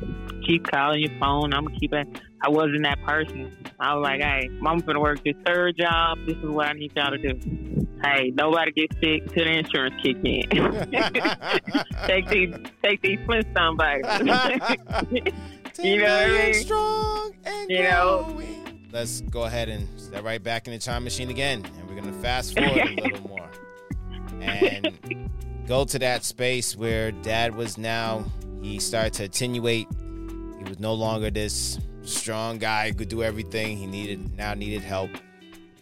keep 0.47 0.67
calling 0.71 1.01
your 1.01 1.19
phone. 1.21 1.53
I'm 1.55 1.65
gonna 1.67 1.79
keep 1.79 1.93
it. 1.93 2.07
I 2.43 2.49
wasn't 2.51 2.83
that 2.83 3.03
person. 3.05 3.57
I 3.81 3.95
was 3.95 4.03
like, 4.03 4.21
hey, 4.21 4.49
mom's 4.61 4.83
gonna 4.83 5.01
work 5.01 5.23
this 5.25 5.35
third 5.47 5.77
job. 5.79 6.19
This 6.27 6.37
is 6.39 6.45
what 6.45 6.67
I 6.69 6.73
need 6.73 6.93
y'all 6.97 7.11
to 7.11 7.19
do. 7.19 7.87
Hey, 8.05 8.31
nobody 8.35 8.71
gets 8.73 8.95
sick 9.01 9.33
till 9.33 9.45
the 9.45 9.59
insurance 9.59 9.95
kick 10.03 10.17
in. 10.25 10.43
take 12.07 12.29
these, 12.29 12.55
take 12.83 13.01
these 13.01 13.19
Flintstone 13.25 13.77
babies. 13.79 14.05
you 15.83 15.99
know 15.99 16.05
what 16.05 16.23
I 16.23 16.29
mean? 16.29 16.55
Strong 16.55 17.35
and 17.45 17.71
You 17.71 17.83
know? 17.85 18.25
growing. 18.29 18.89
Let's 18.93 19.23
go 19.23 19.45
ahead 19.45 19.69
and 19.69 19.89
step 19.99 20.23
right 20.23 20.43
back 20.43 20.67
in 20.67 20.73
the 20.73 20.79
time 20.79 21.03
machine 21.03 21.31
again, 21.31 21.65
and 21.79 21.89
we're 21.89 22.01
gonna 22.01 22.13
fast 22.23 22.55
forward 22.55 22.77
a 22.77 23.03
little 23.03 23.29
more 23.29 23.51
and 24.41 25.31
go 25.67 25.85
to 25.87 25.99
that 25.99 26.25
space 26.25 26.77
where 26.77 27.11
Dad 27.11 27.55
was 27.57 27.79
now. 27.79 28.25
He 28.65 28.79
started 28.81 29.13
to 29.15 29.25
attenuate. 29.25 29.87
He 30.59 30.65
was 30.67 30.81
no 30.81 30.95
longer 30.95 31.31
this 31.31 31.79
strong 32.03 32.57
guy 32.57 32.89
who 32.89 32.95
could 32.95 33.11
do 33.11 33.23
everything. 33.23 33.77
He 33.77 33.87
needed 33.87 34.35
now 34.39 34.55
needed 34.55 34.81
help. 34.81 35.11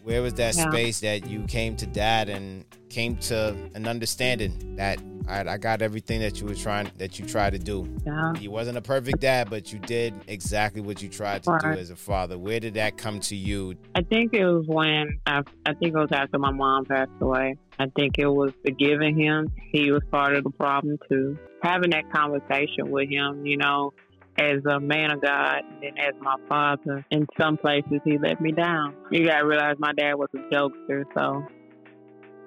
Where 0.03 0.21
was 0.21 0.33
that 0.33 0.53
Yeah. 0.57 0.69
space 0.69 0.99
that 0.99 1.27
you 1.29 1.43
came 1.43 1.77
to 1.77 1.85
Dad 1.85 2.27
and 2.27 2.65
came 2.89 3.15
to 3.15 3.55
an 3.73 3.87
understanding 3.87 4.75
that 4.75 4.99
I, 5.29 5.53
I 5.53 5.57
got 5.57 5.81
everything 5.81 6.19
that 6.19 6.41
you 6.41 6.45
were 6.47 6.55
trying 6.55 6.91
that 6.97 7.17
you 7.17 7.25
tried 7.25 7.51
to 7.51 7.59
do. 7.59 7.87
Yeah. 8.05 8.33
He 8.37 8.49
wasn't 8.49 8.77
a 8.77 8.81
perfect 8.81 9.21
dad, 9.21 9.49
but 9.49 9.71
you 9.71 9.79
did 9.79 10.13
exactly 10.27 10.81
what 10.81 11.01
you 11.01 11.07
tried 11.07 11.43
to 11.43 11.57
do 11.61 11.67
as 11.69 11.89
a 11.89 11.95
father. 11.95 12.37
Where 12.37 12.59
did 12.59 12.73
that 12.73 12.97
come 12.97 13.21
to 13.21 13.35
you? 13.35 13.75
I 13.95 14.01
think 14.01 14.33
it 14.33 14.45
was 14.45 14.65
when 14.67 15.19
I, 15.25 15.43
I 15.65 15.73
think 15.75 15.95
it 15.95 15.97
was 15.97 16.11
after 16.11 16.37
my 16.37 16.51
mom 16.51 16.83
passed 16.83 17.11
away. 17.21 17.55
I 17.79 17.87
think 17.95 18.17
it 18.17 18.27
was 18.27 18.51
forgiving 18.65 19.19
him. 19.19 19.51
He 19.71 19.91
was 19.91 20.01
part 20.11 20.35
of 20.35 20.43
the 20.43 20.51
problem 20.51 20.97
too. 21.09 21.37
Having 21.61 21.91
that 21.91 22.11
conversation 22.11 22.91
with 22.91 23.09
him, 23.09 23.45
you 23.45 23.57
know, 23.57 23.93
as 24.37 24.65
a 24.65 24.79
man 24.79 25.11
of 25.11 25.21
God 25.21 25.61
and 25.81 25.99
as 25.99 26.13
my 26.19 26.35
father. 26.49 27.05
In 27.11 27.27
some 27.39 27.57
places, 27.57 27.99
he 28.03 28.17
let 28.17 28.41
me 28.41 28.51
down. 28.51 28.95
You 29.11 29.25
gotta 29.25 29.45
realize 29.45 29.75
my 29.79 29.93
dad 29.93 30.15
was 30.15 30.29
a 30.33 30.53
jokester, 30.53 31.03
so 31.15 31.45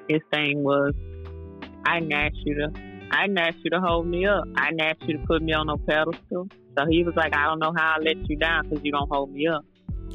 his 0.08 0.20
thing 0.32 0.62
was, 0.62 0.94
I 1.84 2.00
didn't 2.00 2.12
ask 2.12 2.34
you 2.44 2.54
to, 2.56 2.72
I 3.10 3.26
didn't 3.26 3.38
ask 3.38 3.56
you 3.62 3.70
to 3.70 3.80
hold 3.80 4.06
me 4.06 4.26
up. 4.26 4.44
I 4.56 4.70
didn't 4.70 4.80
ask 4.80 4.96
you 5.02 5.18
to 5.18 5.26
put 5.26 5.42
me 5.42 5.52
on 5.52 5.68
no 5.68 5.76
pedestal. 5.76 6.48
So 6.78 6.84
he 6.88 7.04
was 7.04 7.14
like, 7.16 7.34
I 7.34 7.44
don't 7.44 7.58
know 7.58 7.72
how 7.76 7.96
I 7.96 8.02
let 8.02 8.28
you 8.28 8.36
down 8.36 8.68
because 8.68 8.84
you 8.84 8.92
don't 8.92 9.08
hold 9.08 9.32
me 9.32 9.46
up. 9.46 9.64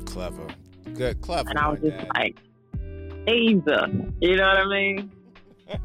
Clever, 0.05 0.45
good, 0.93 1.21
clever. 1.21 1.49
And 1.49 1.57
I 1.57 1.69
was 1.69 1.79
just 1.79 1.97
dad. 1.97 2.09
like, 2.13 2.37
either. 3.27 3.87
You 4.19 4.35
know 4.35 4.47
what 4.47 4.57
I 4.57 4.67
mean? 4.67 5.11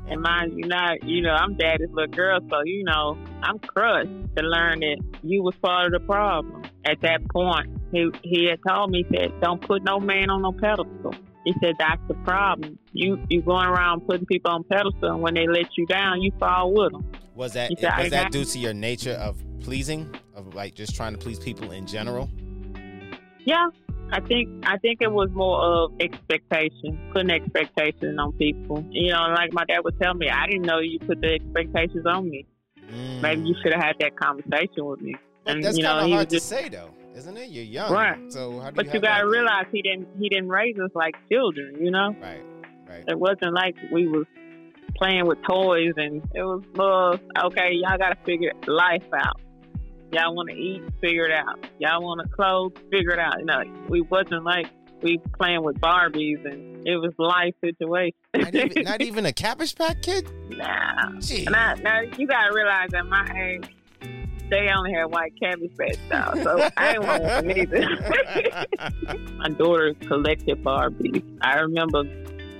and 0.09 0.20
mind 0.20 0.53
you, 0.57 0.66
not, 0.66 1.03
you 1.05 1.22
know, 1.22 1.31
I'm 1.31 1.57
daddy's 1.57 1.88
little 1.92 2.12
girl, 2.12 2.40
so, 2.51 2.62
you 2.64 2.85
know, 2.85 3.18
I'm 3.42 3.59
crushed 3.59 4.11
to 4.37 4.42
learn 4.42 4.81
that 4.81 5.03
you 5.22 5.42
was 5.42 5.55
part 5.57 5.87
of 5.87 5.92
the 5.92 6.07
problem. 6.07 6.64
At 6.85 7.01
that 7.03 7.29
point, 7.31 7.68
he, 7.92 8.11
he 8.22 8.49
had 8.49 8.59
told 8.68 8.90
me, 8.90 9.05
said, 9.14 9.33
don't 9.40 9.61
put 9.61 9.85
no 9.85 9.99
man 9.99 10.31
on 10.31 10.42
no 10.42 10.53
pedestal. 10.53 11.14
He 11.44 11.55
said, 11.62 11.77
that's 11.79 12.03
the 12.09 12.14
problem. 12.14 12.79
You 12.92 13.25
you 13.31 13.40
going 13.40 13.68
around 13.68 14.01
putting 14.01 14.27
people 14.27 14.51
on 14.51 14.64
pedestal, 14.64 15.12
and 15.12 15.22
when 15.22 15.35
they 15.35 15.46
let 15.46 15.66
you 15.77 15.87
down, 15.87 16.20
you 16.20 16.33
fall 16.40 16.72
with 16.72 16.90
them. 16.90 17.12
was 17.37 17.53
that 17.53 17.70
said, 17.79 17.92
was 17.96 18.11
that 18.11 18.33
due 18.33 18.44
to 18.44 18.59
your 18.59 18.75
nature 18.75 19.12
of 19.12 19.40
pleasing, 19.61 20.12
of 20.35 20.55
like 20.55 20.75
just 20.75 20.96
trying 20.96 21.12
to 21.12 21.18
please 21.18 21.38
people 21.38 21.70
in 21.70 21.87
general? 21.87 22.29
Yeah, 23.44 23.68
I 24.12 24.20
think 24.20 24.48
I 24.64 24.78
think 24.78 24.98
it 25.02 25.10
was 25.10 25.28
more 25.32 25.60
of 25.60 25.92
expectation, 26.00 26.98
putting 27.12 27.30
expectations 27.30 28.18
on 28.18 28.32
people. 28.34 28.84
You 28.90 29.12
know, 29.12 29.26
like 29.34 29.52
my 29.52 29.64
dad 29.64 29.80
would 29.84 29.98
tell 30.00 30.14
me, 30.14 30.28
I 30.28 30.46
didn't 30.46 30.62
know 30.62 30.78
you 30.78 30.98
put 31.00 31.20
the 31.20 31.34
expectations 31.34 32.06
on 32.06 32.30
me. 32.30 32.46
Mm. 32.90 33.20
Maybe 33.20 33.42
you 33.42 33.54
should 33.62 33.72
have 33.72 33.82
had 33.82 33.96
that 34.00 34.16
conversation 34.16 34.84
with 34.84 35.00
me. 35.00 35.16
But 35.44 35.56
and, 35.56 35.64
that's 35.64 35.76
you 35.76 35.82
know, 35.82 35.90
kind 35.98 36.04
of 36.06 36.10
hard 36.12 36.30
was 36.30 36.40
to 36.42 36.46
say, 36.46 36.68
though, 36.68 36.90
isn't 37.16 37.36
it? 37.36 37.50
You're 37.50 37.64
young, 37.64 37.92
Right. 37.92 38.32
So 38.32 38.60
how 38.60 38.70
do 38.70 38.76
But 38.76 38.86
you 38.86 38.92
you 38.94 39.00
gotta 39.00 39.24
that- 39.24 39.30
realize 39.30 39.66
he 39.72 39.82
didn't 39.82 40.08
he 40.20 40.28
didn't 40.28 40.48
raise 40.48 40.76
us 40.78 40.90
like 40.94 41.14
children. 41.30 41.74
You 41.80 41.90
know, 41.90 42.14
Right, 42.20 42.42
right. 42.88 43.04
it 43.08 43.18
wasn't 43.18 43.54
like 43.54 43.74
we 43.92 44.06
was 44.06 44.26
playing 44.96 45.26
with 45.26 45.38
toys 45.42 45.92
and 45.96 46.22
it 46.34 46.42
was 46.42 46.62
more 46.76 47.18
okay. 47.46 47.70
Y'all 47.72 47.98
gotta 47.98 48.16
figure 48.24 48.52
life 48.66 49.02
out. 49.14 49.40
Y'all 50.12 50.34
want 50.34 50.48
to 50.48 50.54
eat, 50.54 50.82
figure 51.00 51.24
it 51.24 51.32
out. 51.32 51.66
Y'all 51.78 52.02
want 52.02 52.20
to 52.20 52.28
clothes, 52.34 52.72
figure 52.90 53.10
it 53.10 53.18
out. 53.18 53.38
You 53.38 53.44
know, 53.44 53.62
we 53.88 54.00
wasn't 54.02 54.44
like 54.44 54.66
we 55.02 55.18
playing 55.38 55.62
with 55.62 55.80
Barbies 55.80 56.44
and 56.44 56.86
it 56.86 56.96
was 56.96 57.12
life 57.18 57.54
situation. 57.60 58.16
Not 58.34 58.54
even, 58.54 58.82
not 58.84 59.02
even 59.02 59.26
a 59.26 59.32
Cabbage 59.32 59.74
Patch 59.74 60.02
Kid. 60.02 60.30
nah. 60.50 61.18
Gee. 61.20 61.44
Now, 61.44 61.74
now 61.74 62.00
you 62.00 62.26
gotta 62.26 62.54
realize 62.54 62.94
at 62.94 63.06
my 63.06 63.28
age, 63.36 63.68
they 64.48 64.68
only 64.70 64.92
had 64.92 65.06
white 65.06 65.32
cabbage 65.42 65.76
patch 65.76 65.96
style, 66.06 66.36
so 66.36 66.68
I 66.76 66.92
ain't 66.92 67.02
want 67.02 67.24
one 67.24 67.50
either. 67.50 67.88
my 69.38 69.48
daughter 69.48 69.94
collected 70.06 70.62
Barbies. 70.62 71.24
I 71.40 71.56
remember 71.56 72.04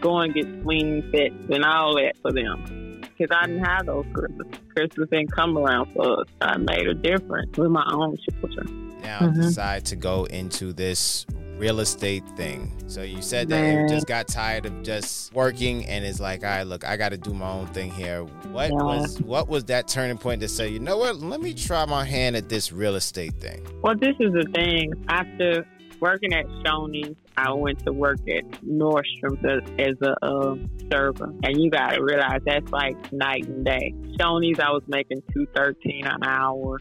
going 0.01 0.33
get 0.33 0.47
swing 0.63 1.09
sets 1.13 1.35
and 1.49 1.65
all 1.65 1.95
that 1.95 2.15
for 2.23 2.33
them 2.33 2.86
because 3.01 3.37
I 3.37 3.47
didn't 3.47 3.65
have 3.65 3.87
those 3.87 4.05
Christmas. 4.13 4.47
Christmas 4.75 5.09
didn't 5.11 5.33
come 5.33 5.57
around 5.59 5.93
for 5.95 6.21
us. 6.21 6.27
I 6.41 6.57
made 6.59 6.87
a 6.87 6.95
difference 6.95 7.57
with 7.57 7.71
my 7.71 7.87
own 7.93 8.17
children. 8.19 8.83
now 9.03 9.21
Mhm. 9.21 9.35
decide 9.35 9.85
to 9.85 9.95
go 9.95 10.25
into 10.25 10.73
this 10.73 11.27
real 11.59 11.79
estate 11.81 12.25
thing. 12.37 12.73
So 12.87 13.03
you 13.03 13.23
said 13.23 13.49
that 13.51 13.61
Man. 13.61 13.83
you 13.83 13.89
just 13.89 14.07
got 14.07 14.27
tired 14.27 14.67
of 14.67 14.83
just 14.83 15.33
working 15.33 15.87
and 15.87 16.05
it's 16.05 16.19
like, 16.21 16.43
all 16.43 16.51
right, 16.51 16.67
look, 16.67 16.85
I 16.85 16.97
got 16.97 17.11
to 17.11 17.17
do 17.17 17.33
my 17.33 17.49
own 17.49 17.67
thing 17.69 17.91
here. 17.93 18.25
What 18.51 18.71
Yeah. 18.71 18.75
was 18.83 19.21
what 19.23 19.49
was 19.49 19.65
that 19.65 19.87
turning 19.89 20.19
point 20.19 20.41
to 20.43 20.49
say, 20.49 20.69
you 20.71 20.81
know 20.81 20.99
what? 20.99 21.17
Let 21.21 21.41
me 21.41 21.55
try 21.55 21.85
my 21.87 22.05
hand 22.05 22.35
at 22.37 22.49
this 22.49 22.73
real 22.73 22.95
estate 22.97 23.35
thing. 23.35 23.63
Well, 23.83 23.95
this 23.95 24.17
is 24.19 24.33
the 24.33 24.45
thing. 24.55 24.93
After 25.09 25.65
working 26.01 26.35
at 26.35 26.47
Shoney's, 26.65 27.17
I 27.39 27.53
went 27.53 27.85
to 27.85 27.93
work 27.93 28.21
at 28.29 28.51
Nordstrom's 28.63 29.45
as, 29.45 29.71
as 29.79 29.97
a 30.03 30.25
uh, 30.25 30.57
server, 30.91 31.35
and 31.43 31.61
you 31.61 31.71
got 31.71 31.91
to 31.91 32.03
realize 32.03 32.41
that's 32.47 32.71
like 32.73 33.13
night 33.13 33.47
and 33.47 33.65
day. 33.65 33.93
Shoney's, 34.19 34.59
I 34.59 34.71
was 34.71 34.83
making 34.87 35.23
two 35.35 35.47
thirteen 35.55 36.07
an 36.07 36.25
hour, 36.25 36.79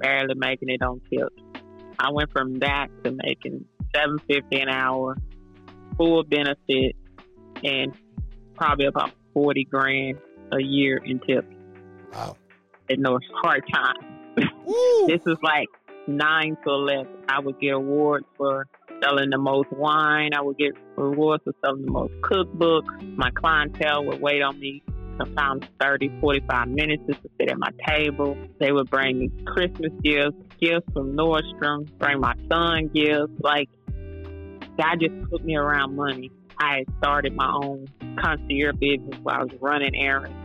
barely 0.00 0.34
making 0.34 0.68
it 0.68 0.82
on 0.82 1.00
tips. 1.10 1.42
I 1.98 2.10
went 2.10 2.30
from 2.32 2.58
that 2.58 2.88
to 3.04 3.16
making 3.24 3.64
seven 3.94 4.18
fifty 4.28 4.60
an 4.60 4.68
hour, 4.68 5.16
full 5.96 6.22
benefits, 6.22 6.98
and 7.64 7.94
probably 8.54 8.86
about 8.86 9.12
forty 9.32 9.64
grand 9.64 10.18
a 10.52 10.60
year 10.60 10.98
in 11.02 11.18
tips. 11.20 11.54
Wow. 12.12 12.36
At 12.90 12.98
North 12.98 13.22
hard 13.42 13.64
time. 13.72 13.96
This 15.06 15.22
is 15.26 15.38
like 15.42 15.68
nine 16.08 16.56
to 16.64 16.70
eleven. 16.70 17.06
I 17.28 17.40
would 17.40 17.60
get 17.60 17.74
awards 17.74 18.26
for 18.36 18.66
selling 19.02 19.30
the 19.30 19.38
most 19.38 19.70
wine. 19.72 20.30
I 20.34 20.42
would 20.42 20.58
get 20.58 20.72
rewards 20.96 21.44
for 21.44 21.52
selling 21.64 21.84
the 21.84 21.92
most 21.92 22.12
cookbooks. 22.22 23.16
My 23.16 23.30
clientele 23.30 24.04
would 24.06 24.20
wait 24.20 24.42
on 24.42 24.58
me 24.58 24.82
sometimes 25.18 25.64
30, 25.80 26.20
45 26.20 26.68
minutes 26.68 27.02
just 27.08 27.22
to 27.22 27.28
sit 27.40 27.50
at 27.50 27.58
my 27.58 27.70
table. 27.86 28.36
They 28.60 28.72
would 28.72 28.88
bring 28.88 29.18
me 29.18 29.30
Christmas 29.46 29.92
gifts, 30.02 30.36
gifts 30.60 30.86
from 30.92 31.16
Nordstrom, 31.16 31.88
bring 31.98 32.20
my 32.20 32.34
son 32.50 32.90
gifts. 32.94 33.32
Like, 33.40 33.68
God 34.78 35.00
just 35.00 35.30
put 35.30 35.44
me 35.44 35.56
around 35.56 35.96
money. 35.96 36.30
I 36.60 36.78
had 36.78 36.86
started 36.98 37.34
my 37.34 37.50
own 37.62 37.86
concierge 38.20 38.76
business 38.78 39.18
where 39.22 39.36
I 39.36 39.42
was 39.42 39.52
running 39.60 39.94
errands 39.94 40.36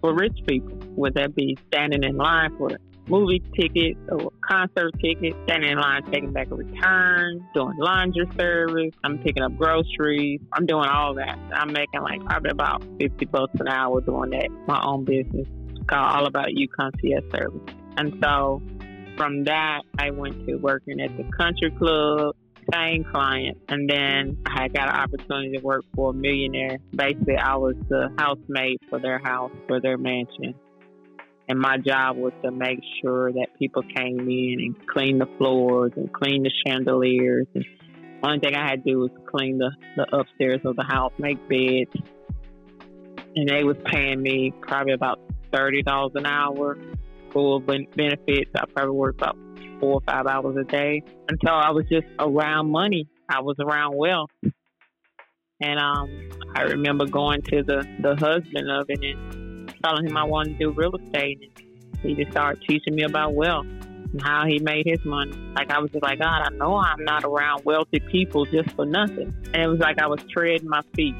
for 0.00 0.14
rich 0.14 0.38
people. 0.46 0.78
Would 0.96 1.14
that 1.14 1.34
be 1.34 1.56
standing 1.68 2.04
in 2.04 2.16
line 2.16 2.56
for 2.58 2.70
movie 3.08 3.42
tickets 3.58 3.98
or 4.10 4.32
concert 4.46 4.92
tickets, 5.00 5.36
standing 5.44 5.72
in 5.72 5.78
line 5.78 6.02
taking 6.10 6.32
back 6.32 6.50
a 6.50 6.54
return, 6.54 7.46
doing 7.54 7.74
laundry 7.78 8.26
service. 8.38 8.94
I'm 9.02 9.18
picking 9.18 9.42
up 9.42 9.56
groceries. 9.56 10.40
I'm 10.52 10.66
doing 10.66 10.88
all 10.88 11.14
that. 11.14 11.38
I'm 11.52 11.72
making 11.72 12.00
like 12.02 12.24
probably 12.24 12.50
about 12.50 12.84
50 13.00 13.24
bucks 13.26 13.52
an 13.60 13.68
hour 13.68 14.00
doing 14.00 14.30
that, 14.30 14.48
my 14.66 14.82
own 14.82 15.04
business. 15.04 15.46
Called 15.86 16.16
All 16.16 16.26
About 16.26 16.52
You 16.52 16.66
Concierge 16.68 17.24
Service. 17.30 17.74
And 17.98 18.14
so 18.22 18.62
from 19.18 19.44
that, 19.44 19.82
I 19.98 20.10
went 20.10 20.46
to 20.46 20.56
working 20.56 20.98
at 21.00 21.14
the 21.16 21.24
country 21.36 21.70
club, 21.78 22.34
same 22.72 23.04
client. 23.04 23.58
And 23.68 23.88
then 23.88 24.38
I 24.46 24.68
got 24.68 24.88
an 24.88 24.96
opportunity 24.96 25.58
to 25.58 25.62
work 25.62 25.84
for 25.94 26.10
a 26.10 26.14
millionaire. 26.14 26.78
Basically, 26.96 27.36
I 27.36 27.56
was 27.56 27.74
the 27.90 28.08
housemaid 28.18 28.78
for 28.88 28.98
their 28.98 29.18
house, 29.18 29.52
for 29.68 29.78
their 29.78 29.98
mansion 29.98 30.54
and 31.48 31.58
my 31.58 31.76
job 31.78 32.16
was 32.16 32.32
to 32.42 32.50
make 32.50 32.80
sure 33.02 33.32
that 33.32 33.48
people 33.58 33.82
came 33.82 34.20
in 34.20 34.56
and 34.60 34.86
clean 34.86 35.18
the 35.18 35.26
floors 35.38 35.92
and 35.96 36.12
clean 36.12 36.42
the 36.42 36.50
chandeliers. 36.66 37.46
And 37.54 37.64
only 38.22 38.40
thing 38.40 38.54
I 38.54 38.66
had 38.68 38.84
to 38.84 38.90
do 38.90 38.98
was 39.00 39.10
clean 39.26 39.58
the, 39.58 39.70
the 39.96 40.16
upstairs 40.16 40.60
of 40.64 40.76
the 40.76 40.84
house, 40.84 41.12
make 41.18 41.38
beds. 41.48 41.90
And 43.36 43.48
they 43.48 43.64
was 43.64 43.76
paying 43.92 44.22
me 44.22 44.52
probably 44.62 44.92
about 44.94 45.20
thirty 45.52 45.82
dollars 45.82 46.12
an 46.14 46.24
hour. 46.26 46.78
full 47.32 47.60
benefits. 47.60 48.50
I 48.56 48.64
probably 48.72 48.96
worked 48.96 49.20
about 49.20 49.36
four 49.80 49.94
or 49.94 50.00
five 50.06 50.26
hours 50.26 50.56
a 50.56 50.64
day 50.64 51.02
until 51.28 51.52
I 51.54 51.70
was 51.70 51.84
just 51.90 52.06
around 52.18 52.70
money. 52.70 53.08
I 53.28 53.40
was 53.40 53.56
around 53.58 53.96
wealth. 53.96 54.30
And 55.60 55.78
um, 55.80 56.30
I 56.54 56.62
remember 56.62 57.06
going 57.06 57.42
to 57.42 57.62
the, 57.62 57.84
the 58.00 58.16
husband 58.16 58.70
of 58.70 58.86
it 58.88 58.98
and 59.02 59.43
telling 59.84 60.06
him 60.06 60.16
I 60.16 60.24
wanted 60.24 60.58
to 60.58 60.64
do 60.64 60.70
real 60.70 60.94
estate. 60.96 61.40
And 61.42 62.00
he 62.02 62.14
just 62.14 62.30
started 62.30 62.62
teaching 62.66 62.94
me 62.94 63.02
about 63.02 63.34
wealth 63.34 63.66
and 63.66 64.22
how 64.22 64.46
he 64.46 64.58
made 64.58 64.86
his 64.86 65.04
money. 65.04 65.32
Like 65.54 65.70
I 65.70 65.78
was 65.78 65.90
just 65.90 66.02
like, 66.02 66.20
God, 66.20 66.42
I 66.42 66.48
know 66.50 66.76
I'm 66.76 67.04
not 67.04 67.24
around 67.24 67.64
wealthy 67.64 68.00
people 68.00 68.44
just 68.46 68.70
for 68.72 68.86
nothing. 68.86 69.34
And 69.52 69.62
it 69.62 69.68
was 69.68 69.80
like 69.80 69.98
I 69.98 70.06
was 70.06 70.20
treading 70.30 70.68
my 70.68 70.82
feet. 70.94 71.14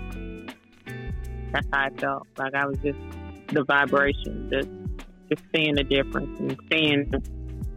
That's 1.53 1.67
how 1.73 1.87
I 1.87 1.91
felt. 1.91 2.27
Like 2.39 2.55
I 2.55 2.67
was 2.67 2.79
just 2.79 2.99
the 3.49 3.65
vibration, 3.65 4.51
just 4.51 4.69
just 5.31 5.43
seeing 5.55 5.75
the 5.75 5.85
difference 5.85 6.39
and 6.39 6.57
seeing 6.71 7.11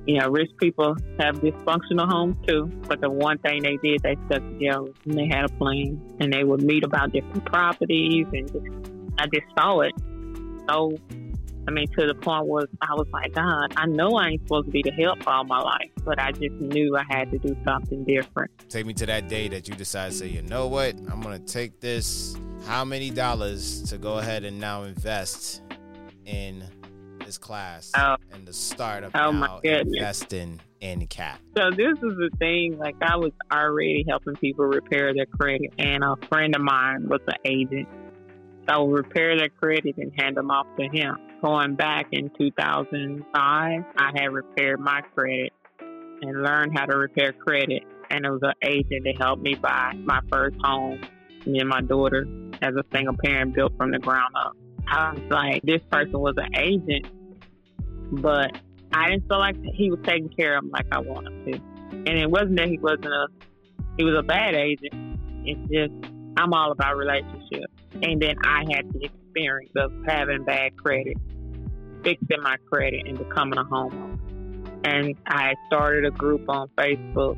you 0.08 0.18
know, 0.20 0.30
rich 0.30 0.50
people 0.58 0.96
have 1.20 1.36
dysfunctional 1.36 2.10
homes 2.10 2.38
too. 2.48 2.72
But 2.88 3.02
the 3.02 3.10
one 3.10 3.38
thing 3.40 3.62
they 3.62 3.78
did, 3.84 4.02
they 4.02 4.16
stuck 4.28 4.42
together 4.42 4.88
and 5.06 5.18
they 5.18 5.28
had 5.28 5.46
a 5.46 5.50
plan 5.50 6.02
and 6.22 6.32
they 6.32 6.46
would 6.46 6.64
meet 6.64 6.86
about 6.86 7.12
different 7.12 7.44
properties 7.46 8.26
and 8.32 8.50
just, 8.50 8.92
I 9.20 9.26
just 9.28 9.46
saw 9.60 9.82
it. 9.82 9.94
So, 10.70 10.98
I 11.68 11.72
mean, 11.72 11.88
to 11.98 12.08
the 12.08 12.16
point 12.16 12.46
was 12.46 12.66
I 12.82 12.94
was 12.94 13.08
like, 13.12 13.34
God, 13.34 13.74
I 13.76 13.86
know 13.86 14.16
I 14.16 14.30
ain't 14.30 14.42
supposed 14.44 14.68
to 14.68 14.72
be 14.72 14.82
the 14.84 14.92
help 14.92 15.26
all 15.28 15.44
my 15.44 15.60
life, 15.60 15.92
but 16.04 16.20
I 16.20 16.32
just 16.32 16.56
knew 16.56 16.96
I 16.96 17.04
had 17.10 17.32
to 17.32 17.38
do 17.38 17.56
something 17.66 18.04
different. 18.06 18.52
Take 18.70 18.86
me 18.86 18.94
to 18.96 19.06
that 19.06 19.28
day 19.28 19.48
that 19.50 19.68
you 19.68 19.76
decided 19.76 20.14
to 20.14 20.18
say, 20.18 20.28
you 20.28 20.42
know 20.44 20.68
what, 20.68 20.96
I'm 21.12 21.22
gonna 21.22 21.40
take 21.40 21.80
this 21.80 22.38
how 22.66 22.84
many 22.84 23.10
dollars 23.10 23.84
to 23.84 23.98
go 23.98 24.18
ahead 24.18 24.44
and 24.44 24.60
now 24.60 24.84
invest 24.84 25.62
in 26.26 26.64
this 27.26 27.38
class 27.38 27.92
oh. 27.96 28.16
and 28.32 28.46
the 28.46 28.54
start 28.54 29.04
of 29.04 29.12
oh 29.16 29.32
now 29.32 29.60
investing 29.60 30.60
in 30.80 31.06
cat. 31.08 31.40
So 31.58 31.70
this 31.72 31.94
is 31.98 32.18
the 32.18 32.30
thing. 32.40 32.78
Like 32.78 32.96
I 33.02 33.18
was 33.18 33.32
already 33.52 34.06
helping 34.08 34.36
people 34.36 34.66
repair 34.66 35.14
their 35.14 35.26
credit, 35.26 35.74
and 35.78 36.04
a 36.04 36.16
friend 36.28 36.56
of 36.56 36.62
mine 36.62 37.08
was 37.08 37.22
an 37.28 37.36
agent. 37.46 37.88
I 38.70 38.78
would 38.78 38.92
repair 38.92 39.38
their 39.38 39.50
credit 39.50 39.98
and 39.98 40.12
hand 40.18 40.38
them 40.38 40.52
off 40.52 40.68
to 40.80 40.88
him. 40.88 41.18
Going 41.44 41.76
back 41.76 42.08
in 42.12 42.30
2005, 42.38 43.34
I 43.36 44.12
had 44.16 44.32
repaired 44.32 44.80
my 44.80 45.02
credit 45.16 45.54
and 45.80 46.44
learned 46.44 46.78
how 46.78 46.86
to 46.86 46.98
repair 46.98 47.34
credit. 47.34 47.84
And 48.10 48.26
it 48.26 48.30
was 48.30 48.42
an 48.44 48.54
agent 48.64 49.04
that 49.04 49.16
helped 49.20 49.44
me 49.44 49.56
buy 49.56 49.94
my 50.04 50.22
first 50.32 50.56
home. 50.64 51.02
Me 51.46 51.60
and 51.60 51.70
my 51.70 51.82
daughter, 51.82 52.26
as 52.62 52.74
a 52.76 52.84
single 52.94 53.16
parent, 53.24 53.54
built 53.54 53.74
from 53.78 53.92
the 53.92 54.00
ground 54.00 54.34
up. 54.36 54.54
I 54.90 55.14
was 55.14 55.22
like, 55.30 55.62
this 55.64 55.82
person 55.92 56.20
was 56.20 56.36
an 56.38 56.56
agent 56.56 57.08
but 58.12 58.58
I 58.94 59.10
didn't 59.10 59.28
feel 59.28 59.40
like 59.40 59.56
he 59.74 59.92
was 59.92 60.00
taking 60.04 60.30
care 60.30 60.58
of 60.58 60.64
him 60.64 60.72
like 60.72 60.86
I 60.92 61.00
wanted 61.00 61.52
to. 61.52 61.60
And 61.92 62.10
it 62.10 62.30
wasn't 62.30 62.58
that 62.58 62.68
he 62.68 62.78
wasn't 62.78 63.08
a 63.08 63.28
he 63.98 64.04
was 64.04 64.18
a 64.18 64.24
bad 64.24 64.56
agent. 64.56 64.94
It's 65.44 65.60
just 65.72 66.14
I'm 66.38 66.54
all 66.54 66.72
about 66.72 66.98
relationships. 66.98 67.74
And 68.02 68.22
then 68.22 68.36
I 68.44 68.64
had 68.72 68.92
the 68.94 69.06
experience 69.06 69.72
of 69.76 69.92
having 70.06 70.44
bad 70.44 70.78
credit, 70.78 71.18
fixing 72.04 72.42
my 72.42 72.58
credit 72.72 73.08
and 73.08 73.18
becoming 73.18 73.58
a 73.58 73.66
homeowner. 73.66 74.20
And 74.84 75.16
I 75.26 75.56
started 75.68 76.06
a 76.06 76.12
group 76.12 76.48
on 76.48 76.70
Facebook, 76.78 77.38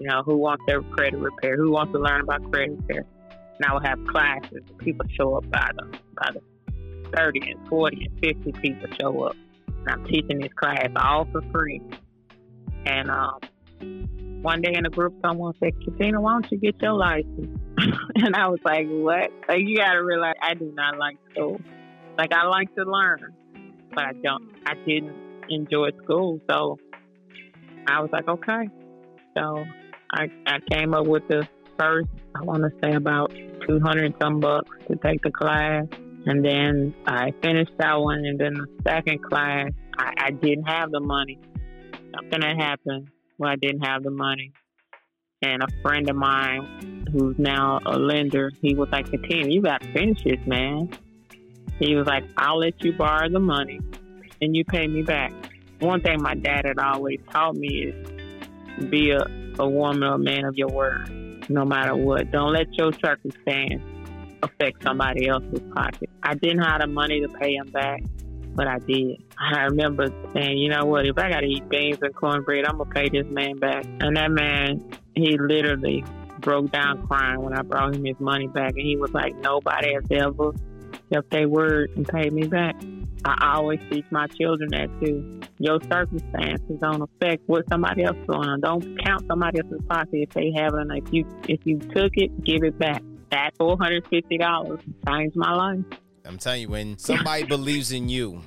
you 0.00 0.08
know, 0.08 0.22
who 0.24 0.36
wants 0.36 0.64
their 0.66 0.82
credit 0.82 1.18
repair, 1.18 1.56
who 1.56 1.70
wants 1.70 1.92
to 1.92 1.98
learn 1.98 2.22
about 2.22 2.50
credit 2.52 2.78
repair. 2.80 3.04
And 3.58 3.64
I 3.66 3.72
would 3.72 3.86
have 3.86 3.98
classes. 4.08 4.62
People 4.78 5.06
show 5.16 5.36
up 5.36 5.50
by 5.50 5.70
the 5.76 5.98
by 6.16 6.30
the 6.32 6.40
thirty 7.16 7.50
and 7.50 7.68
forty 7.68 8.04
and 8.04 8.20
fifty 8.20 8.52
people 8.60 8.88
show 8.98 9.22
up 9.22 9.36
and 9.86 10.00
I'm 10.00 10.06
teaching 10.06 10.40
this 10.40 10.52
class 10.54 10.88
all 10.96 11.26
for 11.30 11.42
free. 11.52 11.80
And 12.84 13.10
um, 13.10 13.38
one 14.46 14.62
day 14.62 14.74
in 14.74 14.86
a 14.86 14.90
group, 14.90 15.12
someone 15.24 15.52
said, 15.58 15.72
Catina, 15.84 16.20
why 16.20 16.34
don't 16.34 16.52
you 16.52 16.58
get 16.58 16.80
your 16.80 16.92
license? 16.92 17.58
and 18.14 18.36
I 18.36 18.46
was 18.46 18.60
like, 18.64 18.86
what? 18.86 19.32
Like, 19.48 19.58
you 19.58 19.76
got 19.76 19.94
to 19.94 20.04
realize 20.04 20.34
I 20.40 20.54
do 20.54 20.72
not 20.72 20.98
like 20.98 21.16
school. 21.32 21.60
Like, 22.16 22.32
I 22.32 22.46
like 22.46 22.72
to 22.76 22.84
learn, 22.84 23.34
but 23.92 24.04
I 24.04 24.12
don't, 24.22 24.44
I 24.64 24.74
didn't 24.86 25.16
enjoy 25.48 25.88
school. 26.04 26.40
So 26.48 26.78
I 27.88 28.00
was 28.00 28.08
like, 28.12 28.28
okay. 28.28 28.68
So 29.36 29.64
I, 30.12 30.28
I 30.46 30.58
came 30.70 30.94
up 30.94 31.08
with 31.08 31.26
the 31.26 31.48
first, 31.76 32.08
I 32.36 32.44
want 32.44 32.62
to 32.62 32.70
say 32.80 32.94
about 32.94 33.34
200 33.66 34.14
some 34.22 34.38
bucks 34.38 34.70
to 34.86 34.94
take 34.94 35.22
the 35.22 35.32
class. 35.32 35.86
And 36.26 36.44
then 36.44 36.94
I 37.04 37.32
finished 37.42 37.72
that 37.78 37.94
one. 37.94 38.24
And 38.24 38.38
then 38.38 38.54
the 38.54 38.66
second 38.86 39.24
class, 39.24 39.70
I, 39.98 40.12
I 40.16 40.30
didn't 40.30 40.68
have 40.68 40.92
the 40.92 41.00
money. 41.00 41.40
Something 42.14 42.42
had 42.42 42.62
happened 42.62 43.08
where 43.36 43.50
I 43.50 43.56
didn't 43.56 43.84
have 43.84 44.02
the 44.02 44.10
money. 44.10 44.52
And 45.42 45.62
a 45.62 45.66
friend 45.82 46.08
of 46.08 46.16
mine, 46.16 47.06
who's 47.12 47.38
now 47.38 47.80
a 47.84 47.98
lender, 47.98 48.50
he 48.62 48.74
was 48.74 48.88
like, 48.90 49.10
Catina, 49.10 49.48
you 49.48 49.62
got 49.62 49.82
to 49.82 49.92
finish 49.92 50.24
this, 50.24 50.40
man. 50.46 50.90
He 51.78 51.94
was 51.94 52.06
like, 52.06 52.24
I'll 52.36 52.58
let 52.58 52.82
you 52.82 52.92
borrow 52.92 53.28
the 53.28 53.40
money 53.40 53.80
and 54.40 54.56
you 54.56 54.64
pay 54.64 54.86
me 54.86 55.02
back. 55.02 55.32
One 55.80 56.00
thing 56.00 56.22
my 56.22 56.34
dad 56.34 56.64
had 56.64 56.78
always 56.78 57.20
taught 57.30 57.56
me 57.56 57.68
is 57.84 58.90
be 58.90 59.10
a, 59.10 59.20
a 59.58 59.68
woman 59.68 60.02
or 60.02 60.14
a 60.14 60.18
man 60.18 60.44
of 60.44 60.56
your 60.56 60.68
word, 60.68 61.10
no 61.50 61.64
matter 61.64 61.94
what. 61.94 62.30
Don't 62.30 62.52
let 62.52 62.72
your 62.74 62.92
circumstance 62.94 63.82
affect 64.42 64.82
somebody 64.82 65.28
else's 65.28 65.60
pocket. 65.74 66.08
I 66.22 66.34
didn't 66.34 66.62
have 66.62 66.80
the 66.80 66.86
money 66.86 67.20
to 67.20 67.28
pay 67.28 67.54
him 67.54 67.68
back, 67.70 68.02
but 68.56 68.66
I 68.66 68.78
did. 68.78 69.22
I 69.38 69.64
remember 69.64 70.08
saying, 70.32 70.58
you 70.58 70.70
know 70.70 70.84
what, 70.84 71.06
if 71.06 71.18
I 71.18 71.30
got 71.30 71.40
to 71.40 71.46
eat 71.46 71.68
beans 71.68 71.98
and 72.00 72.14
cornbread, 72.14 72.64
I'm 72.64 72.78
to 72.78 72.84
pay 72.86 73.08
this 73.08 73.26
man 73.26 73.58
back. 73.58 73.84
And 74.00 74.16
that 74.16 74.30
man, 74.30 74.90
he 75.14 75.38
literally 75.38 76.04
broke 76.40 76.70
down 76.72 77.06
crying 77.06 77.42
when 77.42 77.52
I 77.52 77.62
brought 77.62 77.94
him 77.94 78.04
his 78.04 78.18
money 78.18 78.48
back. 78.48 78.72
And 78.72 78.86
he 78.86 78.96
was 78.96 79.12
like, 79.12 79.36
nobody 79.36 79.94
has 79.94 80.04
ever 80.10 80.52
kept 81.12 81.30
their 81.30 81.48
word 81.48 81.90
and 81.96 82.08
paid 82.08 82.32
me 82.32 82.46
back. 82.46 82.74
I 83.24 83.54
always 83.56 83.80
teach 83.90 84.06
my 84.10 84.26
children 84.28 84.70
that 84.70 84.88
too. 85.00 85.40
Your 85.58 85.80
circumstances 85.82 86.78
don't 86.80 87.02
affect 87.02 87.42
what 87.46 87.68
somebody 87.68 88.04
else 88.04 88.16
is 88.16 88.26
doing. 88.26 88.60
Don't 88.60 89.04
count 89.04 89.24
somebody 89.26 89.60
else's 89.60 89.80
pocket 89.88 90.10
if 90.12 90.30
they 90.30 90.52
have 90.56 90.74
it. 90.74 90.80
And 90.80 90.92
if 90.92 91.12
you 91.12 91.26
if 91.48 91.60
you 91.64 91.78
took 91.78 92.12
it, 92.14 92.44
give 92.44 92.62
it 92.62 92.78
back 92.78 93.02
that 93.30 93.50
four 93.58 93.76
hundred 93.78 94.06
fifty 94.08 94.38
dollars 94.38 94.80
changed 95.06 95.36
my 95.36 95.52
life. 95.52 95.84
I'm 96.26 96.38
telling 96.38 96.62
you, 96.62 96.68
when 96.68 96.98
somebody 96.98 97.44
believes 97.44 97.92
in 97.92 98.08
you, 98.08 98.42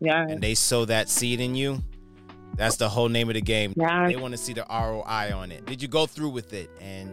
yeah, 0.00 0.26
and 0.28 0.40
they 0.40 0.54
sow 0.54 0.84
that 0.86 1.08
seed 1.08 1.40
in 1.40 1.54
you, 1.54 1.82
that's 2.56 2.76
the 2.76 2.88
whole 2.88 3.08
name 3.08 3.28
of 3.28 3.34
the 3.34 3.40
game. 3.40 3.72
Yeah. 3.76 4.08
They 4.08 4.16
want 4.16 4.32
to 4.32 4.38
see 4.38 4.52
the 4.52 4.66
ROI 4.68 5.32
on 5.34 5.50
it. 5.50 5.64
Did 5.66 5.80
you 5.80 5.88
go 5.88 6.06
through 6.06 6.30
with 6.30 6.52
it? 6.52 6.70
And 6.80 7.10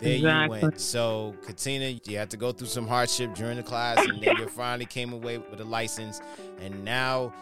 there 0.00 0.14
exactly. 0.14 0.58
you 0.58 0.62
went. 0.62 0.80
So, 0.80 1.34
Catina, 1.44 1.98
you 2.04 2.16
had 2.16 2.30
to 2.30 2.36
go 2.36 2.52
through 2.52 2.68
some 2.68 2.86
hardship 2.86 3.34
during 3.34 3.56
the 3.56 3.62
class, 3.62 3.98
and 4.06 4.22
then 4.22 4.36
you 4.36 4.48
finally 4.48 4.86
came 4.86 5.12
away 5.12 5.38
with 5.38 5.60
a 5.60 5.64
license. 5.64 6.20
And 6.60 6.84
now 6.84 7.32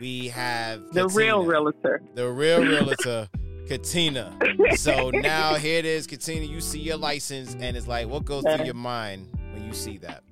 we 0.00 0.28
have 0.28 0.80
the 0.92 1.02
Catina, 1.02 1.16
real 1.16 1.44
realtor. 1.44 2.02
The 2.14 2.28
real 2.28 2.64
realtor. 2.64 3.28
Catina. 3.68 4.36
So 4.74 5.10
now 5.10 5.54
here 5.54 5.78
it 5.78 5.84
is, 5.84 6.08
Catina. 6.08 6.44
You 6.44 6.60
see 6.60 6.80
your 6.80 6.96
license, 6.96 7.54
and 7.60 7.76
it's 7.76 7.86
like, 7.86 8.08
what 8.08 8.24
goes 8.24 8.42
through 8.42 8.64
your 8.64 8.74
mind 8.74 9.28
when 9.52 9.64
you 9.64 9.72
see 9.72 9.96
that? 9.98 10.24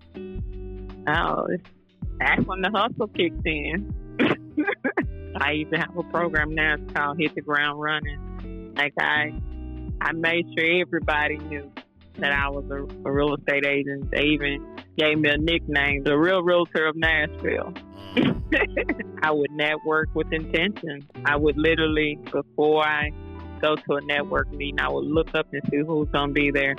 Oh, 1.08 1.46
that's 2.20 2.44
when 2.44 2.60
the 2.60 2.70
hustle 2.70 3.08
kicks 3.08 3.34
in. 3.44 3.94
I 5.40 5.52
even 5.54 5.80
have 5.80 5.96
a 5.96 6.02
program 6.04 6.54
now. 6.54 6.74
It's 6.74 6.92
called 6.92 7.18
Hit 7.18 7.34
the 7.34 7.40
Ground 7.40 7.80
Running. 7.80 8.74
Like 8.76 8.92
I, 8.98 9.32
I 10.00 10.12
made 10.12 10.46
sure 10.56 10.80
everybody 10.80 11.38
knew 11.38 11.70
that 12.18 12.32
I 12.32 12.50
was 12.50 12.64
a, 12.70 13.08
a 13.08 13.12
real 13.12 13.34
estate 13.34 13.64
agent. 13.64 14.10
They 14.10 14.24
even 14.24 14.76
gave 14.98 15.18
me 15.18 15.30
a 15.30 15.38
nickname, 15.38 16.02
the 16.04 16.18
Real 16.18 16.42
Realtor 16.42 16.86
of 16.86 16.96
Nashville. 16.96 17.72
I 19.22 19.30
would 19.30 19.50
network 19.52 20.08
with 20.14 20.32
intention. 20.32 21.06
I 21.24 21.36
would 21.36 21.56
literally, 21.56 22.18
before 22.30 22.84
I 22.84 23.10
go 23.60 23.76
to 23.76 23.94
a 23.94 24.00
network 24.02 24.50
meeting, 24.52 24.80
I 24.80 24.90
would 24.90 25.06
look 25.06 25.34
up 25.34 25.46
and 25.52 25.62
see 25.70 25.78
who's 25.78 26.08
going 26.08 26.28
to 26.28 26.34
be 26.34 26.50
there. 26.50 26.74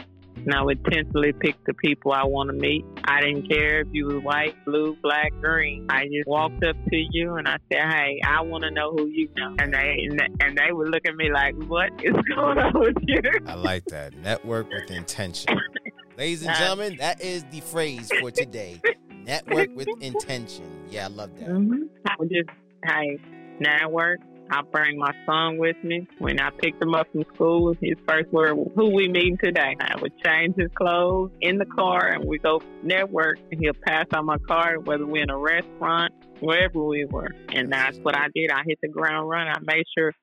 And 0.45 0.53
I 0.53 0.61
would 0.61 0.79
intentionally 0.85 1.33
pick 1.33 1.55
the 1.65 1.73
people 1.73 2.11
I 2.11 2.23
want 2.23 2.49
to 2.49 2.53
meet. 2.53 2.85
I 3.03 3.21
didn't 3.21 3.49
care 3.49 3.81
if 3.81 3.87
you 3.91 4.07
was 4.07 4.23
white, 4.23 4.55
blue, 4.65 4.95
black, 5.01 5.31
green. 5.41 5.87
I 5.89 6.05
just 6.05 6.27
walked 6.27 6.63
up 6.63 6.75
to 6.75 7.05
you 7.11 7.35
and 7.35 7.47
I 7.47 7.57
said, 7.71 7.91
"Hey, 7.91 8.19
I 8.25 8.41
want 8.41 8.63
to 8.63 8.71
know 8.71 8.91
who 8.91 9.07
you 9.07 9.29
know." 9.35 9.55
And 9.59 9.73
they 9.73 10.07
and 10.39 10.57
they 10.57 10.71
would 10.71 10.89
look 10.89 11.07
at 11.07 11.15
me 11.15 11.31
like, 11.31 11.55
"What 11.67 11.91
is 12.03 12.15
going 12.35 12.57
on 12.57 12.79
with 12.79 12.97
you?" 13.01 13.21
I 13.45 13.55
like 13.55 13.85
that. 13.85 14.15
Network 14.17 14.69
with 14.69 14.91
intention. 14.91 15.59
Ladies 16.17 16.43
and 16.43 16.55
gentlemen, 16.57 16.97
that 16.97 17.21
is 17.21 17.45
the 17.45 17.61
phrase 17.61 18.11
for 18.19 18.29
today. 18.29 18.81
Network 19.23 19.69
with 19.75 19.87
intention. 20.01 20.65
Yeah, 20.89 21.05
I 21.05 21.07
love 21.07 21.33
that. 21.39 21.47
Mm-hmm. 21.47 21.83
I 22.07 22.15
would 22.19 22.29
just, 22.29 22.49
hey, 22.83 23.17
network 23.59 24.19
I 24.51 24.61
bring 24.71 24.97
my 24.97 25.13
son 25.25 25.57
with 25.57 25.77
me. 25.83 26.07
When 26.17 26.39
I 26.39 26.49
picked 26.49 26.81
him 26.81 26.95
up 26.95 27.07
from 27.11 27.23
school, 27.33 27.75
his 27.81 27.97
first 28.07 28.31
word, 28.31 28.55
"Who 28.75 28.93
we 28.93 29.07
meeting 29.07 29.37
today?" 29.37 29.75
I 29.79 29.95
would 30.01 30.17
change 30.23 30.55
his 30.55 30.71
clothes 30.75 31.31
in 31.41 31.57
the 31.57 31.65
car, 31.65 32.07
and 32.07 32.25
we 32.25 32.39
go 32.39 32.61
network. 32.83 33.37
And 33.51 33.59
he'll 33.61 33.73
pass 33.85 34.05
on 34.13 34.25
my 34.25 34.37
card, 34.47 34.87
whether 34.87 35.05
we're 35.05 35.23
in 35.23 35.29
a 35.29 35.37
restaurant, 35.37 36.13
wherever 36.39 36.83
we 36.83 37.05
were. 37.05 37.29
And 37.49 37.71
that's 37.71 37.97
what 37.99 38.15
I 38.15 38.27
did. 38.33 38.51
I 38.51 38.63
hit 38.65 38.79
the 38.81 38.87
ground 38.87 39.29
running. 39.29 39.53
I 39.53 39.59
made 39.59 39.85
sure 39.97 40.13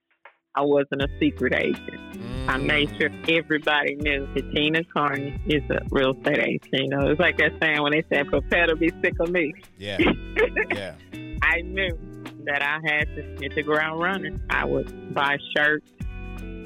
I 0.56 0.62
wasn't 0.62 1.02
a 1.02 1.08
secret 1.20 1.54
agent. 1.54 2.00
Mm. 2.12 2.48
I 2.48 2.56
made 2.56 2.88
sure 2.98 3.10
everybody 3.28 3.94
knew 3.96 4.26
that 4.34 4.50
Tina 4.52 4.82
Carney 4.84 5.38
is 5.46 5.62
a 5.70 5.82
real 5.90 6.14
estate 6.16 6.38
agent. 6.38 6.72
You 6.72 6.88
know, 6.88 7.10
it's 7.10 7.20
like 7.20 7.36
that 7.38 7.52
saying 7.60 7.82
when 7.82 7.92
they 7.92 8.04
said, 8.08 8.28
prepare 8.28 8.66
to 8.66 8.76
be 8.76 8.90
sick 9.02 9.14
of 9.20 9.30
me. 9.30 9.52
Yeah. 9.76 9.98
yeah. 10.74 10.94
I 11.42 11.60
knew 11.60 11.98
that 12.44 12.62
I 12.62 12.78
had 12.84 13.14
to 13.16 13.22
hit 13.40 13.54
the 13.54 13.62
ground 13.62 14.00
running. 14.00 14.40
I 14.50 14.64
would 14.64 15.14
buy 15.14 15.38
shirts 15.56 15.90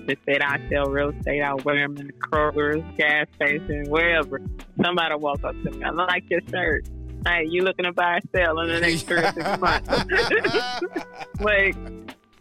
that 0.07 0.19
said 0.25 0.43
I 0.43 0.61
sell 0.69 0.87
real 0.87 1.11
estate. 1.11 1.43
I 1.43 1.55
wear 1.55 1.87
them 1.87 1.97
in 1.99 2.09
the 2.09 2.13
Kroger's, 2.13 2.85
gas 2.97 3.27
station, 3.37 3.87
wherever. 3.89 4.41
Somebody 4.83 5.15
walk 5.17 5.43
up 5.45 5.55
to 5.63 5.71
me, 5.71 5.85
I 5.85 5.91
like 5.91 6.25
your 6.31 6.41
shirt. 6.51 6.89
Hey, 7.27 7.45
you 7.49 7.63
looking 7.63 7.85
to 7.85 7.93
buy 7.93 8.19
a 8.19 8.21
sell 8.35 8.59
in 8.61 8.69
the 8.69 8.81
next 8.81 9.03
three 9.03 9.19
or 9.19 9.33
six 9.33 9.61
months? 9.61 9.89
like, 11.41 11.77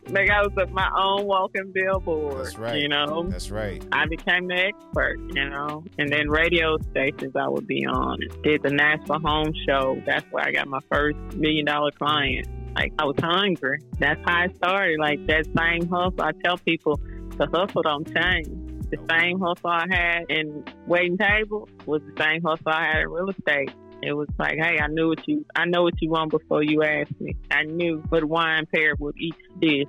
like 0.08 0.30
I 0.30 0.42
was 0.42 0.54
at 0.60 0.72
my 0.72 0.90
own 0.98 1.26
walking 1.26 1.72
billboard. 1.74 2.46
That's 2.46 2.58
right. 2.58 2.82
You 2.82 2.88
know, 2.88 3.28
that's 3.30 3.52
right. 3.52 3.86
I 3.92 4.06
became 4.06 4.48
the 4.48 4.56
expert. 4.56 5.20
You 5.34 5.50
know, 5.50 5.84
and 5.98 6.12
then 6.12 6.30
radio 6.30 6.78
stations 6.92 7.36
I 7.36 7.50
would 7.50 7.68
be 7.68 7.86
on. 7.86 8.20
Did 8.44 8.64
the 8.64 8.72
Nashville 8.72 9.20
Home 9.20 9.54
Show. 9.68 10.02
That's 10.06 10.26
where 10.32 10.46
I 10.46 10.52
got 10.52 10.68
my 10.68 10.80
first 10.90 11.18
million 11.36 11.66
dollar 11.66 11.92
client. 11.92 12.48
Like 12.76 12.94
I 13.00 13.06
was 13.06 13.16
hungry. 13.20 13.80
That's 14.00 14.20
how 14.26 14.44
I 14.44 14.48
started. 14.56 15.00
Like 15.00 15.26
that 15.28 15.46
same 15.58 15.90
hustle. 15.90 16.22
I 16.22 16.32
tell 16.44 16.58
people 16.58 17.00
the 17.38 17.48
hustle 17.48 17.82
don't 17.82 18.06
change. 18.14 18.48
The 18.90 18.98
same 19.10 19.40
hustle 19.40 19.70
I 19.70 19.86
had 19.90 20.26
in 20.30 20.64
waiting 20.88 21.18
table 21.18 21.70
was 21.86 22.02
the 22.02 22.24
same 22.24 22.42
hustle 22.42 22.68
I 22.68 22.86
had 22.86 23.02
in 23.02 23.10
real 23.10 23.30
estate. 23.30 23.72
It 24.02 24.14
was 24.14 24.30
like, 24.38 24.58
hey, 24.58 24.80
I 24.80 24.88
knew 24.88 25.10
what 25.10 25.28
you, 25.28 25.46
I 25.56 25.66
know 25.66 25.84
what 25.84 25.94
you 26.02 26.10
want 26.10 26.32
before 26.32 26.64
you 26.64 26.84
asked 26.84 27.20
me. 27.20 27.36
I 27.52 27.64
knew 27.64 28.02
what 28.10 28.24
wine 28.24 28.66
paired 28.74 29.00
with 29.00 29.16
each 29.18 29.36
dish. 29.60 29.88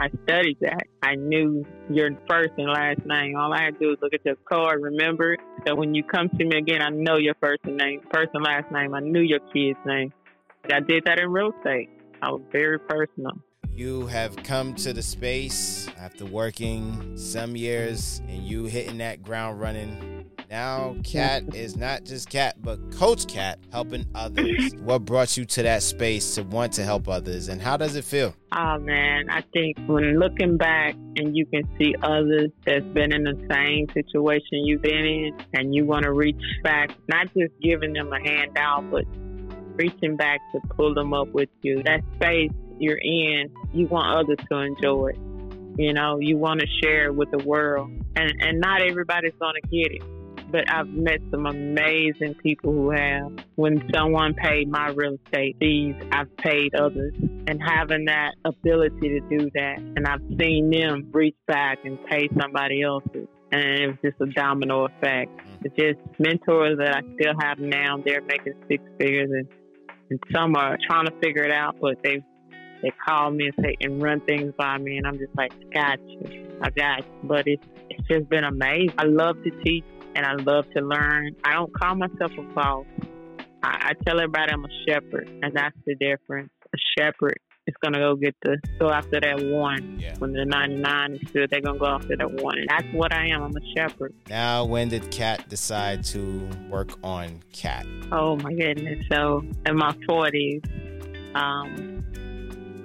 I 0.00 0.08
studied 0.24 0.56
that. 0.62 0.86
I 1.02 1.16
knew 1.16 1.64
your 1.90 2.10
first 2.28 2.52
and 2.56 2.68
last 2.68 3.04
name. 3.04 3.36
All 3.36 3.52
I 3.52 3.64
had 3.64 3.74
to 3.74 3.78
do 3.78 3.88
was 3.90 3.98
look 4.00 4.14
at 4.14 4.24
your 4.24 4.36
card, 4.50 4.80
remember 4.82 5.34
it. 5.34 5.40
So 5.66 5.74
when 5.74 5.94
you 5.94 6.02
come 6.02 6.30
to 6.30 6.44
me 6.44 6.56
again, 6.56 6.80
I 6.80 6.88
know 6.88 7.18
your 7.18 7.34
first 7.40 7.60
and 7.64 7.76
name, 7.76 8.00
first 8.12 8.30
and 8.32 8.42
last 8.42 8.72
name. 8.72 8.94
I 8.94 9.00
knew 9.00 9.20
your 9.20 9.40
kid's 9.52 9.78
name. 9.84 10.12
I 10.70 10.80
did 10.80 11.04
that 11.06 11.18
in 11.18 11.30
real 11.30 11.52
estate. 11.58 11.90
I 12.22 12.30
was 12.30 12.42
very 12.52 12.78
personal. 12.78 13.32
You 13.70 14.06
have 14.06 14.36
come 14.36 14.74
to 14.76 14.92
the 14.92 15.02
space 15.02 15.88
after 15.98 16.24
working 16.24 17.16
some 17.16 17.56
years 17.56 18.20
and 18.28 18.42
you 18.42 18.64
hitting 18.64 18.98
that 18.98 19.22
ground 19.22 19.60
running 19.60 20.12
now, 20.52 20.96
Cat 21.02 21.44
is 21.54 21.78
not 21.78 22.04
just 22.04 22.28
Cat, 22.28 22.56
but 22.60 22.78
Coach 22.92 23.26
Cat 23.26 23.58
helping 23.72 24.04
others. 24.14 24.74
what 24.80 25.06
brought 25.06 25.34
you 25.38 25.46
to 25.46 25.62
that 25.62 25.82
space 25.82 26.34
to 26.34 26.42
want 26.42 26.74
to 26.74 26.84
help 26.84 27.08
others, 27.08 27.48
and 27.48 27.60
how 27.60 27.78
does 27.78 27.96
it 27.96 28.04
feel? 28.04 28.34
Oh 28.54 28.78
man, 28.78 29.30
I 29.30 29.40
think 29.54 29.78
when 29.86 30.18
looking 30.18 30.58
back 30.58 30.94
and 31.16 31.34
you 31.34 31.46
can 31.46 31.62
see 31.78 31.94
others 32.02 32.50
that's 32.66 32.84
been 32.88 33.14
in 33.14 33.24
the 33.24 33.46
same 33.50 33.88
situation 33.94 34.66
you've 34.66 34.82
been 34.82 35.06
in, 35.06 35.38
and 35.54 35.74
you 35.74 35.86
want 35.86 36.04
to 36.04 36.12
reach 36.12 36.36
back, 36.62 36.94
not 37.08 37.28
just 37.28 37.54
giving 37.62 37.94
them 37.94 38.12
a 38.12 38.20
handout, 38.20 38.90
but 38.90 39.04
reaching 39.76 40.16
back 40.16 40.40
to 40.52 40.60
pull 40.76 40.94
them 40.94 41.12
up 41.12 41.28
with 41.28 41.48
you. 41.62 41.82
That 41.82 42.00
space 42.16 42.52
you're 42.78 42.98
in, 42.98 43.52
you 43.72 43.86
want 43.86 44.16
others 44.16 44.44
to 44.50 44.58
enjoy 44.58 45.08
it. 45.08 45.18
You 45.78 45.94
know, 45.94 46.18
you 46.18 46.36
want 46.36 46.60
to 46.60 46.66
share 46.82 47.12
with 47.12 47.30
the 47.30 47.38
world, 47.38 47.90
and 48.16 48.32
and 48.40 48.60
not 48.60 48.82
everybody's 48.82 49.32
going 49.40 49.54
to 49.62 49.68
get 49.68 49.92
it 49.92 50.02
but 50.52 50.70
I've 50.70 50.88
met 50.88 51.20
some 51.30 51.46
amazing 51.46 52.34
people 52.34 52.72
who 52.72 52.90
have. 52.90 53.32
When 53.56 53.90
someone 53.92 54.34
paid 54.34 54.68
my 54.68 54.90
real 54.90 55.16
estate 55.24 55.56
fees, 55.58 55.94
I've 56.12 56.36
paid 56.36 56.74
others. 56.74 57.14
And 57.46 57.60
having 57.60 58.04
that 58.04 58.32
ability 58.44 59.08
to 59.08 59.20
do 59.38 59.50
that, 59.54 59.78
and 59.78 60.06
I've 60.06 60.20
seen 60.38 60.70
them 60.70 61.08
reach 61.10 61.36
back 61.48 61.78
and 61.84 61.98
pay 62.04 62.28
somebody 62.38 62.82
else's. 62.82 63.26
And 63.50 63.62
it 63.62 63.86
was 63.88 63.96
just 64.02 64.20
a 64.20 64.26
domino 64.26 64.86
effect. 64.86 65.30
It's 65.62 65.74
just 65.76 65.98
mentors 66.18 66.78
that 66.78 66.96
I 66.96 67.00
still 67.14 67.34
have 67.40 67.58
now. 67.58 67.98
They're 68.04 68.22
making 68.22 68.54
six 68.68 68.82
figures, 68.98 69.30
and, 69.30 69.48
and 70.12 70.22
some 70.34 70.54
are 70.56 70.76
trying 70.86 71.06
to 71.06 71.12
figure 71.22 71.42
it 71.42 71.52
out, 71.52 71.76
but 71.80 71.96
they 72.04 72.22
they 72.82 72.92
call 73.06 73.30
me 73.30 73.46
and 73.46 73.64
say 73.64 73.76
and 73.80 74.02
run 74.02 74.20
things 74.20 74.52
by 74.58 74.76
me, 74.76 74.98
and 74.98 75.06
I'm 75.06 75.18
just 75.18 75.34
like, 75.36 75.52
got 75.72 75.98
you, 76.06 76.58
I 76.60 76.70
got 76.70 76.98
you. 76.98 77.12
But 77.24 77.46
it's 77.46 77.64
it's 77.88 78.08
just 78.08 78.28
been 78.28 78.44
amazing. 78.44 78.94
I 78.98 79.04
love 79.04 79.36
to 79.42 79.50
teach 79.64 79.84
and 80.14 80.26
I 80.26 80.34
love 80.34 80.66
to 80.76 80.82
learn. 80.82 81.34
I 81.44 81.54
don't 81.54 81.72
call 81.74 81.94
myself 81.94 82.32
a 82.38 82.42
boss. 82.54 82.84
I, 83.62 83.90
I 83.90 83.92
tell 84.04 84.20
everybody 84.20 84.52
I'm 84.52 84.64
a 84.64 84.68
shepherd, 84.86 85.28
and 85.42 85.54
that's 85.54 85.76
the 85.86 85.94
difference. 85.94 86.50
A 86.74 86.78
shepherd 86.98 87.38
is 87.66 87.74
gonna 87.82 87.98
go 87.98 88.14
get 88.16 88.34
the 88.42 88.58
go 88.78 88.90
after 88.90 89.20
that 89.20 89.40
one. 89.44 89.98
Yeah. 90.00 90.14
When 90.18 90.32
the 90.32 90.44
99 90.44 91.14
is 91.14 91.30
good, 91.32 91.50
they're 91.50 91.60
gonna 91.60 91.78
go 91.78 91.86
after 91.86 92.16
that 92.16 92.42
one. 92.42 92.58
And 92.58 92.68
that's 92.68 92.86
what 92.92 93.12
I 93.12 93.28
am. 93.28 93.42
I'm 93.42 93.56
a 93.56 93.74
shepherd. 93.76 94.14
Now, 94.28 94.64
when 94.64 94.88
did 94.88 95.10
Cat 95.10 95.48
decide 95.48 96.04
to 96.06 96.48
work 96.68 96.92
on 97.04 97.40
Cat? 97.52 97.86
Oh 98.10 98.36
my 98.36 98.52
goodness! 98.52 99.04
So 99.10 99.44
in 99.66 99.76
my 99.76 99.92
40s, 100.08 101.34
um, 101.34 102.04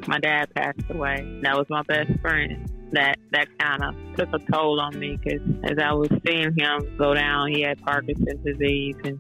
my 0.07 0.19
dad 0.19 0.53
passed 0.55 0.79
away. 0.89 1.39
That 1.41 1.57
was 1.57 1.65
my 1.69 1.81
best 1.83 2.11
friend 2.21 2.71
that 2.91 3.17
that 3.31 3.47
kind 3.59 3.83
of 3.83 3.95
took 4.15 4.29
a 4.33 4.51
toll 4.51 4.79
on 4.79 4.97
me 4.97 5.17
because 5.21 5.41
as 5.65 5.77
I 5.77 5.93
was 5.93 6.09
seeing 6.25 6.53
him 6.57 6.97
go 6.97 7.13
down, 7.13 7.51
he 7.51 7.61
had 7.61 7.81
Parkinson's 7.81 8.43
disease, 8.45 8.95
and 9.03 9.19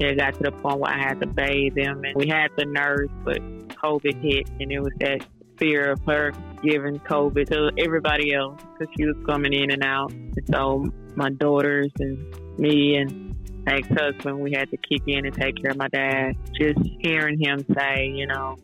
it 0.00 0.18
got 0.18 0.34
to 0.34 0.42
the 0.44 0.52
point 0.52 0.80
where 0.80 0.92
I 0.92 0.98
had 0.98 1.20
to 1.20 1.26
bathe 1.26 1.76
him, 1.76 2.04
and 2.04 2.14
we 2.16 2.28
had 2.28 2.50
the 2.56 2.64
nurse, 2.64 3.10
but 3.24 3.40
COVID 3.84 4.22
hit, 4.22 4.48
and 4.60 4.72
it 4.72 4.80
was 4.80 4.92
that 5.00 5.26
fear 5.58 5.92
of 5.92 6.00
her 6.06 6.32
giving 6.62 6.98
COVID 7.00 7.48
to 7.50 7.70
everybody 7.78 8.34
else 8.34 8.60
because 8.72 8.92
she 8.96 9.06
was 9.06 9.16
coming 9.26 9.52
in 9.52 9.70
and 9.70 9.84
out. 9.84 10.12
And 10.12 10.34
so 10.52 10.86
my 11.14 11.30
daughters 11.30 11.92
and 12.00 12.58
me 12.58 12.96
and 12.96 13.36
my 13.66 13.76
ex-husband, 13.76 14.40
we 14.40 14.52
had 14.52 14.70
to 14.70 14.76
kick 14.76 15.02
in 15.06 15.26
and 15.26 15.34
take 15.34 15.62
care 15.62 15.70
of 15.70 15.76
my 15.76 15.88
dad. 15.88 16.36
Just 16.58 16.78
hearing 17.00 17.38
him 17.40 17.64
say, 17.78 18.08
you 18.08 18.26
know, 18.26 18.56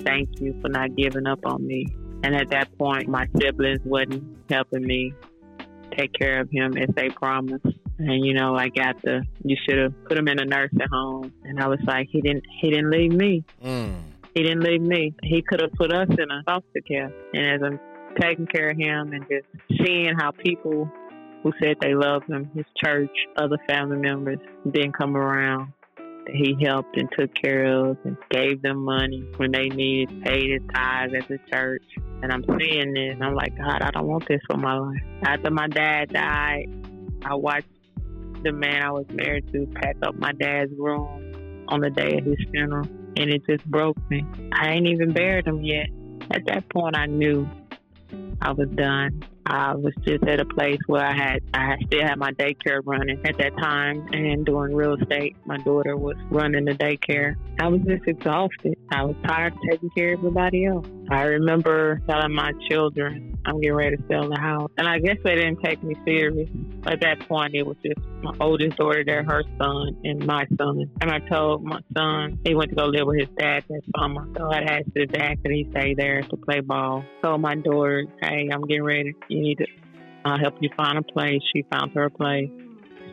thank 0.00 0.28
you 0.40 0.58
for 0.60 0.68
not 0.68 0.94
giving 0.96 1.26
up 1.26 1.46
on 1.46 1.66
me 1.66 1.86
and 2.24 2.34
at 2.34 2.48
that 2.50 2.76
point, 2.78 3.06
my 3.06 3.28
siblings 3.38 3.80
wasn't 3.84 4.24
helping 4.48 4.82
me 4.82 5.12
take 5.94 6.10
care 6.14 6.40
of 6.40 6.48
him 6.50 6.74
as 6.78 6.88
they 6.96 7.10
promised. 7.10 7.66
And 7.98 8.24
you 8.24 8.32
know, 8.32 8.56
I 8.56 8.70
got 8.70 9.00
the 9.02 9.22
you 9.44 9.56
should 9.68 9.76
have 9.76 10.04
put 10.06 10.16
him 10.16 10.28
in 10.28 10.40
a 10.40 10.44
nursing 10.46 10.78
home. 10.90 11.34
And 11.44 11.60
I 11.60 11.68
was 11.68 11.80
like, 11.86 12.08
he 12.10 12.22
didn't 12.22 12.44
he 12.60 12.70
didn't 12.70 12.90
leave 12.90 13.12
me. 13.12 13.44
Mm. 13.62 13.94
He 14.34 14.42
didn't 14.42 14.62
leave 14.62 14.82
me. 14.82 15.14
He 15.22 15.42
could 15.42 15.60
have 15.60 15.72
put 15.72 15.92
us 15.92 16.08
in 16.10 16.30
a 16.30 16.42
foster 16.44 16.80
care. 16.86 17.12
And 17.34 17.46
as 17.46 17.60
I'm 17.62 17.80
taking 18.20 18.46
care 18.46 18.70
of 18.70 18.76
him 18.76 19.12
and 19.12 19.24
just 19.28 19.46
seeing 19.84 20.14
how 20.18 20.32
people 20.32 20.90
who 21.42 21.52
said 21.62 21.76
they 21.80 21.94
loved 21.94 22.28
him, 22.28 22.50
his 22.54 22.64
church, 22.82 23.10
other 23.36 23.58
family 23.68 23.98
members 23.98 24.38
didn't 24.72 24.96
come 24.96 25.16
around 25.16 25.72
he 26.32 26.56
helped 26.64 26.96
and 26.96 27.08
took 27.18 27.34
care 27.34 27.64
of 27.64 27.98
and 28.04 28.16
gave 28.30 28.62
them 28.62 28.78
money 28.78 29.24
when 29.36 29.52
they 29.52 29.68
needed, 29.68 30.22
paid 30.22 30.50
his 30.50 30.62
tithes 30.74 31.14
at 31.14 31.28
the 31.28 31.38
church. 31.52 31.84
And 32.22 32.32
I'm 32.32 32.44
seeing 32.58 32.94
this, 32.94 33.12
and 33.12 33.24
I'm 33.24 33.34
like, 33.34 33.56
God, 33.56 33.82
I 33.82 33.90
don't 33.90 34.06
want 34.06 34.26
this 34.28 34.40
for 34.50 34.56
my 34.56 34.74
life. 34.74 35.02
After 35.22 35.50
my 35.50 35.68
dad 35.68 36.12
died, 36.12 36.66
I 37.24 37.34
watched 37.34 37.68
the 38.42 38.52
man 38.52 38.82
I 38.82 38.90
was 38.90 39.06
married 39.10 39.50
to 39.52 39.66
pack 39.74 39.96
up 40.02 40.14
my 40.16 40.32
dad's 40.32 40.72
room 40.78 41.64
on 41.68 41.80
the 41.80 41.90
day 41.90 42.18
of 42.18 42.24
his 42.24 42.38
funeral, 42.50 42.86
and 43.16 43.30
it 43.30 43.46
just 43.46 43.64
broke 43.66 43.96
me. 44.10 44.24
I 44.52 44.70
ain't 44.70 44.86
even 44.86 45.12
buried 45.12 45.46
him 45.46 45.62
yet. 45.62 45.88
At 46.30 46.46
that 46.46 46.68
point, 46.70 46.96
I 46.96 47.06
knew 47.06 47.48
I 48.40 48.52
was 48.52 48.68
done. 48.70 49.24
I 49.46 49.74
was 49.74 49.92
just 50.06 50.24
at 50.24 50.40
a 50.40 50.44
place 50.44 50.78
where 50.86 51.04
I 51.04 51.12
had 51.12 51.42
I 51.52 51.76
still 51.86 52.02
had 52.02 52.18
my 52.18 52.32
daycare 52.32 52.80
running 52.84 53.20
at 53.26 53.36
that 53.38 53.56
time 53.58 54.06
and 54.12 54.44
doing 54.44 54.74
real 54.74 54.94
estate. 54.94 55.36
My 55.44 55.58
daughter 55.58 55.96
was 55.96 56.16
running 56.30 56.64
the 56.64 56.72
daycare. 56.72 57.36
I 57.60 57.68
was 57.68 57.80
just 57.82 58.06
exhausted. 58.06 58.76
I 58.90 59.04
was 59.04 59.16
tired 59.26 59.52
of 59.52 59.58
taking 59.70 59.90
care 59.90 60.14
of 60.14 60.20
everybody 60.20 60.66
else. 60.66 60.86
I 61.10 61.22
remember 61.22 62.00
telling 62.08 62.32
my 62.32 62.52
children 62.70 63.38
I'm 63.46 63.60
getting 63.60 63.76
ready 63.76 63.96
to 63.96 64.02
sell 64.08 64.28
the 64.28 64.40
house. 64.40 64.70
And 64.78 64.88
I 64.88 64.98
guess 64.98 65.16
they 65.22 65.34
didn't 65.34 65.62
take 65.62 65.82
me 65.82 65.94
serious. 66.06 66.48
At 66.86 67.00
that 67.00 67.28
point 67.28 67.54
it 67.54 67.66
was 67.66 67.76
just 67.84 68.00
my 68.22 68.32
oldest 68.40 68.78
daughter 68.78 69.04
there, 69.04 69.22
her 69.22 69.42
son 69.58 69.96
and 70.04 70.26
my 70.26 70.46
son. 70.56 70.90
And 71.00 71.10
I 71.10 71.18
told 71.30 71.62
my 71.62 71.80
son 71.96 72.38
he 72.44 72.54
went 72.54 72.70
to 72.70 72.76
go 72.76 72.86
live 72.86 73.06
with 73.06 73.20
his 73.20 73.28
dad 73.38 73.64
that 73.68 73.82
summer. 73.98 74.26
So 74.36 74.50
I 74.50 74.60
asked 74.60 74.88
his 74.94 75.08
dad 75.08 75.42
could 75.42 75.52
he 75.52 75.68
stay 75.70 75.94
there 75.94 76.22
to 76.22 76.36
play 76.38 76.60
ball. 76.60 77.04
Told 77.22 77.42
my 77.42 77.54
daughter, 77.54 78.04
Hey, 78.22 78.48
I'm 78.50 78.62
getting 78.62 78.84
ready 78.84 79.14
you 79.34 79.42
need 79.42 79.58
to 79.58 79.66
uh, 80.24 80.38
help 80.38 80.54
you 80.60 80.70
find 80.76 80.98
a 80.98 81.02
place. 81.02 81.40
She 81.52 81.64
found 81.70 81.92
her 81.94 82.08
place, 82.08 82.50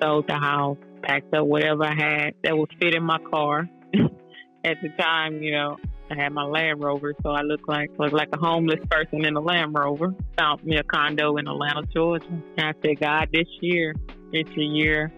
sold 0.01 0.27
the 0.27 0.35
house, 0.35 0.77
packed 1.03 1.33
up 1.33 1.45
whatever 1.45 1.83
I 1.83 1.95
had 1.95 2.33
that 2.43 2.57
would 2.57 2.69
fit 2.79 2.93
in 2.95 3.03
my 3.03 3.17
car 3.29 3.69
at 4.65 4.77
the 4.81 4.89
time, 4.99 5.41
you 5.41 5.51
know. 5.51 5.77
I 6.09 6.21
had 6.21 6.33
my 6.33 6.43
Land 6.43 6.83
Rover, 6.83 7.13
so 7.23 7.29
I 7.29 7.41
looked 7.41 7.69
like 7.69 7.89
looked 7.97 8.13
like 8.13 8.27
a 8.33 8.37
homeless 8.37 8.81
person 8.89 9.23
in 9.23 9.37
a 9.37 9.39
Land 9.39 9.73
Rover. 9.73 10.13
Found 10.37 10.61
me 10.65 10.75
a 10.75 10.83
condo 10.83 11.37
in 11.37 11.47
Atlanta, 11.47 11.83
Georgia. 11.93 12.25
And 12.27 12.43
I 12.57 12.73
said, 12.85 12.99
God, 12.99 13.29
this 13.31 13.47
year, 13.61 13.95
it's 14.33 14.49
a 14.49 14.61
year 14.61 15.09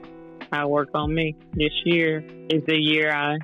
I 0.52 0.66
work 0.66 0.90
on 0.94 1.14
me. 1.16 1.36
This 1.54 1.72
year 1.84 2.24
is 2.48 2.62
the 2.68 2.78
year 2.78 3.12
I 3.12 3.38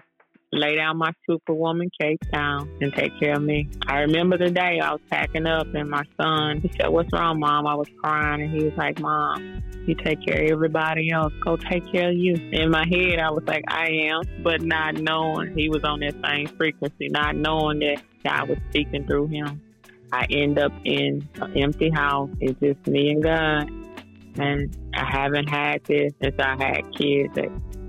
lay 0.51 0.75
down 0.75 0.97
my 0.97 1.11
superwoman 1.29 1.89
cape 1.99 2.19
down 2.31 2.69
and 2.81 2.93
take 2.93 3.11
care 3.19 3.33
of 3.33 3.43
me. 3.43 3.69
I 3.87 3.99
remember 3.99 4.37
the 4.37 4.49
day 4.49 4.79
I 4.79 4.91
was 4.91 5.01
packing 5.09 5.45
up 5.45 5.67
and 5.73 5.89
my 5.89 6.03
son, 6.19 6.61
he 6.61 6.71
said, 6.79 6.89
What's 6.89 7.11
wrong, 7.13 7.39
Mom? 7.39 7.67
I 7.67 7.75
was 7.75 7.87
crying 8.01 8.41
and 8.41 8.51
he 8.51 8.63
was 8.65 8.73
like, 8.77 8.99
Mom, 8.99 9.61
you 9.85 9.95
take 9.95 10.25
care 10.25 10.43
of 10.43 10.51
everybody 10.51 11.11
else. 11.11 11.33
Go 11.43 11.55
take 11.57 11.91
care 11.91 12.09
of 12.09 12.15
you. 12.15 12.35
In 12.51 12.71
my 12.71 12.85
head, 12.89 13.19
I 13.19 13.29
was 13.29 13.43
like, 13.45 13.63
I 13.67 13.87
am, 13.87 14.21
but 14.43 14.61
not 14.61 14.95
knowing 14.95 15.55
he 15.55 15.69
was 15.69 15.83
on 15.83 15.99
that 15.99 16.15
same 16.25 16.47
frequency, 16.47 17.09
not 17.09 17.35
knowing 17.35 17.79
that 17.79 18.01
God 18.23 18.49
was 18.49 18.57
speaking 18.69 19.05
through 19.05 19.27
him. 19.27 19.61
I 20.11 20.25
end 20.31 20.57
up 20.57 20.71
in 20.85 21.27
an 21.39 21.57
empty 21.57 21.91
house. 21.91 22.29
It's 22.39 22.59
just 22.59 22.87
me 22.87 23.11
and 23.11 23.23
God. 23.23 23.69
And 24.39 24.75
I 24.95 25.05
haven't 25.05 25.49
had 25.49 25.83
this 25.85 26.13
since 26.21 26.35
I 26.39 26.55
had 26.57 26.95
kids 26.95 27.37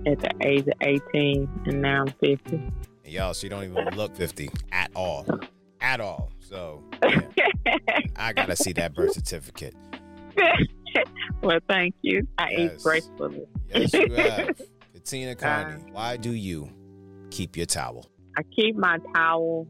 at, 0.06 0.20
the 0.20 0.30
age 0.42 0.66
of 0.66 0.74
18, 0.80 1.48
and 1.66 1.82
now 1.82 2.02
I'm 2.02 2.12
50. 2.20 2.72
Yo, 3.04 3.32
she 3.32 3.48
don't 3.48 3.64
even 3.64 3.96
look 3.96 4.14
50 4.16 4.50
at 4.72 4.90
all. 4.94 5.26
At 5.80 6.00
all. 6.00 6.30
So, 6.38 6.84
yeah. 7.02 7.20
I 8.16 8.32
got 8.32 8.46
to 8.46 8.56
see 8.56 8.72
that 8.74 8.94
birth 8.94 9.14
certificate. 9.14 9.74
well, 11.42 11.58
thank 11.68 11.94
you. 12.02 12.26
I 12.38 12.50
yes. 12.50 12.72
ate 12.72 12.82
gracefully. 12.82 13.46
yes, 13.74 13.92
you 13.92 14.14
have. 14.14 14.60
Catina 14.94 15.34
Carney, 15.34 15.74
uh, 15.74 15.92
why 15.92 16.16
do 16.16 16.32
you 16.32 16.68
keep 17.30 17.56
your 17.56 17.66
towel? 17.66 18.06
I 18.36 18.42
keep 18.54 18.76
my 18.76 18.98
towel 19.14 19.66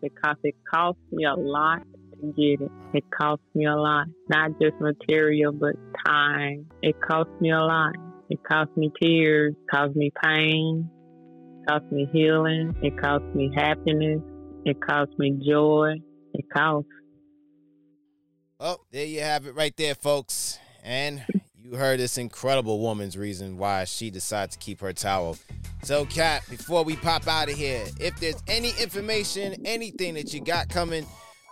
because 0.00 0.36
it 0.44 0.54
costs 0.70 1.00
me 1.10 1.24
a 1.24 1.34
lot 1.34 1.82
to 2.20 2.32
get 2.36 2.60
it. 2.64 2.70
It 2.92 3.04
costs 3.10 3.44
me 3.54 3.66
a 3.66 3.74
lot, 3.74 4.06
not 4.28 4.60
just 4.60 4.80
material, 4.80 5.52
but 5.52 5.74
time. 6.06 6.66
It 6.82 7.00
costs 7.00 7.32
me 7.40 7.50
a 7.50 7.60
lot. 7.60 7.94
It 8.32 8.42
costs 8.44 8.74
me 8.78 8.90
tears, 8.98 9.52
it 9.52 9.70
costs 9.70 9.94
me 9.94 10.10
pain, 10.24 10.88
it 11.60 11.68
costs 11.68 11.92
me 11.92 12.08
healing, 12.14 12.74
it 12.80 12.98
costs 12.98 13.26
me 13.34 13.52
happiness, 13.54 14.22
it 14.64 14.80
costs 14.80 15.14
me 15.18 15.38
joy, 15.46 15.96
it 16.32 16.44
costs. 16.50 16.88
Oh, 18.58 18.78
there 18.90 19.04
you 19.04 19.20
have 19.20 19.44
it 19.44 19.54
right 19.54 19.76
there, 19.76 19.94
folks. 19.94 20.58
And 20.82 21.22
you 21.54 21.74
heard 21.74 22.00
this 22.00 22.16
incredible 22.16 22.80
woman's 22.80 23.18
reason 23.18 23.58
why 23.58 23.84
she 23.84 24.08
decided 24.08 24.52
to 24.52 24.58
keep 24.58 24.80
her 24.80 24.94
towel. 24.94 25.36
So, 25.82 26.06
Cat, 26.06 26.42
before 26.48 26.84
we 26.84 26.96
pop 26.96 27.28
out 27.28 27.50
of 27.50 27.54
here, 27.54 27.84
if 28.00 28.18
there's 28.18 28.42
any 28.48 28.70
information, 28.80 29.56
anything 29.66 30.14
that 30.14 30.32
you 30.32 30.40
got 30.40 30.70
coming, 30.70 31.04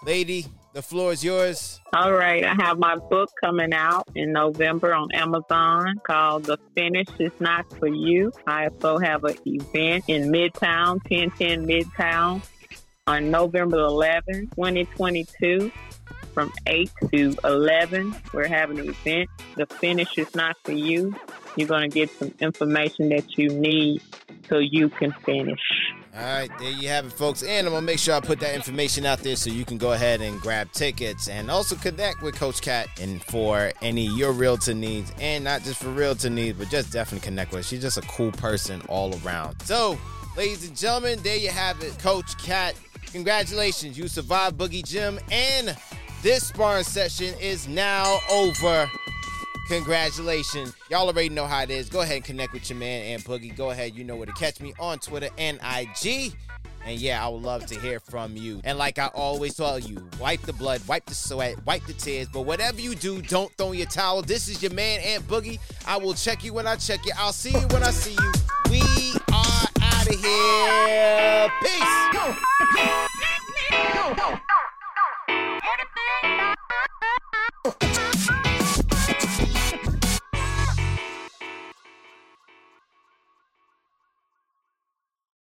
lady, 0.03 0.47
the 0.73 0.83
floor 0.83 1.13
is 1.13 1.25
yours. 1.25 1.81
All 1.93 2.13
right. 2.13 2.45
I 2.45 2.55
have 2.55 2.79
my 2.79 2.97
book 2.97 3.31
coming 3.43 3.73
out 3.73 4.09
in 4.15 4.33
November 4.33 4.95
on 4.95 5.11
Amazon 5.13 5.95
called 6.05 6.45
The 6.45 6.59
Finish 6.75 7.09
is 7.19 7.33
Not 7.41 7.71
For 7.79 7.89
You. 7.89 8.33
I 8.47 8.69
also 8.69 8.99
have 8.99 9.25
an 9.25 9.37
event 9.47 10.05
in 10.09 10.31
Midtown, 10.31 11.01
1010 11.09 11.67
Midtown, 11.67 12.43
on 13.07 13.31
November 13.31 13.79
11, 13.79 14.51
2022 14.55 15.73
from 16.33 16.53
8 16.67 16.91
to 17.13 17.37
11. 17.45 18.15
We're 18.33 18.47
having 18.47 18.79
an 18.79 18.89
event. 18.89 19.29
The 19.57 19.67
finish 19.67 20.17
is 20.17 20.35
not 20.35 20.57
for 20.65 20.73
you. 20.73 21.15
You're 21.57 21.69
going 21.69 21.91
to 21.91 21.95
get 21.95 22.11
some 22.11 22.33
information 22.39 23.09
that 23.09 23.37
you 23.37 23.49
need 23.49 24.03
so 24.49 24.59
you 24.59 24.89
can 24.89 25.13
finish. 25.25 25.61
All 26.13 26.25
right, 26.25 26.51
there 26.59 26.73
you 26.73 26.89
have 26.89 27.07
it, 27.07 27.13
folks. 27.13 27.45
And 27.45 27.67
I'm 27.67 27.73
going 27.73 27.83
to 27.83 27.87
make 27.87 28.01
sure 28.01 28.15
I 28.15 28.21
put 28.21 28.41
that 28.41 28.55
information 28.55 29.07
out 29.07 29.21
there 29.21 29.37
so 29.37 29.49
you 29.49 29.65
can 29.65 29.79
go 29.79 29.93
ahead 29.93 30.21
and 30.21 30.41
grab 30.41 30.73
tickets 30.73 31.29
and 31.29 31.51
also 31.51 31.77
connect 31.77 32.21
with 32.21 32.35
Coach 32.35 32.61
Cat 32.61 32.89
and 33.01 33.23
for 33.25 33.71
any 33.81 34.07
your 34.07 34.33
realtor 34.33 34.75
needs 34.75 35.13
and 35.21 35.45
not 35.45 35.63
just 35.63 35.81
for 35.81 35.91
realtor 35.91 36.29
needs, 36.29 36.59
but 36.59 36.69
just 36.69 36.93
definitely 36.93 37.25
connect 37.25 37.53
with 37.53 37.61
her. 37.61 37.63
She's 37.63 37.81
just 37.81 37.97
a 37.97 38.03
cool 38.03 38.33
person 38.33 38.83
all 38.89 39.15
around. 39.25 39.63
So, 39.63 39.97
ladies 40.37 40.67
and 40.67 40.77
gentlemen, 40.77 41.21
there 41.23 41.37
you 41.37 41.51
have 41.51 41.81
it, 41.81 41.97
Coach 42.01 42.37
Cat. 42.39 42.75
Congratulations, 43.13 43.97
you 43.97 44.09
survived 44.09 44.59
Boogie 44.59 44.85
Gym 44.85 45.21
and 45.31 45.77
this 46.23 46.49
sparring 46.49 46.85
session 46.85 47.35
is 47.41 47.69
now 47.69 48.19
over. 48.31 48.91
Congratulations. 49.71 50.75
Y'all 50.91 51.07
already 51.07 51.29
know 51.29 51.47
how 51.47 51.63
it 51.63 51.71
is. 51.71 51.89
Go 51.89 52.01
ahead 52.01 52.17
and 52.17 52.25
connect 52.25 52.53
with 52.53 52.69
your 52.69 52.77
man 52.77 53.05
Ant 53.05 53.23
Boogie. 53.23 53.57
Go 53.57 53.71
ahead, 53.71 53.95
you 53.95 54.03
know 54.03 54.17
where 54.17 54.27
to 54.27 54.33
catch 54.33 54.61
me 54.61 54.75
on 54.81 54.99
Twitter 54.99 55.29
and 55.39 55.61
IG. 55.63 56.35
And 56.85 56.99
yeah, 56.99 57.25
I 57.25 57.29
would 57.29 57.43
love 57.43 57.67
to 57.67 57.79
hear 57.79 58.01
from 58.01 58.37
you. 58.37 58.61
And 58.65 58.79
like 58.79 58.99
I 58.99 59.07
always 59.15 59.55
tell 59.55 59.79
you, 59.79 60.05
wipe 60.19 60.41
the 60.41 60.53
blood, 60.53 60.83
wipe 60.89 61.07
the 61.07 61.15
sweat, 61.15 61.65
wipe 61.67 61.87
the 61.87 61.93
tears. 61.93 62.27
But 62.27 62.47
whatever 62.47 62.81
you 62.81 62.97
do, 62.97 63.23
don't 63.23 63.57
throw 63.57 63.71
your 63.71 63.87
towel. 63.87 64.23
This 64.23 64.49
is 64.49 64.61
your 64.61 64.73
man, 64.73 64.99
Ant 65.03 65.29
Boogie. 65.29 65.61
I 65.87 65.99
will 65.99 66.15
check 66.15 66.43
you 66.43 66.53
when 66.53 66.67
I 66.67 66.75
check 66.75 67.07
you. 67.07 67.13
I'll 67.17 67.33
see 67.33 67.53
you 67.53 67.69
when 67.69 67.85
I 67.85 67.93
see 67.93 68.17
you. 68.21 68.33
We 68.73 68.81
are 69.33 69.69
out 69.83 70.09
of 70.09 70.21
here. 70.21 71.49
Peace. 71.63 72.01